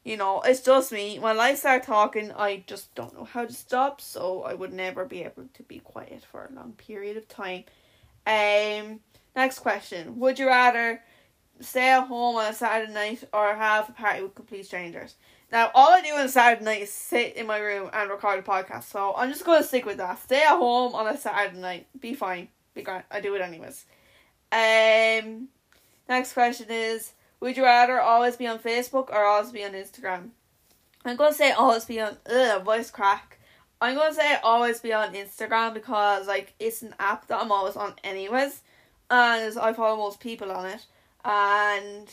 you 0.04 0.16
know, 0.16 0.40
it's 0.42 0.60
just 0.60 0.92
me. 0.92 1.18
When 1.18 1.38
I 1.38 1.54
start 1.54 1.82
talking, 1.82 2.32
I 2.32 2.64
just 2.66 2.94
don't 2.94 3.14
know 3.14 3.24
how 3.24 3.44
to 3.44 3.52
stop, 3.52 4.00
so 4.00 4.42
I 4.42 4.54
would 4.54 4.72
never 4.72 5.04
be 5.04 5.22
able 5.22 5.44
to 5.52 5.62
be 5.64 5.80
quiet 5.80 6.24
for 6.24 6.44
a 6.44 6.54
long 6.54 6.72
period 6.72 7.16
of 7.16 7.28
time. 7.28 7.64
Um, 8.26 9.00
next 9.36 9.58
question: 9.60 10.18
Would 10.18 10.38
you 10.38 10.46
rather 10.46 11.02
stay 11.60 11.90
at 11.90 12.06
home 12.06 12.36
on 12.36 12.50
a 12.50 12.54
Saturday 12.54 12.92
night 12.92 13.24
or 13.32 13.54
have 13.54 13.88
a 13.88 13.92
party 13.92 14.22
with 14.22 14.34
complete 14.34 14.66
strangers? 14.66 15.16
Now, 15.50 15.70
all 15.74 15.94
I 15.94 16.02
do 16.02 16.12
on 16.14 16.26
a 16.26 16.28
Saturday 16.28 16.64
night 16.64 16.82
is 16.82 16.92
sit 16.92 17.36
in 17.36 17.46
my 17.46 17.58
room 17.58 17.88
and 17.92 18.10
record 18.10 18.38
a 18.38 18.42
podcast, 18.42 18.84
so 18.84 19.14
I'm 19.16 19.30
just 19.30 19.44
gonna 19.44 19.64
stick 19.64 19.86
with 19.86 19.96
that. 19.96 20.22
Stay 20.22 20.42
at 20.42 20.58
home 20.58 20.94
on 20.94 21.06
a 21.06 21.16
Saturday 21.16 21.58
night. 21.58 21.86
Be 21.98 22.14
fine. 22.14 22.48
Be 22.74 22.82
great. 22.82 23.02
I 23.10 23.20
do 23.20 23.34
it 23.34 23.40
anyways. 23.40 23.86
Um, 24.52 25.48
next 26.08 26.32
question 26.32 26.66
is 26.70 27.12
would 27.40 27.56
you 27.56 27.64
rather 27.64 28.00
always 28.00 28.36
be 28.36 28.46
on 28.46 28.58
Facebook 28.58 29.10
or 29.10 29.24
always 29.24 29.52
be 29.52 29.64
on 29.64 29.72
Instagram? 29.72 30.30
I'm 31.04 31.16
gonna 31.16 31.34
say 31.34 31.52
always 31.52 31.84
be 31.84 32.00
on 32.00 32.16
ugh 32.28 32.64
voice 32.64 32.90
crack. 32.90 33.38
I'm 33.80 33.96
gonna 33.96 34.14
say 34.14 34.36
always 34.42 34.80
be 34.80 34.92
on 34.92 35.14
Instagram 35.14 35.72
because 35.72 36.26
like 36.26 36.54
it's 36.58 36.82
an 36.82 36.94
app 36.98 37.26
that 37.28 37.40
I'm 37.40 37.52
always 37.52 37.76
on 37.76 37.94
anyways, 38.02 38.62
and 39.10 39.58
I 39.58 39.72
follow 39.72 39.96
most 39.96 40.20
people 40.20 40.50
on 40.50 40.66
it, 40.66 40.86
and 41.24 42.08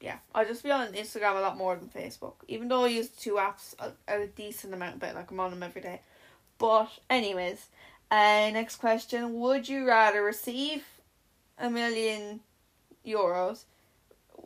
yeah, 0.00 0.18
I 0.34 0.44
just 0.44 0.62
be 0.62 0.70
on 0.70 0.92
Instagram 0.92 1.36
a 1.36 1.40
lot 1.40 1.56
more 1.56 1.76
than 1.76 1.88
Facebook. 1.88 2.34
Even 2.48 2.68
though 2.68 2.84
I 2.84 2.88
use 2.88 3.08
two 3.08 3.34
apps 3.34 3.74
a, 3.78 3.92
a 4.08 4.26
decent 4.26 4.74
amount, 4.74 5.00
but 5.00 5.14
like 5.14 5.30
I'm 5.30 5.40
on 5.40 5.50
them 5.50 5.62
every 5.62 5.82
day. 5.82 6.00
But 6.58 6.90
anyways, 7.10 7.66
uh, 8.10 8.50
next 8.52 8.76
question: 8.76 9.40
Would 9.40 9.68
you 9.68 9.86
rather 9.86 10.22
receive 10.22 10.84
a 11.58 11.70
million 11.70 12.40
euros? 13.06 13.64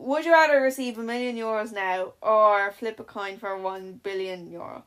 would 0.01 0.25
you 0.25 0.31
rather 0.31 0.61
receive 0.61 0.97
a 0.97 1.03
million 1.03 1.35
euros 1.35 1.71
now 1.71 2.13
or 2.21 2.71
flip 2.71 2.99
a 2.99 3.03
coin 3.03 3.37
for 3.37 3.57
one 3.57 3.99
billion 4.03 4.51
euro? 4.51 4.83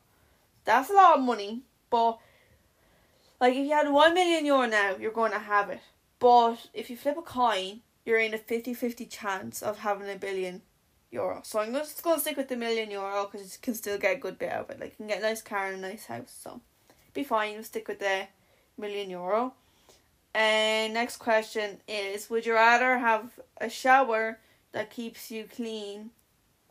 That's 0.65 0.89
a 0.89 0.93
lot 0.93 1.17
of 1.17 1.23
money, 1.23 1.61
but 1.89 2.19
like 3.39 3.53
if 3.53 3.65
you 3.65 3.73
had 3.73 3.89
one 3.89 4.13
million 4.13 4.45
euro 4.45 4.67
now, 4.67 4.95
you're 4.99 5.11
going 5.11 5.31
to 5.31 5.39
have 5.39 5.69
it. 5.69 5.81
But 6.19 6.67
if 6.73 6.89
you 6.89 6.97
flip 6.97 7.17
a 7.17 7.21
coin, 7.21 7.81
you're 8.05 8.19
in 8.19 8.33
a 8.33 8.37
50-50 8.37 9.09
chance 9.09 9.61
of 9.61 9.79
having 9.79 10.09
a 10.09 10.15
billion 10.15 10.61
euro. 11.11 11.41
So 11.43 11.59
I'm 11.59 11.73
just 11.73 12.03
going 12.03 12.17
to 12.17 12.21
stick 12.21 12.37
with 12.37 12.49
the 12.49 12.55
million 12.55 12.91
euro 12.91 13.29
because 13.31 13.53
you 13.53 13.59
can 13.61 13.73
still 13.73 13.97
get 13.97 14.17
a 14.17 14.19
good 14.19 14.37
bit 14.37 14.51
of 14.51 14.69
it. 14.69 14.79
Like 14.79 14.91
you 14.91 14.97
can 14.97 15.07
get 15.07 15.19
a 15.19 15.23
nice 15.23 15.41
car 15.41 15.67
and 15.67 15.83
a 15.83 15.87
nice 15.89 16.05
house. 16.05 16.37
So 16.43 16.61
be 17.13 17.23
fine. 17.23 17.63
Stick 17.63 17.87
with 17.87 17.99
the 17.99 18.27
million 18.77 19.09
euro. 19.09 19.53
And 20.33 20.93
next 20.93 21.17
question 21.17 21.77
is: 21.87 22.29
Would 22.29 22.45
you 22.45 22.53
rather 22.53 22.97
have 22.97 23.39
a 23.59 23.69
shower 23.69 24.39
that 24.73 24.91
keeps 24.91 25.31
you 25.31 25.45
clean 25.45 26.11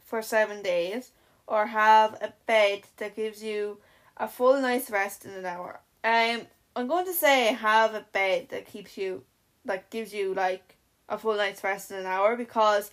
for 0.04 0.20
seven 0.20 0.62
days, 0.62 1.12
or 1.46 1.66
have 1.66 2.14
a 2.20 2.32
bed 2.46 2.82
that 2.98 3.16
gives 3.16 3.42
you 3.42 3.78
a 4.16 4.28
full 4.28 4.60
night's 4.60 4.90
rest 4.90 5.24
in 5.24 5.32
an 5.32 5.46
hour. 5.46 5.80
Um, 6.04 6.42
I'm 6.76 6.86
going 6.86 7.06
to 7.06 7.12
say 7.12 7.46
have 7.54 7.94
a 7.94 8.04
bed 8.12 8.48
that 8.50 8.66
keeps 8.66 8.96
you, 8.96 9.24
like 9.64 9.90
gives 9.90 10.12
you 10.12 10.34
like 10.34 10.73
a 11.08 11.18
full 11.18 11.36
night's 11.36 11.62
rest 11.62 11.90
in 11.90 11.98
an 11.98 12.06
hour 12.06 12.36
because, 12.36 12.90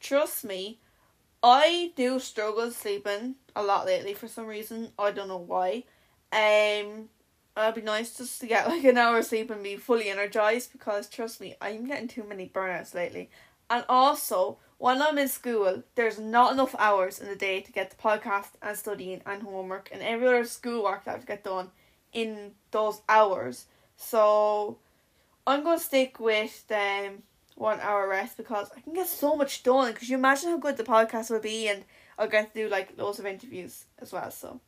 trust 0.00 0.44
me, 0.44 0.78
I 1.42 1.92
do 1.96 2.18
struggle 2.20 2.70
sleeping 2.70 3.36
a 3.56 3.62
lot 3.62 3.86
lately 3.86 4.14
for 4.14 4.28
some 4.28 4.46
reason. 4.46 4.92
I 4.98 5.10
don't 5.10 5.28
know 5.28 5.38
why. 5.38 5.84
Um, 6.32 7.08
it'd 7.56 7.74
be 7.74 7.82
nice 7.82 8.16
just 8.16 8.40
to 8.40 8.46
get 8.46 8.68
like 8.68 8.84
an 8.84 8.98
hour 8.98 9.18
of 9.18 9.24
sleep 9.24 9.50
and 9.50 9.62
be 9.62 9.76
fully 9.76 10.10
energized 10.10 10.72
because 10.72 11.08
trust 11.08 11.40
me, 11.40 11.56
I'm 11.60 11.86
getting 11.86 12.08
too 12.08 12.24
many 12.24 12.48
burnouts 12.48 12.94
lately. 12.94 13.30
And 13.68 13.84
also, 13.88 14.58
when 14.78 15.00
I'm 15.00 15.18
in 15.18 15.28
school, 15.28 15.82
there's 15.94 16.18
not 16.18 16.52
enough 16.52 16.74
hours 16.78 17.20
in 17.20 17.28
the 17.28 17.36
day 17.36 17.60
to 17.60 17.72
get 17.72 17.90
the 17.90 17.96
podcast 17.96 18.48
and 18.62 18.76
studying 18.76 19.20
and 19.26 19.42
homework 19.42 19.88
and 19.92 20.02
every 20.02 20.26
other 20.26 20.44
schoolwork 20.44 21.04
that 21.04 21.10
I 21.10 21.14
have 21.14 21.20
to 21.20 21.26
get 21.26 21.44
done 21.44 21.70
in 22.12 22.52
those 22.70 23.00
hours. 23.08 23.66
So 23.96 24.78
I'm 25.46 25.62
gonna 25.62 25.78
stick 25.78 26.18
with 26.18 26.64
um, 26.70 27.22
one 27.60 27.78
hour 27.80 28.08
rest 28.08 28.36
because 28.36 28.70
I 28.76 28.80
can 28.80 28.94
get 28.94 29.06
so 29.06 29.36
much 29.36 29.62
done. 29.62 29.92
Because 29.92 30.08
you 30.08 30.16
imagine 30.16 30.50
how 30.50 30.58
good 30.58 30.76
the 30.76 30.84
podcast 30.84 31.30
will 31.30 31.40
be, 31.40 31.68
and 31.68 31.84
I'll 32.18 32.28
get 32.28 32.52
to 32.52 32.62
do 32.62 32.68
like 32.68 32.96
loads 32.96 33.18
of 33.18 33.26
interviews 33.26 33.84
as 33.98 34.12
well. 34.12 34.30
So 34.30 34.60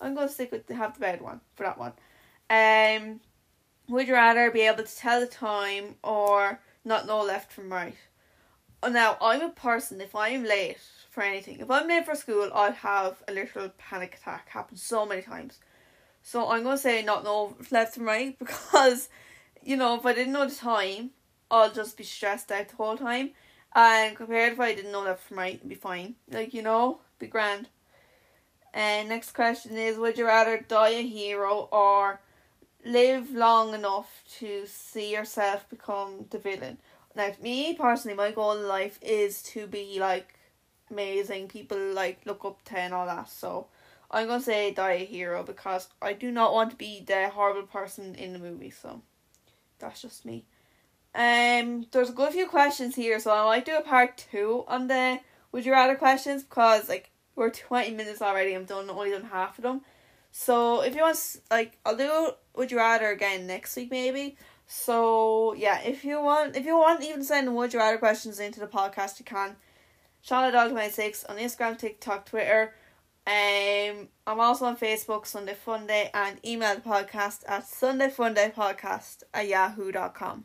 I'm 0.00 0.14
gonna 0.14 0.28
stick 0.28 0.52
with 0.52 0.66
the 0.66 0.74
have 0.74 0.94
the 0.94 1.00
bed 1.00 1.20
one 1.20 1.40
for 1.54 1.64
that 1.64 1.78
one. 1.78 1.92
Um, 2.48 3.20
would 3.88 4.08
you 4.08 4.14
rather 4.14 4.50
be 4.50 4.62
able 4.62 4.84
to 4.84 4.96
tell 4.96 5.20
the 5.20 5.26
time 5.26 5.96
or 6.02 6.60
not 6.84 7.06
know 7.06 7.22
left 7.22 7.52
from 7.52 7.72
right? 7.72 7.96
Oh, 8.82 8.88
now 8.88 9.16
I'm 9.20 9.42
a 9.42 9.50
person. 9.50 10.00
If 10.00 10.14
I'm 10.14 10.44
late 10.44 10.78
for 11.10 11.22
anything, 11.22 11.60
if 11.60 11.70
I'm 11.70 11.88
late 11.88 12.04
for 12.04 12.14
school, 12.14 12.50
I'll 12.54 12.72
have 12.72 13.22
a 13.26 13.32
literal 13.32 13.70
panic 13.78 14.14
attack. 14.14 14.48
Happen 14.48 14.76
so 14.76 15.06
many 15.06 15.22
times. 15.22 15.58
So 16.22 16.48
I'm 16.48 16.62
gonna 16.62 16.78
say 16.78 17.02
not 17.02 17.24
know 17.24 17.56
left 17.70 17.94
from 17.94 18.04
right 18.04 18.38
because, 18.38 19.08
you 19.62 19.76
know, 19.76 19.96
if 19.96 20.06
I 20.06 20.12
didn't 20.12 20.32
know 20.32 20.46
the 20.46 20.54
time, 20.54 21.10
I'll 21.50 21.72
just 21.72 21.96
be 21.96 22.04
stressed 22.04 22.50
out 22.50 22.68
the 22.68 22.76
whole 22.76 22.96
time. 22.96 23.30
And 23.74 24.16
compared 24.16 24.54
if 24.54 24.60
I 24.60 24.74
didn't 24.74 24.92
know 24.92 25.04
that 25.04 25.20
from 25.20 25.38
right, 25.38 25.54
it'd 25.54 25.68
be 25.68 25.74
fine. 25.74 26.16
Like 26.30 26.54
you 26.54 26.62
know, 26.62 27.00
be 27.18 27.26
grand. 27.26 27.68
And 28.72 29.08
next 29.08 29.32
question 29.32 29.76
is: 29.76 29.98
Would 29.98 30.18
you 30.18 30.26
rather 30.26 30.58
die 30.58 30.90
a 30.90 31.02
hero 31.02 31.68
or 31.72 32.20
live 32.86 33.32
long 33.32 33.74
enough 33.74 34.22
to 34.38 34.64
see 34.66 35.12
yourself 35.12 35.68
become 35.68 36.26
the 36.30 36.38
villain. 36.38 36.78
Now, 37.14 37.32
me 37.42 37.74
personally, 37.74 38.16
my 38.16 38.30
goal 38.30 38.52
in 38.52 38.68
life 38.68 38.98
is 39.02 39.42
to 39.44 39.66
be 39.66 39.98
like 39.98 40.34
amazing. 40.90 41.48
People 41.48 41.78
like 41.92 42.20
look 42.24 42.44
up 42.44 42.62
to 42.66 42.78
and 42.78 42.94
all 42.94 43.06
that. 43.06 43.28
So 43.28 43.66
I'm 44.10 44.28
gonna 44.28 44.42
say 44.42 44.70
die 44.70 44.92
a 44.92 45.04
hero 45.04 45.42
because 45.42 45.88
I 46.00 46.12
do 46.12 46.30
not 46.30 46.54
want 46.54 46.70
to 46.70 46.76
be 46.76 47.02
the 47.04 47.28
horrible 47.28 47.66
person 47.66 48.14
in 48.14 48.32
the 48.32 48.38
movie. 48.38 48.70
So 48.70 49.02
that's 49.78 50.02
just 50.02 50.24
me. 50.24 50.44
Um, 51.16 51.86
there's 51.92 52.10
a 52.10 52.12
good 52.12 52.34
few 52.34 52.46
questions 52.46 52.94
here, 52.94 53.18
so 53.18 53.32
I 53.32 53.42
might 53.44 53.64
do 53.64 53.74
a 53.76 53.80
part 53.80 54.18
two 54.30 54.64
on 54.68 54.86
the 54.86 55.18
would 55.50 55.64
you 55.64 55.72
rather 55.72 55.94
questions 55.94 56.44
because 56.44 56.90
like 56.90 57.10
we're 57.34 57.50
twenty 57.50 57.90
minutes 57.90 58.20
already. 58.20 58.52
I'm 58.52 58.66
done 58.66 58.90
only 58.90 59.10
done 59.10 59.24
half 59.24 59.58
of 59.58 59.62
them. 59.62 59.80
So 60.30 60.82
if 60.82 60.94
you 60.94 61.00
want, 61.00 61.36
like, 61.50 61.78
I'll 61.86 61.96
do 61.96 62.32
Would 62.56 62.70
You 62.70 62.76
Rather 62.76 63.08
again 63.08 63.46
next 63.46 63.74
week 63.74 63.90
maybe. 63.90 64.36
So 64.66 65.54
yeah, 65.54 65.80
if 65.80 66.04
you 66.04 66.20
want, 66.20 66.54
if 66.56 66.66
you 66.66 66.76
want, 66.76 67.02
even 67.02 67.24
send 67.24 67.56
Would 67.56 67.72
You 67.72 67.78
Rather 67.78 67.96
questions 67.96 68.38
into 68.38 68.60
the 68.60 68.66
podcast, 68.66 69.18
you 69.18 69.24
can. 69.24 69.56
Shauna 70.22 70.52
Doyle 70.52 70.68
twenty 70.68 70.90
six 70.90 71.24
on 71.24 71.38
Instagram, 71.38 71.78
TikTok, 71.78 72.26
Twitter. 72.26 72.74
Um, 73.26 74.08
I'm 74.26 74.38
also 74.38 74.66
on 74.66 74.76
Facebook, 74.76 75.26
Sunday 75.26 75.54
Fun 75.54 75.86
Day, 75.86 76.10
and 76.12 76.38
email 76.44 76.74
the 76.74 76.82
podcast 76.82 77.42
at 77.48 77.64
sundayfundaypodcast 77.64 79.22
at 79.32 79.48
yahoo.com. 79.48 80.44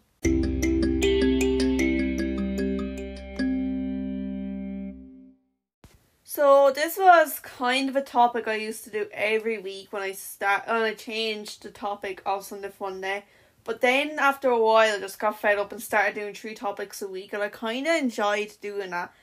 So 6.33 6.71
this 6.73 6.97
was 6.97 7.39
kind 7.39 7.89
of 7.89 7.97
a 7.97 8.01
topic 8.01 8.47
I 8.47 8.55
used 8.55 8.85
to 8.85 8.89
do 8.89 9.05
every 9.11 9.57
week 9.57 9.91
when 9.91 10.01
I 10.01 10.13
start 10.13 10.63
when 10.65 10.77
I 10.77 10.93
changed 10.93 11.61
the 11.61 11.71
topic 11.71 12.21
of 12.25 12.45
Sunday 12.45 12.69
Fun 12.69 13.01
Day. 13.01 13.25
But 13.65 13.81
then 13.81 14.17
after 14.17 14.49
a 14.49 14.57
while 14.57 14.95
I 14.95 14.99
just 15.01 15.19
got 15.19 15.41
fed 15.41 15.57
up 15.57 15.73
and 15.73 15.83
started 15.83 16.15
doing 16.15 16.33
three 16.33 16.55
topics 16.55 17.01
a 17.01 17.07
week 17.09 17.33
and 17.33 17.43
I 17.43 17.49
kinda 17.49 17.97
enjoyed 17.97 18.53
doing 18.61 18.91
that. 18.91 19.13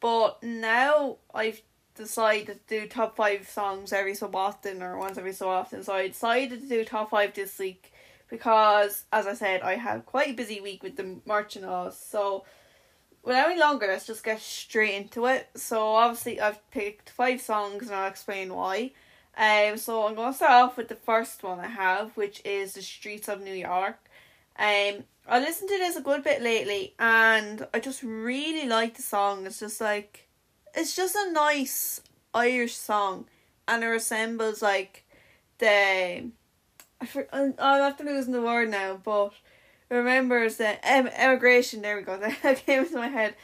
But 0.00 0.42
now 0.42 1.18
I've 1.32 1.62
decided 1.94 2.66
to 2.66 2.80
do 2.80 2.88
top 2.88 3.14
five 3.14 3.48
songs 3.48 3.92
every 3.92 4.16
so 4.16 4.28
often 4.34 4.82
or 4.82 4.98
once 4.98 5.18
every 5.18 5.34
so 5.34 5.48
often. 5.48 5.84
So 5.84 5.92
I 5.92 6.08
decided 6.08 6.62
to 6.62 6.68
do 6.68 6.84
top 6.84 7.10
five 7.10 7.32
this 7.32 7.56
week 7.60 7.92
because 8.28 9.04
as 9.12 9.28
I 9.28 9.34
said 9.34 9.62
I 9.62 9.76
had 9.76 10.04
quite 10.04 10.30
a 10.30 10.32
busy 10.32 10.60
week 10.60 10.82
with 10.82 10.96
the 10.96 11.20
merch 11.26 11.54
and. 11.54 11.92
So 11.92 12.44
without 13.26 13.50
any 13.50 13.60
longer, 13.60 13.88
let's 13.88 14.06
just 14.06 14.24
get 14.24 14.40
straight 14.40 14.94
into 14.94 15.26
it. 15.26 15.48
So 15.56 15.96
obviously 15.96 16.40
I've 16.40 16.70
picked 16.70 17.10
five 17.10 17.42
songs 17.42 17.88
and 17.88 17.96
I'll 17.96 18.08
explain 18.08 18.54
why. 18.54 18.92
Um, 19.36 19.76
so 19.76 20.06
I'm 20.06 20.14
gonna 20.14 20.32
start 20.32 20.52
off 20.52 20.76
with 20.78 20.88
the 20.88 20.94
first 20.94 21.42
one 21.42 21.58
I 21.58 21.66
have, 21.66 22.16
which 22.16 22.40
is 22.44 22.72
"The 22.72 22.82
Streets 22.82 23.28
of 23.28 23.42
New 23.42 23.52
York." 23.52 23.98
Um, 24.58 25.04
I 25.28 25.40
listened 25.40 25.68
to 25.68 25.78
this 25.78 25.96
a 25.96 26.00
good 26.00 26.22
bit 26.24 26.40
lately, 26.40 26.94
and 26.98 27.66
I 27.74 27.80
just 27.80 28.02
really 28.02 28.66
like 28.66 28.94
the 28.94 29.02
song. 29.02 29.44
It's 29.44 29.60
just 29.60 29.80
like, 29.80 30.28
it's 30.74 30.96
just 30.96 31.16
a 31.16 31.32
nice 31.32 32.00
Irish 32.32 32.76
song, 32.76 33.26
and 33.68 33.82
it 33.82 33.88
resembles 33.88 34.62
like 34.62 35.04
the. 35.58 36.30
I 36.98 37.06
for, 37.06 37.26
I'm 37.30 37.54
after 37.58 38.04
losing 38.04 38.32
the 38.32 38.40
word 38.40 38.70
now, 38.70 38.98
but 39.02 39.34
remembers 39.88 40.56
that 40.56 40.80
em- 40.82 41.08
emigration. 41.08 41.82
There 41.82 41.96
we 41.96 42.02
go. 42.02 42.18
That 42.42 42.64
came 42.64 42.80
into 42.80 42.96
my 42.96 43.08
head. 43.08 43.34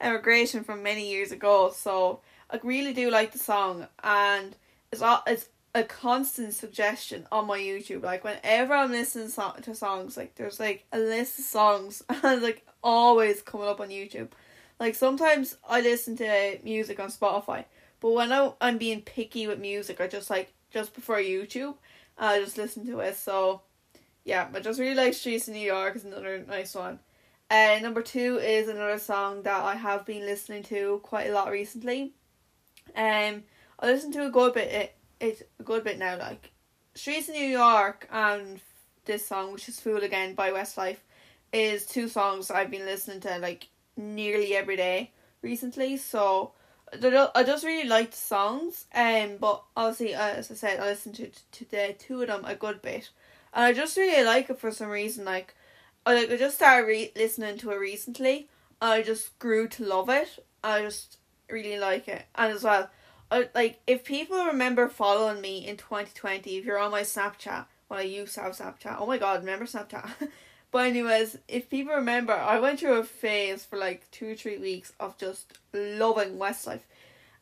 Emigration 0.00 0.64
from 0.64 0.82
many 0.82 1.10
years 1.10 1.30
ago. 1.30 1.72
So 1.74 2.20
I 2.50 2.58
really 2.62 2.94
do 2.94 3.10
like 3.10 3.32
the 3.32 3.38
song, 3.38 3.86
and 4.02 4.56
it's 4.90 5.02
all 5.02 5.22
it's 5.26 5.48
a 5.74 5.84
constant 5.84 6.54
suggestion 6.54 7.26
on 7.30 7.46
my 7.46 7.58
YouTube. 7.58 8.02
Like 8.02 8.24
whenever 8.24 8.74
I'm 8.74 8.90
listening 8.90 9.28
so- 9.28 9.54
to 9.62 9.74
songs, 9.74 10.16
like 10.16 10.34
there's 10.36 10.58
like 10.58 10.86
a 10.92 10.98
list 10.98 11.38
of 11.38 11.44
songs, 11.44 12.02
and 12.22 12.42
like 12.42 12.66
always 12.82 13.42
coming 13.42 13.68
up 13.68 13.80
on 13.80 13.88
YouTube. 13.90 14.28
Like 14.78 14.94
sometimes 14.94 15.56
I 15.68 15.80
listen 15.82 16.16
to 16.16 16.58
music 16.64 16.98
on 16.98 17.10
Spotify, 17.10 17.66
but 18.00 18.12
when 18.12 18.32
I, 18.32 18.52
I'm 18.60 18.78
being 18.78 19.02
picky 19.02 19.46
with 19.46 19.58
music, 19.60 20.00
I 20.00 20.06
just 20.06 20.30
like 20.30 20.54
just 20.70 20.94
prefer 20.94 21.22
YouTube. 21.22 21.74
I 22.16 22.40
just 22.40 22.56
listen 22.56 22.86
to 22.86 23.00
it. 23.00 23.16
So 23.16 23.62
yeah, 24.30 24.46
I 24.54 24.60
just 24.60 24.78
really 24.78 24.94
like 24.94 25.14
Streets 25.14 25.48
in 25.48 25.54
New 25.54 25.60
York 25.60 25.96
is 25.96 26.04
another 26.04 26.44
nice 26.46 26.76
one. 26.76 27.00
And 27.50 27.80
uh, 27.80 27.82
number 27.82 28.00
two 28.00 28.38
is 28.38 28.68
another 28.68 29.00
song 29.00 29.42
that 29.42 29.64
I 29.64 29.74
have 29.74 30.06
been 30.06 30.24
listening 30.24 30.62
to 30.64 31.00
quite 31.02 31.28
a 31.28 31.32
lot 31.32 31.50
recently. 31.50 32.12
Um, 32.94 33.42
I 33.80 33.86
listen 33.86 34.12
to 34.12 34.26
a 34.26 34.30
good 34.30 34.54
bit. 34.54 34.70
It 34.70 34.96
it's 35.18 35.42
a 35.58 35.64
good 35.64 35.82
bit 35.82 35.98
now. 35.98 36.16
Like 36.16 36.52
Streets 36.94 37.28
in 37.28 37.34
New 37.34 37.48
York 37.48 38.06
and 38.12 38.60
this 39.04 39.26
song, 39.26 39.52
which 39.52 39.68
is 39.68 39.80
Fool 39.80 40.04
Again 40.04 40.36
by 40.36 40.52
Westlife, 40.52 41.02
is 41.52 41.84
two 41.84 42.08
songs 42.08 42.52
I've 42.52 42.70
been 42.70 42.86
listening 42.86 43.18
to 43.22 43.38
like 43.38 43.66
nearly 43.96 44.54
every 44.54 44.76
day 44.76 45.10
recently. 45.42 45.96
So 45.96 46.52
I 46.92 47.42
just 47.44 47.64
really 47.64 47.88
like 47.88 48.12
the 48.12 48.16
songs. 48.16 48.86
Um, 48.94 49.38
but 49.40 49.64
obviously, 49.76 50.14
uh, 50.14 50.34
as 50.34 50.52
I 50.52 50.54
said, 50.54 50.78
I 50.78 50.84
listened 50.84 51.16
to 51.16 51.30
to 51.50 51.64
the 51.68 51.96
two 51.98 52.22
of 52.22 52.28
them 52.28 52.44
a 52.44 52.54
good 52.54 52.80
bit 52.80 53.10
and 53.52 53.64
I 53.64 53.72
just 53.72 53.96
really 53.96 54.24
like 54.24 54.50
it 54.50 54.58
for 54.58 54.70
some 54.70 54.88
reason. 54.88 55.24
Like, 55.24 55.54
I 56.06 56.14
like 56.14 56.30
I 56.30 56.36
just 56.36 56.56
started 56.56 56.86
re- 56.86 57.12
listening 57.16 57.58
to 57.58 57.70
it 57.70 57.76
recently. 57.76 58.48
I 58.80 59.02
just 59.02 59.38
grew 59.38 59.68
to 59.68 59.84
love 59.84 60.08
it. 60.08 60.44
I 60.62 60.82
just 60.82 61.18
really 61.48 61.78
like 61.78 62.08
it, 62.08 62.24
and 62.34 62.52
as 62.52 62.64
well, 62.64 62.90
I 63.30 63.48
like 63.54 63.80
if 63.86 64.04
people 64.04 64.44
remember 64.44 64.88
following 64.88 65.40
me 65.40 65.66
in 65.66 65.76
twenty 65.76 66.12
twenty. 66.14 66.56
If 66.56 66.64
you're 66.64 66.78
on 66.78 66.90
my 66.90 67.02
Snapchat, 67.02 67.66
when 67.88 68.00
I 68.00 68.04
used 68.04 68.34
to 68.34 68.42
have 68.42 68.56
Snapchat, 68.56 68.96
oh 68.98 69.06
my 69.06 69.18
god, 69.18 69.40
remember 69.40 69.66
Snapchat. 69.66 70.08
but 70.70 70.86
anyways, 70.86 71.38
if 71.48 71.68
people 71.68 71.94
remember, 71.94 72.32
I 72.32 72.60
went 72.60 72.80
through 72.80 72.98
a 72.98 73.04
phase 73.04 73.64
for 73.64 73.78
like 73.78 74.10
two 74.10 74.32
or 74.32 74.34
three 74.34 74.58
weeks 74.58 74.92
of 75.00 75.18
just 75.18 75.58
loving 75.72 76.38
Westlife. 76.38 76.82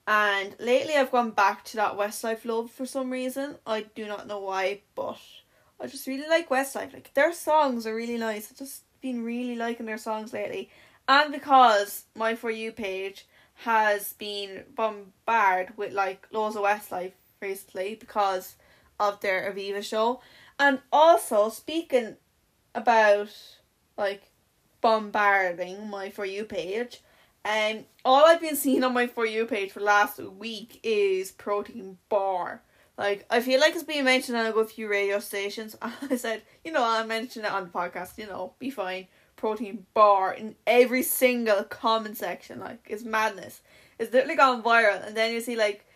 And 0.06 0.56
lately 0.59 0.94
I've 0.94 1.12
gone 1.12 1.32
back 1.32 1.64
to 1.66 1.76
that 1.76 1.98
Westlife 1.98 2.46
love 2.46 2.70
for 2.70 2.86
some 2.86 3.11
reason. 3.11 3.56
I 3.66 3.82
do 3.94 4.06
not 4.06 4.26
know 4.26 4.40
why, 4.40 4.80
but 4.94 5.18
I 5.81 5.87
just 5.87 6.07
really 6.07 6.29
like 6.29 6.49
Westlife. 6.49 6.93
Like 6.93 7.12
their 7.14 7.33
songs 7.33 7.87
are 7.87 7.95
really 7.95 8.18
nice. 8.18 8.51
I've 8.51 8.59
just 8.59 8.83
been 9.01 9.24
really 9.24 9.55
liking 9.55 9.87
their 9.87 9.99
songs 9.99 10.33
lately. 10.33 10.70
And 11.09 11.33
because 11.33 12.05
my 12.14 12.35
For 12.35 12.51
You 12.51 12.72
page 12.72 13.26
has 13.62 14.12
been 14.14 14.64
bombarded 14.74 15.76
with 15.76 15.93
like 15.93 16.26
loads 16.33 16.57
of 16.57 16.62
Westlife 16.62 17.12
recently 17.41 17.95
because 17.95 18.57
of 19.01 19.20
their 19.20 19.53
Aviva 19.53 19.83
show. 19.83 20.20
And 20.59 20.81
also 20.93 21.49
speaking 21.49 22.16
about 22.74 23.31
like 23.97 24.31
bombarding 24.81 25.89
my 25.89 26.11
For 26.11 26.24
You 26.24 26.45
page, 26.45 27.03
and 27.45 27.79
um, 27.79 27.85
all 28.05 28.26
I've 28.26 28.41
been 28.41 28.57
seeing 28.57 28.85
on 28.85 28.93
my 28.93 29.07
For 29.07 29.26
You 29.26 29.47
page 29.47 29.72
for 29.72 29.81
last 29.81 30.18
week 30.18 30.81
is 30.83 31.31
protein 31.33 31.99
bar. 32.09 32.62
Like, 32.99 33.24
I 33.30 33.40
feel 33.40 33.61
like 33.61 33.74
it's 33.74 33.84
being 33.84 34.05
mentioned 34.05 34.36
on 34.36 34.46
a 34.46 34.64
few 34.64 34.88
radio 34.88 35.20
stations. 35.20 35.76
I 35.82 36.16
said, 36.16 36.42
you 36.64 36.72
know, 36.72 36.84
I 36.84 37.05
mentioned 37.05 37.44
it 37.46 37.53
on 37.53 37.64
the 37.64 37.70
podcast, 37.70 38.18
you 38.18 38.26
know, 38.26 38.55
be 38.59 38.70
fine. 38.70 39.07
Protein 39.36 39.86
bar 39.94 40.34
in 40.34 40.57
every 40.66 41.05
single 41.05 41.62
comment 41.62 42.16
section. 42.16 42.59
Like, 42.59 42.84
it's 42.88 43.05
madness. 43.05 43.62
It's 44.01 44.12
literally 44.12 44.34
gone 44.34 44.64
viral. 44.64 45.07
And 45.07 45.16
then 45.16 45.32
you 45.32 45.40
see, 45.40 45.55
like, 45.55 45.86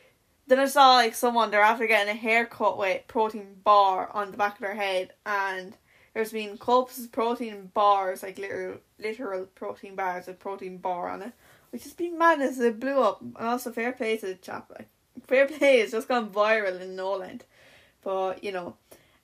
then 0.47 0.61
I 0.61 0.67
saw 0.67 0.95
like 0.97 1.15
someone 1.15 1.51
they're 1.51 1.61
after 1.61 1.87
getting 1.87 2.13
a 2.13 2.19
haircut 2.19 2.79
with 2.79 3.07
protein 3.09 3.57
bar 3.65 4.11
on 4.13 4.31
the 4.31 4.37
back 4.37 4.55
of 4.55 4.61
their 4.61 4.75
head 4.75 5.13
and 5.25 5.77
there's 6.15 6.33
been 6.33 6.59
cups 6.59 6.99
of 6.99 7.13
protein 7.13 7.71
bars, 7.73 8.23
like 8.23 8.39
literal 8.39 8.79
literal 8.99 9.47
protein 9.47 9.95
bars 9.95 10.27
with 10.27 10.39
protein 10.39 10.79
bar 10.79 11.09
on 11.09 11.23
it. 11.23 11.33
Which 11.71 11.85
has 11.85 11.95
been 11.95 12.19
madness, 12.19 12.59
it 12.59 12.79
blew 12.79 13.01
up. 13.01 13.23
And 13.23 13.35
also 13.39 13.73
fair 13.73 13.93
play 13.93 14.19
to 14.19 14.27
the 14.27 14.35
chap 14.35 14.71
like 14.71 14.89
fair 15.27 15.47
play 15.47 15.81
has 15.81 15.93
just 15.93 16.09
gone 16.09 16.31
viral 16.31 16.81
in 16.81 16.97
Noland. 16.97 17.45
But, 18.03 18.43
you 18.43 18.53
know. 18.53 18.77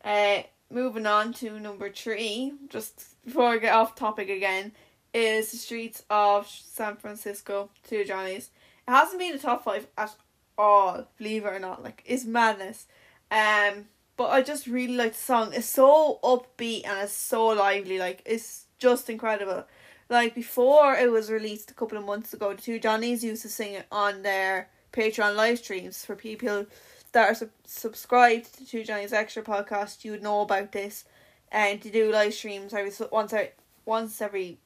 Uh 0.05 0.43
moving 0.71 1.07
on 1.07 1.33
to 1.33 1.59
number 1.59 1.91
three, 1.91 2.53
just 2.69 3.15
before 3.25 3.47
I 3.51 3.59
get 3.59 3.75
off 3.75 3.95
topic 3.95 4.29
again, 4.29 4.73
is 5.15 5.51
the 5.51 5.57
streets 5.57 6.05
of 6.11 6.47
San 6.47 6.97
Francisco, 6.97 7.71
Two 7.89 8.05
Johnnies. 8.05 8.51
It 8.87 8.91
hasn't 8.91 9.19
been 9.19 9.35
a 9.35 9.39
top 9.39 9.65
five 9.65 9.87
at 9.97 10.15
all, 10.57 11.09
believe 11.17 11.45
it 11.45 11.49
or 11.49 11.59
not. 11.59 11.83
Like 11.83 12.03
it's 12.07 12.25
madness. 12.25 12.87
Um 13.31 13.87
but 14.17 14.31
I 14.31 14.43
just 14.43 14.67
really 14.67 14.97
like 14.97 15.13
the 15.13 15.19
song. 15.19 15.53
It's 15.55 15.69
so 15.69 16.19
upbeat 16.25 16.87
and 16.87 16.99
it's 16.99 17.13
so 17.13 17.47
lively. 17.47 17.99
Like 17.99 18.23
it's 18.27 18.67
just 18.79 19.09
incredible. 19.09 19.65
Like 20.11 20.35
before 20.35 20.95
it 20.95 21.11
was 21.11 21.31
released 21.31 21.71
a 21.71 21.75
couple 21.75 21.99
of 21.99 22.05
months 22.05 22.33
ago, 22.33 22.53
the 22.55 22.61
two 22.61 22.79
Johnnies 22.79 23.23
used 23.23 23.43
to 23.43 23.49
sing 23.49 23.75
it 23.75 23.87
on 23.93 24.23
their 24.23 24.71
Patreon 24.99 25.37
live 25.37 25.59
streams 25.59 26.05
for 26.05 26.17
people 26.17 26.67
that 27.13 27.31
are 27.31 27.35
sub- 27.35 27.51
subscribed 27.65 28.57
to 28.59 28.67
Two 28.67 28.83
Johnnies 28.83 29.13
Extra 29.13 29.43
podcast. 29.43 30.05
You 30.05 30.11
would 30.11 30.23
know 30.23 30.41
about 30.41 30.73
this, 30.73 31.05
and 31.53 31.81
to 31.83 31.91
do 31.91 32.11
live 32.11 32.35
streams 32.35 32.75
every 32.75 32.91
once 33.13 33.33
every 33.33 33.53
once 33.85 34.21
every 34.21 34.59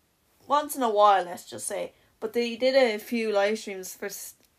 once 0.49 0.75
in 0.75 0.83
a 0.83 0.91
while. 0.91 1.25
Let's 1.25 1.45
just 1.45 1.67
say, 1.67 1.93
but 2.19 2.33
they 2.33 2.57
did 2.57 2.75
a 2.75 2.99
few 2.99 3.31
live 3.31 3.59
streams 3.59 3.95
for 3.95 4.09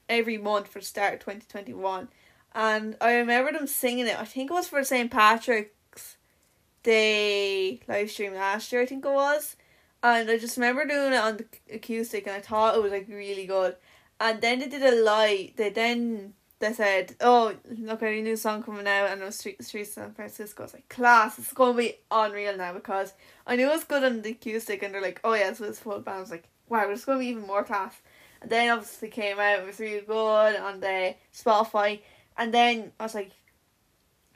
every 0.08 0.38
month 0.38 0.68
for 0.68 0.80
start 0.80 1.22
twenty 1.22 1.46
twenty 1.50 1.74
one 1.74 2.10
and 2.56 2.96
I 3.02 3.16
remember 3.16 3.52
them 3.52 3.68
singing 3.68 4.08
it. 4.08 4.20
I 4.20 4.26
think 4.26 4.52
it 4.52 4.54
was 4.54 4.68
for 4.68 4.84
St. 4.84 5.10
Patrick's 5.10 6.18
Day 6.84 7.80
live 7.88 8.12
stream 8.12 8.34
last 8.34 8.72
year. 8.72 8.82
I 8.82 8.86
think 8.86 9.06
it 9.06 9.12
was, 9.12 9.56
and 10.04 10.30
I 10.30 10.38
just 10.38 10.58
remember 10.58 10.86
doing 10.86 11.14
it 11.14 11.18
on 11.18 11.38
the 11.38 11.46
acoustic, 11.74 12.28
and 12.28 12.36
I 12.36 12.42
thought 12.42 12.76
it 12.76 12.84
was 12.84 12.92
like 12.92 13.08
really 13.08 13.46
good. 13.46 13.76
And 14.24 14.42
then 14.42 14.60
they 14.60 14.70
did 14.70 14.84
a 14.84 15.04
live. 15.04 15.56
They 15.58 15.70
then 15.70 16.34
they 16.60 16.74
said, 16.74 17.16
"Oh, 17.20 17.54
look, 17.78 18.02
a 18.02 18.22
new 18.22 18.38
song 18.38 18.64
coming 18.64 18.88
out," 18.88 19.10
and 19.10 19.22
it 19.22 19.26
was 19.26 19.38
Street 19.38 19.64
Street 19.64 19.86
San 19.86 20.14
Francisco. 20.14 20.64
I 20.64 20.66
was 20.66 20.74
like, 20.74 20.90
"Class! 20.90 21.38
It's 21.38 21.54
gonna 21.54 21.78
be 21.78 21.98
unreal 22.10 22.58
now." 22.58 22.74
Because 22.74 23.14
I 23.46 23.56
knew 23.56 23.68
it 23.68 23.76
was 23.76 23.84
good 23.84 24.04
on 24.04 24.22
the 24.22 24.32
acoustic, 24.32 24.82
and 24.82 24.94
they're 24.94 25.02
like, 25.02 25.20
"Oh 25.24 25.34
yeah, 25.34 25.54
so 25.54 25.66
it's 25.66 25.80
full 25.80 26.00
band." 26.00 26.18
I 26.18 26.22
was 26.22 26.32
like, 26.32 26.48
"Wow, 26.70 26.90
it's 26.90 27.06
gonna 27.06 27.20
be 27.20 27.28
even 27.28 27.46
more 27.46 27.64
class." 27.64 27.96
And 28.42 28.50
then 28.50 28.70
obviously 28.72 29.10
came 29.10 29.40
out. 29.40 29.60
It 29.60 29.66
was 29.66 29.80
really 29.80 30.02
good 30.02 30.56
on 30.56 30.80
the 30.80 31.16
Spotify 31.34 32.00
and 32.38 32.54
then 32.54 32.92
I 33.00 33.04
was 33.04 33.16
like, 33.16 33.32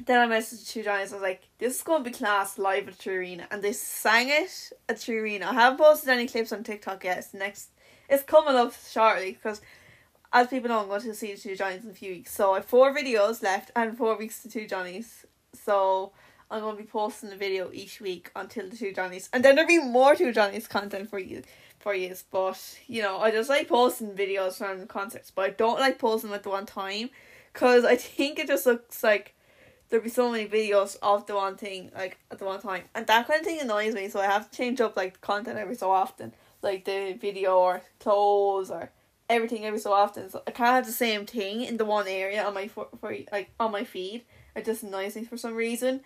then 0.06 0.32
I 0.32 0.36
messaged 0.36 0.70
two 0.70 0.84
Johnnies. 0.84 1.12
I 1.12 1.16
was 1.16 1.24
like, 1.24 1.42
"This 1.58 1.78
is 1.78 1.84
going 1.84 2.04
to 2.04 2.10
be 2.10 2.16
class 2.16 2.58
live 2.58 2.88
at 2.88 3.08
Arena," 3.08 3.48
and 3.50 3.64
they 3.64 3.74
sang 3.74 4.30
it 4.30 4.72
at 4.88 5.10
Arena. 5.10 5.48
I 5.50 5.54
haven't 5.54 5.80
posted 5.80 6.10
any 6.10 6.28
clips 6.28 6.52
on 6.52 6.64
TikTok 6.64 7.04
yet. 7.04 7.18
It's 7.18 7.34
next. 7.34 7.70
It's 8.08 8.24
coming 8.24 8.56
up 8.56 8.74
shortly 8.90 9.32
because, 9.34 9.60
as 10.34 10.48
people 10.48 10.70
know, 10.70 10.80
I'm 10.80 10.88
going 10.88 11.02
to 11.02 11.14
see 11.14 11.34
the 11.34 11.40
two 11.40 11.56
Johnnies 11.56 11.84
in 11.84 11.92
a 11.92 11.94
few 11.94 12.12
weeks. 12.12 12.34
So 12.34 12.54
I 12.54 12.56
have 12.56 12.66
four 12.66 12.96
videos 12.96 13.42
left 13.42 13.72
and 13.76 13.98
four 13.98 14.18
weeks 14.18 14.42
to 14.44 14.50
two 14.50 14.68
Johnnies. 14.68 15.26
So 15.54 16.12
I'm 16.52 16.62
going 16.62 16.78
to 16.78 16.84
be 16.84 16.88
posting 16.88 17.32
a 17.32 17.36
video 17.36 17.70
each 17.74 18.02
week 18.02 18.32
until 18.36 18.70
the 18.70 18.78
two 18.78 18.94
Johnnies, 18.94 19.30
and 19.34 19.44
then 19.44 19.56
there'll 19.56 19.68
be 19.68 19.80
more 19.80 20.16
two 20.16 20.32
Johnnies 20.32 20.68
content 20.68 21.10
for 21.10 21.20
you 21.20 21.44
for 21.80 21.94
you. 21.94 22.16
But 22.32 22.80
you 22.88 23.02
know, 23.02 23.20
I 23.20 23.32
just 23.32 23.50
like 23.50 23.68
posting 23.68 24.16
videos 24.16 24.58
from 24.58 24.88
concerts, 24.88 25.32
but 25.32 25.46
I 25.46 25.50
don't 25.52 25.80
like 25.80 26.00
posting 26.00 26.32
at 26.34 26.44
the 26.44 26.50
one 26.50 26.66
time 26.66 27.10
Cause 27.58 27.86
I 27.86 27.96
think 28.18 28.40
it 28.40 28.48
just 28.48 28.66
looks 28.66 29.04
like 29.04 29.34
there'll 29.90 30.04
be 30.04 30.10
so 30.10 30.32
many 30.32 30.48
videos 30.48 30.96
of 31.02 31.26
the 31.26 31.36
one 31.36 31.58
thing 31.58 31.92
like 31.96 32.18
at 32.32 32.40
the 32.40 32.46
one 32.46 32.62
time, 32.62 32.84
and 32.94 33.08
that 33.08 33.28
kind 33.28 33.40
of 33.40 33.46
thing 33.46 33.60
annoys 33.60 33.94
me. 33.94 34.08
So 34.10 34.20
I 34.20 34.26
have 34.26 34.50
to 34.50 34.58
change 34.58 34.80
up 34.80 34.96
like 34.96 35.20
content 35.22 35.58
every 35.58 35.76
so 35.76 35.92
often, 35.92 36.34
like 36.62 36.86
the 36.86 37.18
video 37.20 37.58
or 37.58 37.82
clothes 38.00 38.70
or 38.70 38.92
everything 39.30 39.66
every 39.66 39.80
so 39.80 39.94
often. 39.94 40.30
So 40.30 40.44
I 40.48 40.52
can't 40.52 40.70
have 40.76 40.86
the 40.86 40.92
same 40.92 41.26
thing 41.26 41.62
in 41.64 41.78
the 41.78 41.86
one 41.86 42.08
area 42.08 42.44
on 42.46 42.54
my 42.54 42.68
for, 42.68 42.88
for 43.00 43.16
like 43.32 43.52
on 43.60 43.72
my 43.72 43.84
feed. 43.84 44.26
It 44.56 44.66
just 44.66 44.84
annoys 44.84 45.16
me 45.16 45.24
for 45.24 45.38
some 45.38 45.56
reason. 45.56 46.02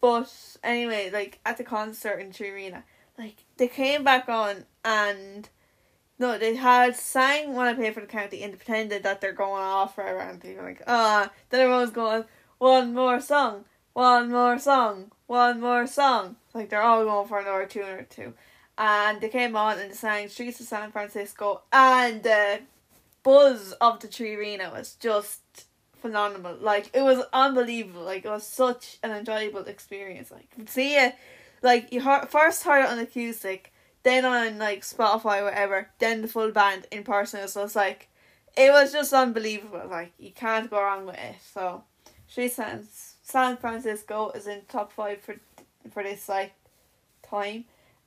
But 0.00 0.32
anyway, 0.62 1.10
like 1.12 1.40
at 1.46 1.56
the 1.56 1.64
concert 1.64 2.18
in 2.18 2.32
Arena, 2.44 2.84
like 3.18 3.44
they 3.56 3.68
came 3.68 4.04
back 4.04 4.28
on 4.28 4.64
and 4.84 5.48
no, 6.18 6.38
they 6.38 6.54
had 6.54 6.94
sang 6.94 7.54
when 7.54 7.66
I 7.66 7.74
pay 7.74 7.90
for 7.90 8.00
the 8.00 8.06
county 8.06 8.42
and 8.42 8.56
pretended 8.56 9.02
that 9.02 9.20
they're 9.20 9.32
going 9.32 9.62
off 9.62 9.94
for 9.94 10.38
people 10.40 10.64
like, 10.64 10.82
ah, 10.86 11.30
then 11.50 11.60
everyone's 11.60 11.90
going, 11.90 12.24
one 12.58 12.94
more 12.94 13.20
song, 13.20 13.64
one 13.94 14.30
more 14.30 14.58
song, 14.58 15.10
one 15.26 15.60
more 15.60 15.86
song. 15.86 16.36
Like 16.52 16.70
they're 16.70 16.82
all 16.82 17.04
going 17.04 17.26
for 17.26 17.40
another 17.40 17.66
tune 17.66 17.88
or 17.88 18.02
two. 18.02 18.34
And 18.76 19.20
they 19.20 19.28
came 19.28 19.54
on 19.56 19.78
and 19.78 19.94
sang 19.94 20.28
Streets 20.28 20.60
of 20.60 20.66
San 20.66 20.90
Francisco 20.90 21.62
and 21.72 22.22
the 22.22 22.60
buzz 23.22 23.72
of 23.80 24.00
the 24.00 24.08
3Arena 24.08 24.72
was 24.72 24.94
just 24.94 25.40
phenomenal. 26.00 26.56
Like 26.60 26.90
it 26.92 27.02
was 27.02 27.24
unbelievable. 27.32 28.02
Like 28.02 28.24
it 28.24 28.30
was 28.30 28.46
such 28.46 28.98
an 29.02 29.12
enjoyable 29.12 29.64
experience. 29.64 30.30
Like 30.30 30.48
see 30.66 30.96
it, 30.96 31.14
like 31.62 31.92
you 31.92 32.00
heard, 32.00 32.28
first 32.28 32.64
heard 32.64 32.84
it 32.84 32.90
on 32.90 32.98
acoustic 32.98 33.72
then 34.04 34.24
on 34.24 34.58
like 34.58 34.82
Spotify 34.82 35.42
whatever, 35.42 35.90
then 35.98 36.22
the 36.22 36.28
full 36.28 36.52
band 36.52 36.86
in 36.92 37.02
person. 37.02 37.48
So 37.48 37.64
it's 37.64 37.74
like 37.74 38.08
it 38.56 38.70
was 38.70 38.92
just 38.92 39.12
unbelievable. 39.12 39.82
Like 39.90 40.12
you 40.18 40.30
can't 40.30 40.70
go 40.70 40.80
wrong 40.80 41.06
with 41.06 41.16
it. 41.16 41.36
So 41.52 41.82
Streets 42.28 42.54
San 42.54 42.86
San 43.22 43.56
Francisco 43.56 44.30
is 44.30 44.46
in 44.46 44.62
top 44.68 44.92
five 44.92 45.20
for 45.20 45.36
for 45.90 46.02
this 46.02 46.28
like 46.28 46.52
time. 47.28 47.64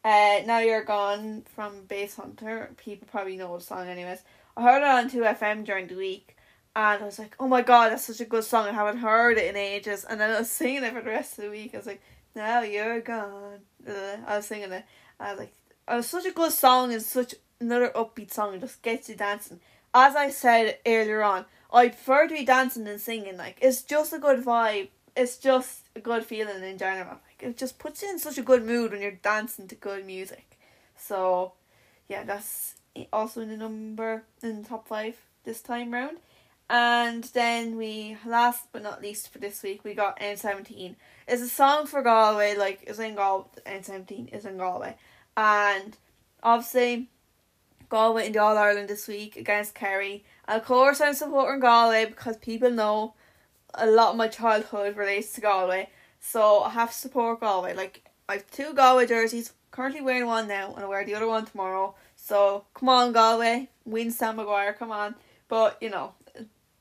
Uh, 0.08 0.42
now 0.46 0.60
you're 0.60 0.86
gone 0.86 1.44
from 1.54 1.82
Basshunter. 1.86 2.78
People 2.78 3.06
probably 3.12 3.36
know 3.36 3.58
the 3.58 3.62
song 3.62 3.90
anyways. 3.90 4.20
I 4.56 4.64
heard 4.64 4.82
it 4.82 4.88
on 4.88 5.10
two 5.10 5.24
FM 5.24 5.66
during 5.66 5.88
the 5.88 5.98
week, 5.98 6.38
and 6.78 7.04
I 7.04 7.06
was 7.06 7.20
like, 7.20 7.36
"Oh 7.42 7.48
my 7.50 7.62
god, 7.62 7.92
that's 7.92 8.06
such 8.06 8.22
a 8.22 8.26
good 8.26 8.46
song! 8.46 8.68
I 8.68 8.72
haven't 8.72 9.00
heard 9.00 9.38
it 9.38 9.50
in 9.50 9.58
ages." 9.58 10.06
And 10.06 10.22
then 10.22 10.32
I 10.32 10.40
was 10.40 10.50
singing 10.60 10.86
it 10.86 10.94
for 10.94 11.02
the 11.02 11.10
rest 11.10 11.38
of 11.38 11.44
the 11.44 11.52
week. 11.52 11.72
I 11.74 11.78
was 11.80 11.88
like, 11.88 12.02
"Now 12.34 12.62
you're 12.62 13.02
gone." 13.02 13.60
I 13.86 14.38
was 14.38 14.46
singing 14.46 14.72
it. 14.72 14.86
I 15.20 15.32
was 15.32 15.40
like, 15.40 15.54
was 15.90 16.08
such 16.08 16.26
a 16.26 16.32
good 16.32 16.54
song 16.54 16.94
and 16.94 17.02
such 17.02 17.36
another 17.60 17.90
upbeat 17.90 18.32
song. 18.32 18.54
It 18.54 18.62
just 18.62 18.82
gets 18.82 19.10
you 19.10 19.16
dancing. 19.16 19.60
As 19.94 20.16
I 20.16 20.30
said 20.30 20.78
earlier 20.86 21.22
on, 21.22 21.44
I 21.70 21.90
prefer 21.90 22.30
to 22.30 22.34
be 22.34 22.46
dancing 22.46 22.86
than 22.86 23.00
singing. 23.00 23.36
Like 23.36 23.58
it's 23.62 23.82
just 23.82 24.14
a 24.14 24.20
good 24.20 24.42
vibe. 24.46 24.88
It's 25.18 25.36
just 25.36 25.90
a 25.98 26.00
good 26.00 26.24
feeling 26.24 26.64
in 26.64 26.78
general. 26.78 27.18
It 27.40 27.58
just 27.58 27.80
puts 27.80 28.02
you 28.02 28.10
in 28.10 28.20
such 28.20 28.38
a 28.38 28.44
good 28.44 28.66
mood 28.66 28.92
when 28.92 29.02
you're 29.02 29.12
dancing 29.12 29.68
to 29.68 29.76
good 29.76 30.06
music. 30.06 30.58
So, 30.98 31.54
yeah, 32.08 32.24
that's 32.24 32.76
also 33.14 33.42
in 33.42 33.50
the 33.50 33.58
number 33.58 34.24
in 34.42 34.64
the 34.64 34.68
top 34.68 34.88
five 34.88 35.18
this 35.44 35.62
time 35.62 35.94
round. 35.94 36.18
And 36.70 37.24
then 37.26 37.78
we, 37.78 38.18
last 38.26 38.66
but 38.74 38.84
not 38.84 39.02
least 39.02 39.32
for 39.32 39.40
this 39.40 39.64
week, 39.64 39.84
we 39.84 39.94
got 39.94 40.20
N17. 40.20 40.96
It's 41.28 41.42
a 41.42 41.48
song 41.48 41.86
for 41.86 42.02
Galway, 42.02 42.56
like, 42.56 42.84
it's 42.86 43.00
in 43.00 43.16
Galway, 43.16 43.46
N17 43.66 44.34
is 44.34 44.46
in 44.46 44.58
Galway. 44.58 44.96
And 45.38 45.96
obviously, 46.44 47.08
Galway 47.90 48.28
in 48.28 48.34
the 48.34 48.40
All 48.40 48.58
Ireland 48.58 48.90
this 48.90 49.08
week 49.08 49.38
against 49.38 49.76
Kerry. 49.76 50.26
And 50.46 50.60
of 50.60 50.68
course, 50.68 51.00
I'm 51.00 51.14
supporting 51.14 51.62
Galway 51.62 52.06
because 52.06 52.36
people 52.36 52.70
know 52.70 53.14
a 53.74 53.88
lot 53.88 54.12
of 54.12 54.18
my 54.18 54.28
childhood 54.28 54.98
relates 54.98 55.32
to 55.34 55.42
Galway. 55.42 55.90
So 56.20 56.62
I 56.62 56.70
have 56.72 56.92
to 56.92 56.98
support 56.98 57.40
Galway. 57.40 57.74
Like, 57.74 58.04
I 58.28 58.34
have 58.34 58.52
two 58.52 58.74
Galway 58.74 59.06
jerseys, 59.08 59.54
currently 59.72 60.02
wearing 60.02 60.26
one 60.26 60.48
now, 60.48 60.74
and 60.74 60.84
I 60.84 60.88
wear 60.88 61.06
the 61.06 61.16
other 61.16 61.28
one 61.28 61.46
tomorrow. 61.46 61.96
So 62.16 62.66
come 62.74 62.90
on, 62.90 63.14
Galway, 63.14 63.70
win 63.86 64.12
Sam 64.12 64.36
Maguire, 64.36 64.74
come 64.74 64.92
on. 64.92 65.16
But 65.48 65.78
you 65.82 65.90
know, 65.90 66.14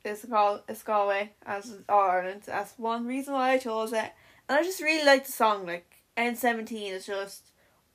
it's 0.03 0.25
Gal 0.25 0.63
it's 0.67 0.83
Galway 0.83 1.31
as 1.45 1.73
All 1.87 2.09
Ireland. 2.09 2.43
That's 2.45 2.73
one 2.77 3.05
reason 3.05 3.33
why 3.33 3.51
I 3.51 3.57
chose 3.57 3.93
it. 3.93 4.11
And 4.49 4.57
I 4.57 4.63
just 4.63 4.81
really 4.81 5.05
like 5.05 5.25
the 5.25 5.31
song. 5.31 5.65
Like 5.65 6.03
N 6.15 6.35
seventeen 6.35 6.93
is 6.93 7.05
just 7.05 7.51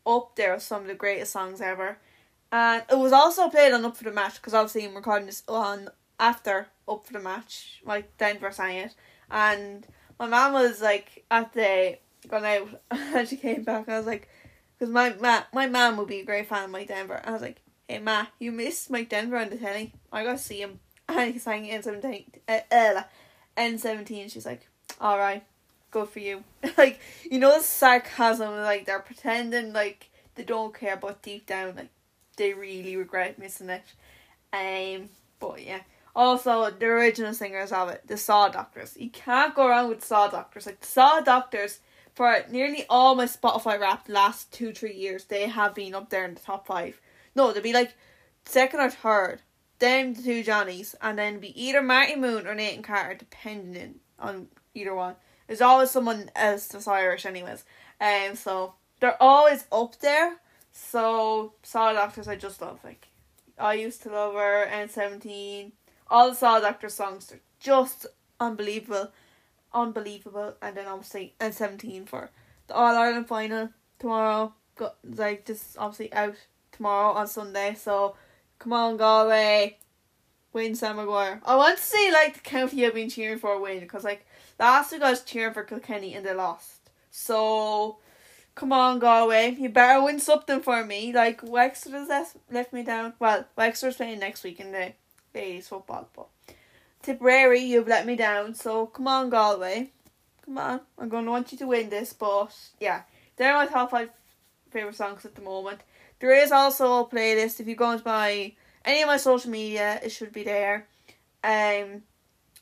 up 0.06 0.36
there 0.36 0.54
with 0.54 0.62
some 0.62 0.82
of 0.82 0.88
the 0.88 0.94
greatest 0.94 1.32
songs 1.32 1.60
ever. 1.60 1.98
And 2.50 2.82
it 2.90 2.98
was 2.98 3.12
also 3.12 3.48
played 3.48 3.72
on 3.72 3.84
Up 3.84 3.96
for 3.96 4.04
the 4.04 4.12
Match 4.12 4.34
because 4.34 4.54
obviously 4.54 4.84
I'm 4.84 4.94
recording 4.94 5.26
this 5.26 5.42
on 5.48 5.88
after 6.20 6.68
Up 6.86 7.06
for 7.06 7.12
the 7.14 7.20
Match, 7.20 7.80
like 7.84 8.16
Denver 8.18 8.50
sang 8.50 8.76
it. 8.76 8.94
And 9.30 9.86
my 10.18 10.26
mom 10.26 10.52
was 10.52 10.80
like 10.80 11.24
at 11.30 11.52
the 11.52 11.98
gone 12.28 12.44
out 12.44 12.68
and 12.90 13.28
she 13.28 13.36
came 13.36 13.62
back 13.64 13.88
I 13.88 13.98
was 13.98 14.06
like, 14.06 14.28
because 14.78 14.92
my 14.92 15.14
ma, 15.20 15.42
my 15.52 15.66
mom 15.66 15.96
would 15.96 16.08
be 16.08 16.20
a 16.20 16.24
great 16.24 16.48
fan 16.48 16.64
of 16.64 16.70
Mike 16.70 16.88
Denver. 16.88 17.20
I 17.24 17.32
was 17.32 17.42
like, 17.42 17.60
hey 17.88 17.98
ma, 17.98 18.26
you 18.38 18.52
missed 18.52 18.90
Mike 18.90 19.08
Denver 19.08 19.38
on 19.38 19.50
the 19.50 19.56
telly. 19.56 19.92
I 20.12 20.24
got 20.24 20.32
to 20.32 20.38
see 20.38 20.60
him. 20.60 20.80
And 21.08 21.34
he 21.34 21.38
sang 21.40 21.66
N17. 21.66 22.26
Uh, 22.48 22.60
uh, 22.70 23.02
N17. 23.56 24.32
She's 24.32 24.46
like, 24.46 24.68
alright 25.00 25.44
good 25.92 26.08
for 26.08 26.18
you. 26.18 26.42
like 26.76 26.98
you 27.30 27.38
know 27.38 27.56
the 27.56 27.62
sarcasm, 27.62 28.56
like 28.56 28.86
they're 28.86 28.98
pretending 28.98 29.72
like 29.72 30.10
they 30.34 30.42
don't 30.42 30.74
care, 30.74 30.96
but 30.96 31.22
deep 31.22 31.46
down 31.46 31.76
like 31.76 31.90
they 32.36 32.52
really 32.52 32.96
regret 32.96 33.38
missing 33.38 33.70
it. 33.70 33.84
Um, 34.52 35.10
but 35.38 35.62
yeah, 35.64 35.82
Also, 36.14 36.70
the 36.70 36.86
original 36.86 37.32
singers 37.32 37.72
of 37.72 37.88
it, 37.88 38.02
the 38.06 38.16
Saw 38.16 38.48
Doctors. 38.48 38.96
You 38.98 39.08
can't 39.10 39.54
go 39.54 39.68
wrong 39.68 39.88
with 39.88 40.04
Saw 40.04 40.28
Doctors. 40.28 40.66
Like 40.66 40.84
Saw 40.84 41.20
Doctors, 41.20 41.80
for 42.14 42.44
nearly 42.50 42.84
all 42.90 43.14
my 43.14 43.24
Spotify 43.24 43.80
rap 43.80 44.06
the 44.06 44.12
last 44.12 44.52
two, 44.52 44.72
three 44.72 44.94
years, 44.94 45.24
they 45.24 45.48
have 45.48 45.74
been 45.74 45.94
up 45.94 46.10
there 46.10 46.26
in 46.26 46.34
the 46.34 46.40
top 46.40 46.66
five. 46.66 47.00
No, 47.34 47.52
they'd 47.52 47.62
be 47.62 47.72
like 47.72 47.94
second 48.44 48.80
or 48.80 48.90
third. 48.90 49.40
Then 49.78 50.12
the 50.12 50.22
two 50.22 50.42
Johnnies, 50.42 50.94
and 51.00 51.18
then 51.18 51.40
be 51.40 51.60
either 51.60 51.82
Marty 51.82 52.14
Mone 52.14 52.46
or 52.46 52.54
Nathan 52.54 52.82
Carter, 52.82 53.14
depending 53.14 53.96
on 54.18 54.48
either 54.74 54.94
one. 54.94 55.16
There's 55.46 55.60
always 55.60 55.90
someone 55.90 56.30
else 56.36 56.68
that's 56.68 56.86
Irish, 56.86 57.26
anyways. 57.26 57.64
Um, 58.00 58.36
so 58.36 58.74
they're 59.00 59.20
always 59.20 59.64
up 59.72 59.98
there. 59.98 60.36
So 60.72 61.54
Saw 61.62 61.92
Doctors, 61.94 62.28
I 62.28 62.36
just 62.36 62.60
love. 62.60 62.78
Like 62.84 63.08
I 63.58 63.74
used 63.74 64.02
to 64.02 64.10
love 64.10 64.34
her. 64.34 64.66
N17, 64.70 65.72
all 66.10 66.30
the 66.30 66.36
Saw 66.36 66.60
Doctor 66.60 66.88
songs 66.88 67.32
are 67.32 67.40
just 67.60 68.06
unbelievable, 68.40 69.12
unbelievable. 69.72 70.54
And 70.60 70.76
then 70.76 70.86
obviously 70.86 71.34
and 71.40 71.54
seventeen 71.54 72.06
for 72.06 72.30
the 72.66 72.74
All 72.74 72.96
Ireland 72.96 73.28
final 73.28 73.70
tomorrow. 73.98 74.54
Got 74.76 74.96
like 75.04 75.46
just 75.46 75.76
obviously 75.78 76.12
out 76.12 76.36
tomorrow 76.70 77.12
on 77.12 77.26
Sunday. 77.26 77.74
So 77.78 78.16
come 78.58 78.72
on, 78.72 78.96
Galway, 78.96 79.78
win 80.52 80.74
Sam 80.74 80.96
Maguire. 80.96 81.40
I 81.44 81.56
want 81.56 81.78
to 81.78 81.82
see 81.82 82.10
like 82.12 82.34
the 82.34 82.40
county 82.40 82.84
I've 82.86 82.94
been 82.94 83.10
cheering 83.10 83.38
for 83.38 83.60
win 83.60 83.80
because 83.80 84.04
like 84.04 84.26
last 84.58 84.92
week 84.92 85.02
I 85.02 85.10
was 85.10 85.22
cheering 85.22 85.54
for 85.54 85.62
Kilkenny 85.62 86.14
and 86.14 86.24
they 86.24 86.34
lost. 86.34 86.90
So 87.10 87.98
come 88.54 88.72
on, 88.72 88.98
Galway, 88.98 89.56
you 89.58 89.68
better 89.68 90.02
win 90.02 90.18
something 90.18 90.60
for 90.60 90.84
me. 90.84 91.12
Like 91.12 91.42
Wexford 91.42 91.92
has 91.92 92.36
left 92.50 92.72
me 92.72 92.82
down. 92.82 93.14
Well, 93.18 93.46
Wexford's 93.56 93.96
playing 93.96 94.18
next 94.18 94.44
week 94.44 94.60
in 94.60 94.72
the 94.72 94.92
ladies 95.34 95.68
football, 95.68 96.08
but 96.14 96.28
Tipperary, 97.02 97.60
you've 97.60 97.88
let 97.88 98.06
me 98.06 98.16
down. 98.16 98.54
So 98.54 98.86
come 98.86 99.08
on, 99.08 99.30
Galway, 99.30 99.90
come 100.44 100.58
on. 100.58 100.80
I'm 100.98 101.08
gonna 101.08 101.30
want 101.30 101.52
you 101.52 101.58
to 101.58 101.66
win 101.66 101.90
this, 101.90 102.12
but 102.12 102.54
yeah, 102.80 103.02
they're 103.36 103.54
my 103.54 103.66
top 103.66 103.90
five 103.90 104.10
favorite 104.70 104.96
songs 104.96 105.24
at 105.24 105.34
the 105.34 105.42
moment. 105.42 105.80
There 106.20 106.34
is 106.34 106.52
also 106.52 107.00
a 107.00 107.08
playlist 107.08 107.60
if 107.60 107.66
you 107.66 107.74
go 107.74 107.90
into 107.90 108.06
my 108.06 108.52
any 108.84 109.02
of 109.02 109.08
my 109.08 109.16
social 109.16 109.50
media, 109.50 110.00
it 110.02 110.10
should 110.10 110.32
be 110.32 110.44
there. 110.44 110.86
Um, 111.44 112.02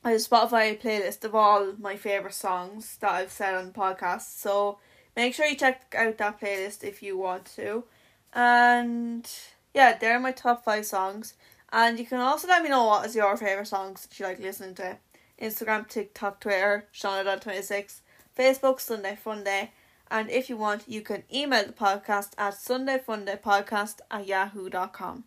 I 0.03 0.13
have 0.13 0.21
a 0.21 0.25
Spotify 0.25 0.81
playlist 0.81 1.25
of 1.25 1.35
all 1.35 1.75
my 1.79 1.97
favorite 1.97 2.35
songs 2.35 2.97
that 3.01 3.13
I've 3.13 3.31
said 3.31 3.55
on 3.55 3.67
the 3.67 3.73
podcast. 3.73 4.39
So 4.39 4.79
make 5.15 5.35
sure 5.35 5.47
you 5.47 5.57
check 5.57 5.95
out 5.97 6.19
that 6.19 6.41
playlist 6.41 6.85
if 6.85 7.03
you 7.03 7.19
want 7.19 7.45
to. 7.57 7.85
And 8.33 9.29
yeah, 9.75 9.97
they're 9.99 10.19
my 10.19 10.33
top 10.33 10.65
five 10.65 10.87
songs. 10.87 11.35
And 11.73 11.99
you 11.99 12.05
can 12.05 12.21
also 12.21 12.49
let 12.49 12.63
me 12.63 12.69
know 12.69 12.85
what 12.85 13.07
is 13.07 13.15
your 13.15 13.37
favorite 13.37 13.67
songs 13.67 14.07
that 14.07 14.19
you 14.19 14.27
like 14.27 14.41
listening 14.41 14.75
to. 14.77 14.97
Instagram, 15.41 15.89
TikTok, 15.89 16.41
Twitter, 16.41 16.87
Shauna.26, 16.93 18.01
Facebook, 18.37 18.81
Sunday 18.81 19.17
Funday. 19.25 19.69
And 20.11 20.29
if 20.29 20.51
you 20.51 20.57
want, 20.57 20.89
you 20.89 21.03
can 21.03 21.23
email 21.33 21.65
the 21.65 21.73
podcast 21.73 22.33
at 22.37 22.55
sundayfundaypodcast 22.55 24.01
at 24.11 24.27
yahoo.com. 24.27 25.25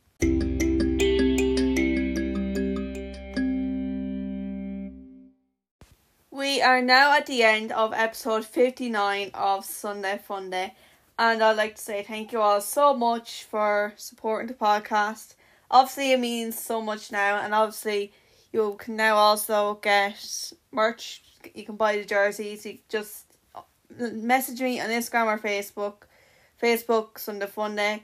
We 6.29 6.61
are 6.61 6.81
now 6.81 7.15
at 7.15 7.27
the 7.27 7.43
end 7.43 7.71
of 7.71 7.93
episode 7.93 8.43
59 8.43 9.31
of 9.33 9.63
Sunday 9.63 10.19
Funday. 10.27 10.71
And 11.17 11.41
I'd 11.41 11.55
like 11.55 11.75
to 11.75 11.81
say 11.81 12.03
thank 12.03 12.33
you 12.33 12.41
all 12.41 12.59
so 12.59 12.93
much 12.93 13.43
for 13.43 13.93
supporting 13.95 14.47
the 14.47 14.53
podcast. 14.55 15.35
Obviously, 15.73 16.11
it 16.13 16.19
means 16.19 16.57
so 16.57 16.81
much 16.81 17.11
now, 17.11 17.41
and 17.41 17.53
obviously, 17.53 18.13
you 18.53 18.75
can 18.79 18.95
now 18.95 19.15
also 19.15 19.79
get 19.81 20.53
merch. 20.71 21.23
You 21.55 21.65
can 21.65 21.75
buy 21.75 21.97
the 21.97 22.05
jerseys. 22.05 22.65
You 22.65 22.77
just 22.87 23.25
message 23.99 24.61
me 24.61 24.79
on 24.79 24.89
Instagram 24.89 25.25
or 25.25 25.39
Facebook. 25.39 26.03
Facebook 26.61 27.17
Sunday 27.17 27.47
Funday. 27.47 28.01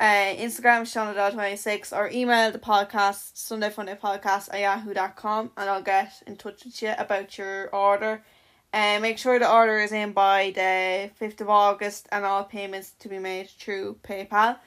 Uh, 0.00 0.36
Instagram 0.36 0.82
Shauna26 0.82 1.94
or 1.96 2.08
email 2.10 2.52
the 2.52 2.58
podcast 2.58 3.36
Sunday 3.36 3.68
Funday 3.68 3.98
Podcast 3.98 4.48
at 4.54 4.60
yahoo.com 4.60 5.50
and 5.56 5.68
I'll 5.68 5.82
get 5.82 6.12
in 6.24 6.36
touch 6.36 6.64
with 6.64 6.80
you 6.80 6.92
about 6.96 7.36
your 7.36 7.68
order. 7.74 8.22
And 8.72 9.00
uh, 9.00 9.02
make 9.02 9.18
sure 9.18 9.40
the 9.40 9.50
order 9.50 9.78
is 9.78 9.90
in 9.90 10.12
by 10.12 10.52
the 10.54 11.10
5th 11.20 11.40
of 11.40 11.48
August 11.48 12.06
and 12.12 12.24
all 12.24 12.44
payments 12.44 12.92
to 13.00 13.08
be 13.08 13.18
made 13.18 13.48
through 13.48 13.98
PayPal. 14.04 14.58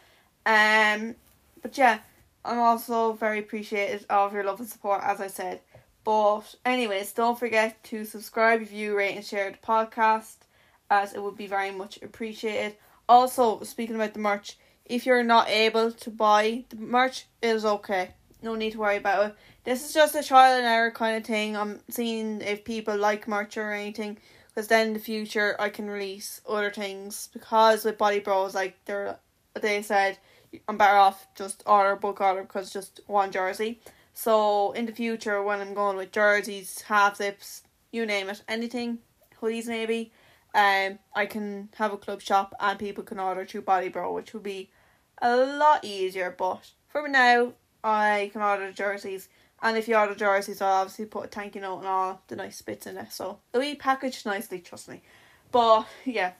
Um, 0.45 1.15
but 1.61 1.77
yeah, 1.77 1.99
I'm 2.43 2.59
also 2.59 3.13
very 3.13 3.39
appreciative 3.39 4.05
of 4.09 4.33
your 4.33 4.43
love 4.43 4.59
and 4.59 4.69
support, 4.69 5.01
as 5.03 5.21
I 5.21 5.27
said. 5.27 5.61
But, 6.03 6.55
anyways, 6.65 7.11
don't 7.13 7.37
forget 7.37 7.83
to 7.85 8.05
subscribe, 8.05 8.59
review, 8.59 8.97
rate, 8.97 9.15
and 9.15 9.25
share 9.25 9.51
the 9.51 9.57
podcast 9.57 10.37
as 10.89 11.13
it 11.13 11.21
would 11.21 11.37
be 11.37 11.47
very 11.47 11.71
much 11.71 12.01
appreciated. 12.01 12.75
Also, 13.07 13.61
speaking 13.61 13.95
about 13.95 14.13
the 14.13 14.19
merch, 14.19 14.57
if 14.85 15.05
you're 15.05 15.23
not 15.23 15.47
able 15.47 15.91
to 15.91 16.09
buy 16.09 16.65
the 16.69 16.77
merch, 16.77 17.27
it 17.41 17.49
is 17.49 17.65
okay. 17.65 18.11
No 18.41 18.55
need 18.55 18.71
to 18.71 18.79
worry 18.79 18.97
about 18.97 19.27
it. 19.27 19.35
This 19.63 19.85
is 19.85 19.93
just 19.93 20.15
a 20.15 20.23
trial 20.23 20.57
and 20.57 20.65
error 20.65 20.89
kind 20.89 21.17
of 21.17 21.23
thing. 21.23 21.55
I'm 21.55 21.81
seeing 21.89 22.41
if 22.41 22.65
people 22.65 22.97
like 22.97 23.27
merch 23.27 23.55
or 23.55 23.71
anything, 23.71 24.17
because 24.47 24.67
then 24.67 24.87
in 24.87 24.93
the 24.93 24.99
future 24.99 25.55
I 25.59 25.69
can 25.69 25.87
release 25.87 26.41
other 26.49 26.71
things. 26.71 27.29
Because 27.31 27.85
with 27.85 27.99
Body 27.99 28.19
Bros, 28.19 28.55
like 28.55 28.83
they're, 28.85 29.19
they 29.61 29.83
said, 29.83 30.17
I'm 30.67 30.77
better 30.77 30.97
off 30.97 31.27
just 31.35 31.63
order 31.65 31.95
bulk 31.95 32.21
order 32.21 32.41
because 32.41 32.71
just 32.71 33.01
one 33.07 33.31
jersey. 33.31 33.81
So 34.13 34.71
in 34.73 34.85
the 34.85 34.91
future, 34.91 35.41
when 35.41 35.61
I'm 35.61 35.73
going 35.73 35.97
with 35.97 36.11
jerseys, 36.11 36.81
half 36.81 37.17
zips, 37.17 37.63
you 37.91 38.05
name 38.05 38.29
it, 38.29 38.43
anything, 38.47 38.99
hoodies 39.41 39.67
maybe, 39.67 40.11
um, 40.53 40.99
I 41.15 41.25
can 41.25 41.69
have 41.75 41.93
a 41.93 41.97
club 41.97 42.21
shop 42.21 42.53
and 42.59 42.77
people 42.77 43.03
can 43.03 43.19
order 43.19 43.45
through 43.45 43.61
Body 43.61 43.89
Bro, 43.89 44.13
which 44.13 44.33
will 44.33 44.41
be 44.41 44.69
a 45.21 45.35
lot 45.37 45.85
easier. 45.85 46.35
But 46.37 46.71
for 46.87 47.07
now, 47.07 47.53
I 47.83 48.29
can 48.33 48.41
order 48.41 48.71
jerseys. 48.71 49.29
And 49.61 49.77
if 49.77 49.87
you 49.87 49.95
order 49.95 50.15
jerseys, 50.15 50.61
I'll 50.61 50.81
obviously 50.81 51.05
put 51.05 51.25
a 51.25 51.27
thank 51.27 51.55
you 51.55 51.61
note 51.61 51.79
and 51.79 51.87
all 51.87 52.21
the 52.27 52.35
nice 52.35 52.61
bits 52.61 52.87
in 52.87 52.97
it. 52.97 53.13
So 53.13 53.39
it'll 53.53 53.61
be 53.61 53.75
packaged 53.75 54.25
nicely, 54.25 54.59
trust 54.59 54.89
me. 54.89 55.01
But 55.51 55.85
yeah. 56.05 56.33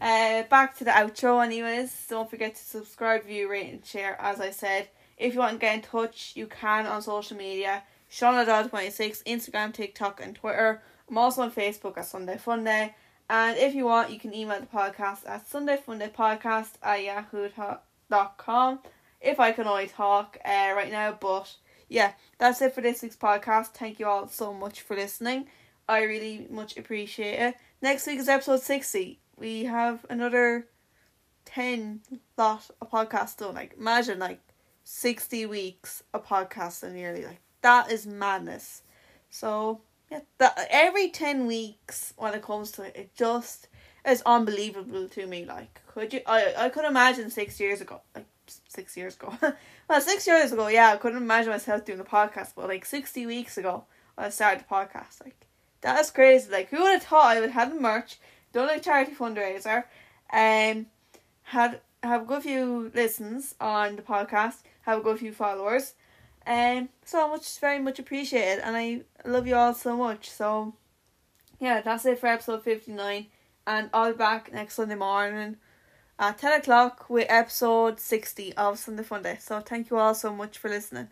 Uh, 0.00 0.44
back 0.44 0.76
to 0.78 0.84
the 0.84 0.90
outro 0.90 1.44
anyways. 1.44 2.06
Don't 2.08 2.30
forget 2.30 2.54
to 2.54 2.62
subscribe, 2.62 3.24
view, 3.24 3.50
rate 3.50 3.72
and 3.72 3.84
share 3.84 4.16
as 4.20 4.40
I 4.40 4.50
said. 4.50 4.88
If 5.16 5.34
you 5.34 5.40
want 5.40 5.54
to 5.54 5.58
get 5.58 5.74
in 5.74 5.82
touch, 5.82 6.32
you 6.36 6.46
can 6.46 6.86
on 6.86 7.02
social 7.02 7.36
media. 7.36 7.82
Shauna26, 8.10 9.24
Instagram, 9.24 9.74
TikTok 9.74 10.20
and 10.22 10.34
Twitter. 10.34 10.82
I'm 11.10 11.18
also 11.18 11.42
on 11.42 11.50
Facebook 11.50 11.98
at 11.98 12.06
Sunday 12.06 12.36
Funday. 12.36 12.94
And 13.28 13.58
if 13.58 13.74
you 13.74 13.84
want, 13.84 14.10
you 14.10 14.18
can 14.18 14.34
email 14.34 14.60
the 14.60 14.66
podcast 14.66 15.28
at 15.28 15.48
sundayfundaypodcast 15.50 16.74
at 16.82 17.02
yahoo.com. 17.04 18.78
If 19.20 19.40
I 19.40 19.52
can 19.52 19.66
only 19.66 19.88
talk 19.88 20.38
uh, 20.44 20.72
right 20.74 20.90
now, 20.90 21.18
but 21.20 21.54
yeah, 21.88 22.12
that's 22.38 22.62
it 22.62 22.74
for 22.74 22.80
this 22.80 23.02
week's 23.02 23.16
podcast. 23.16 23.68
Thank 23.68 23.98
you 23.98 24.06
all 24.06 24.28
so 24.28 24.54
much 24.54 24.80
for 24.80 24.96
listening. 24.96 25.48
I 25.88 26.02
really 26.02 26.46
much 26.50 26.76
appreciate 26.76 27.38
it. 27.38 27.54
Next 27.82 28.06
week 28.06 28.18
is 28.18 28.28
episode 28.28 28.62
60. 28.62 29.18
We 29.38 29.64
have 29.64 30.04
another 30.10 30.66
10 31.44 32.00
lot 32.36 32.70
of 32.80 32.90
podcasts 32.90 33.36
done. 33.36 33.54
Like, 33.54 33.74
imagine, 33.78 34.18
like, 34.18 34.40
60 34.84 35.46
weeks 35.46 36.02
of 36.12 36.26
podcasting 36.26 36.92
nearly. 36.92 37.24
Like, 37.24 37.40
that 37.62 37.90
is 37.90 38.06
madness. 38.06 38.82
So, 39.30 39.80
yeah, 40.10 40.20
that 40.38 40.66
every 40.70 41.10
ten 41.10 41.46
weeks 41.46 42.14
when 42.16 42.34
it 42.34 42.42
comes 42.42 42.70
to 42.72 42.82
it, 42.82 42.96
it 42.96 43.14
just 43.14 43.68
is 44.06 44.22
unbelievable 44.24 45.08
to 45.08 45.26
me. 45.26 45.44
Like, 45.44 45.80
could 45.86 46.12
you? 46.12 46.20
I 46.26 46.54
I 46.56 46.68
could 46.70 46.84
imagine 46.84 47.30
six 47.30 47.60
years 47.60 47.80
ago, 47.80 48.00
like 48.14 48.26
six 48.68 48.96
years 48.96 49.16
ago. 49.16 49.36
well, 49.88 50.00
six 50.00 50.26
years 50.26 50.52
ago, 50.52 50.68
yeah, 50.68 50.92
I 50.92 50.96
couldn't 50.96 51.22
imagine 51.22 51.50
myself 51.52 51.84
doing 51.84 52.00
a 52.00 52.04
podcast. 52.04 52.52
But 52.56 52.68
like 52.68 52.84
sixty 52.84 53.26
weeks 53.26 53.58
ago, 53.58 53.84
when 54.14 54.26
I 54.26 54.30
started 54.30 54.60
the 54.60 54.74
podcast, 54.74 55.22
like 55.22 55.46
that 55.82 56.00
is 56.00 56.10
crazy. 56.10 56.50
Like, 56.50 56.70
who 56.70 56.80
would 56.80 56.92
have 56.92 57.02
thought 57.02 57.36
I 57.36 57.40
would 57.40 57.50
have 57.50 57.74
the 57.74 57.80
merch, 57.80 58.18
done 58.52 58.70
a 58.70 58.80
charity 58.80 59.12
fundraiser, 59.12 59.84
um, 60.32 60.86
had 61.42 61.80
have 62.02 62.22
a 62.22 62.24
good 62.24 62.42
few 62.42 62.90
listens 62.94 63.54
on 63.60 63.96
the 63.96 64.02
podcast, 64.02 64.62
have 64.82 65.00
a 65.00 65.02
good 65.02 65.18
few 65.18 65.32
followers 65.32 65.94
um, 66.48 66.88
so 67.04 67.28
much, 67.28 67.58
very 67.58 67.78
much 67.78 67.98
appreciated, 67.98 68.64
and 68.64 68.74
I 68.74 69.02
love 69.26 69.46
you 69.46 69.54
all 69.54 69.74
so 69.74 69.96
much. 69.96 70.30
So, 70.30 70.74
yeah, 71.60 71.82
that's 71.82 72.06
it 72.06 72.18
for 72.18 72.28
episode 72.28 72.62
59, 72.62 73.26
and 73.66 73.90
I'll 73.92 74.12
be 74.12 74.16
back 74.16 74.50
next 74.50 74.74
Sunday 74.74 74.94
morning 74.94 75.58
at 76.18 76.38
10 76.38 76.60
o'clock 76.60 77.10
with 77.10 77.26
episode 77.28 78.00
60 78.00 78.54
of 78.54 78.78
Sunday 78.78 79.02
Funday. 79.02 79.38
So, 79.40 79.60
thank 79.60 79.90
you 79.90 79.98
all 79.98 80.14
so 80.14 80.34
much 80.34 80.56
for 80.56 80.70
listening. 80.70 81.08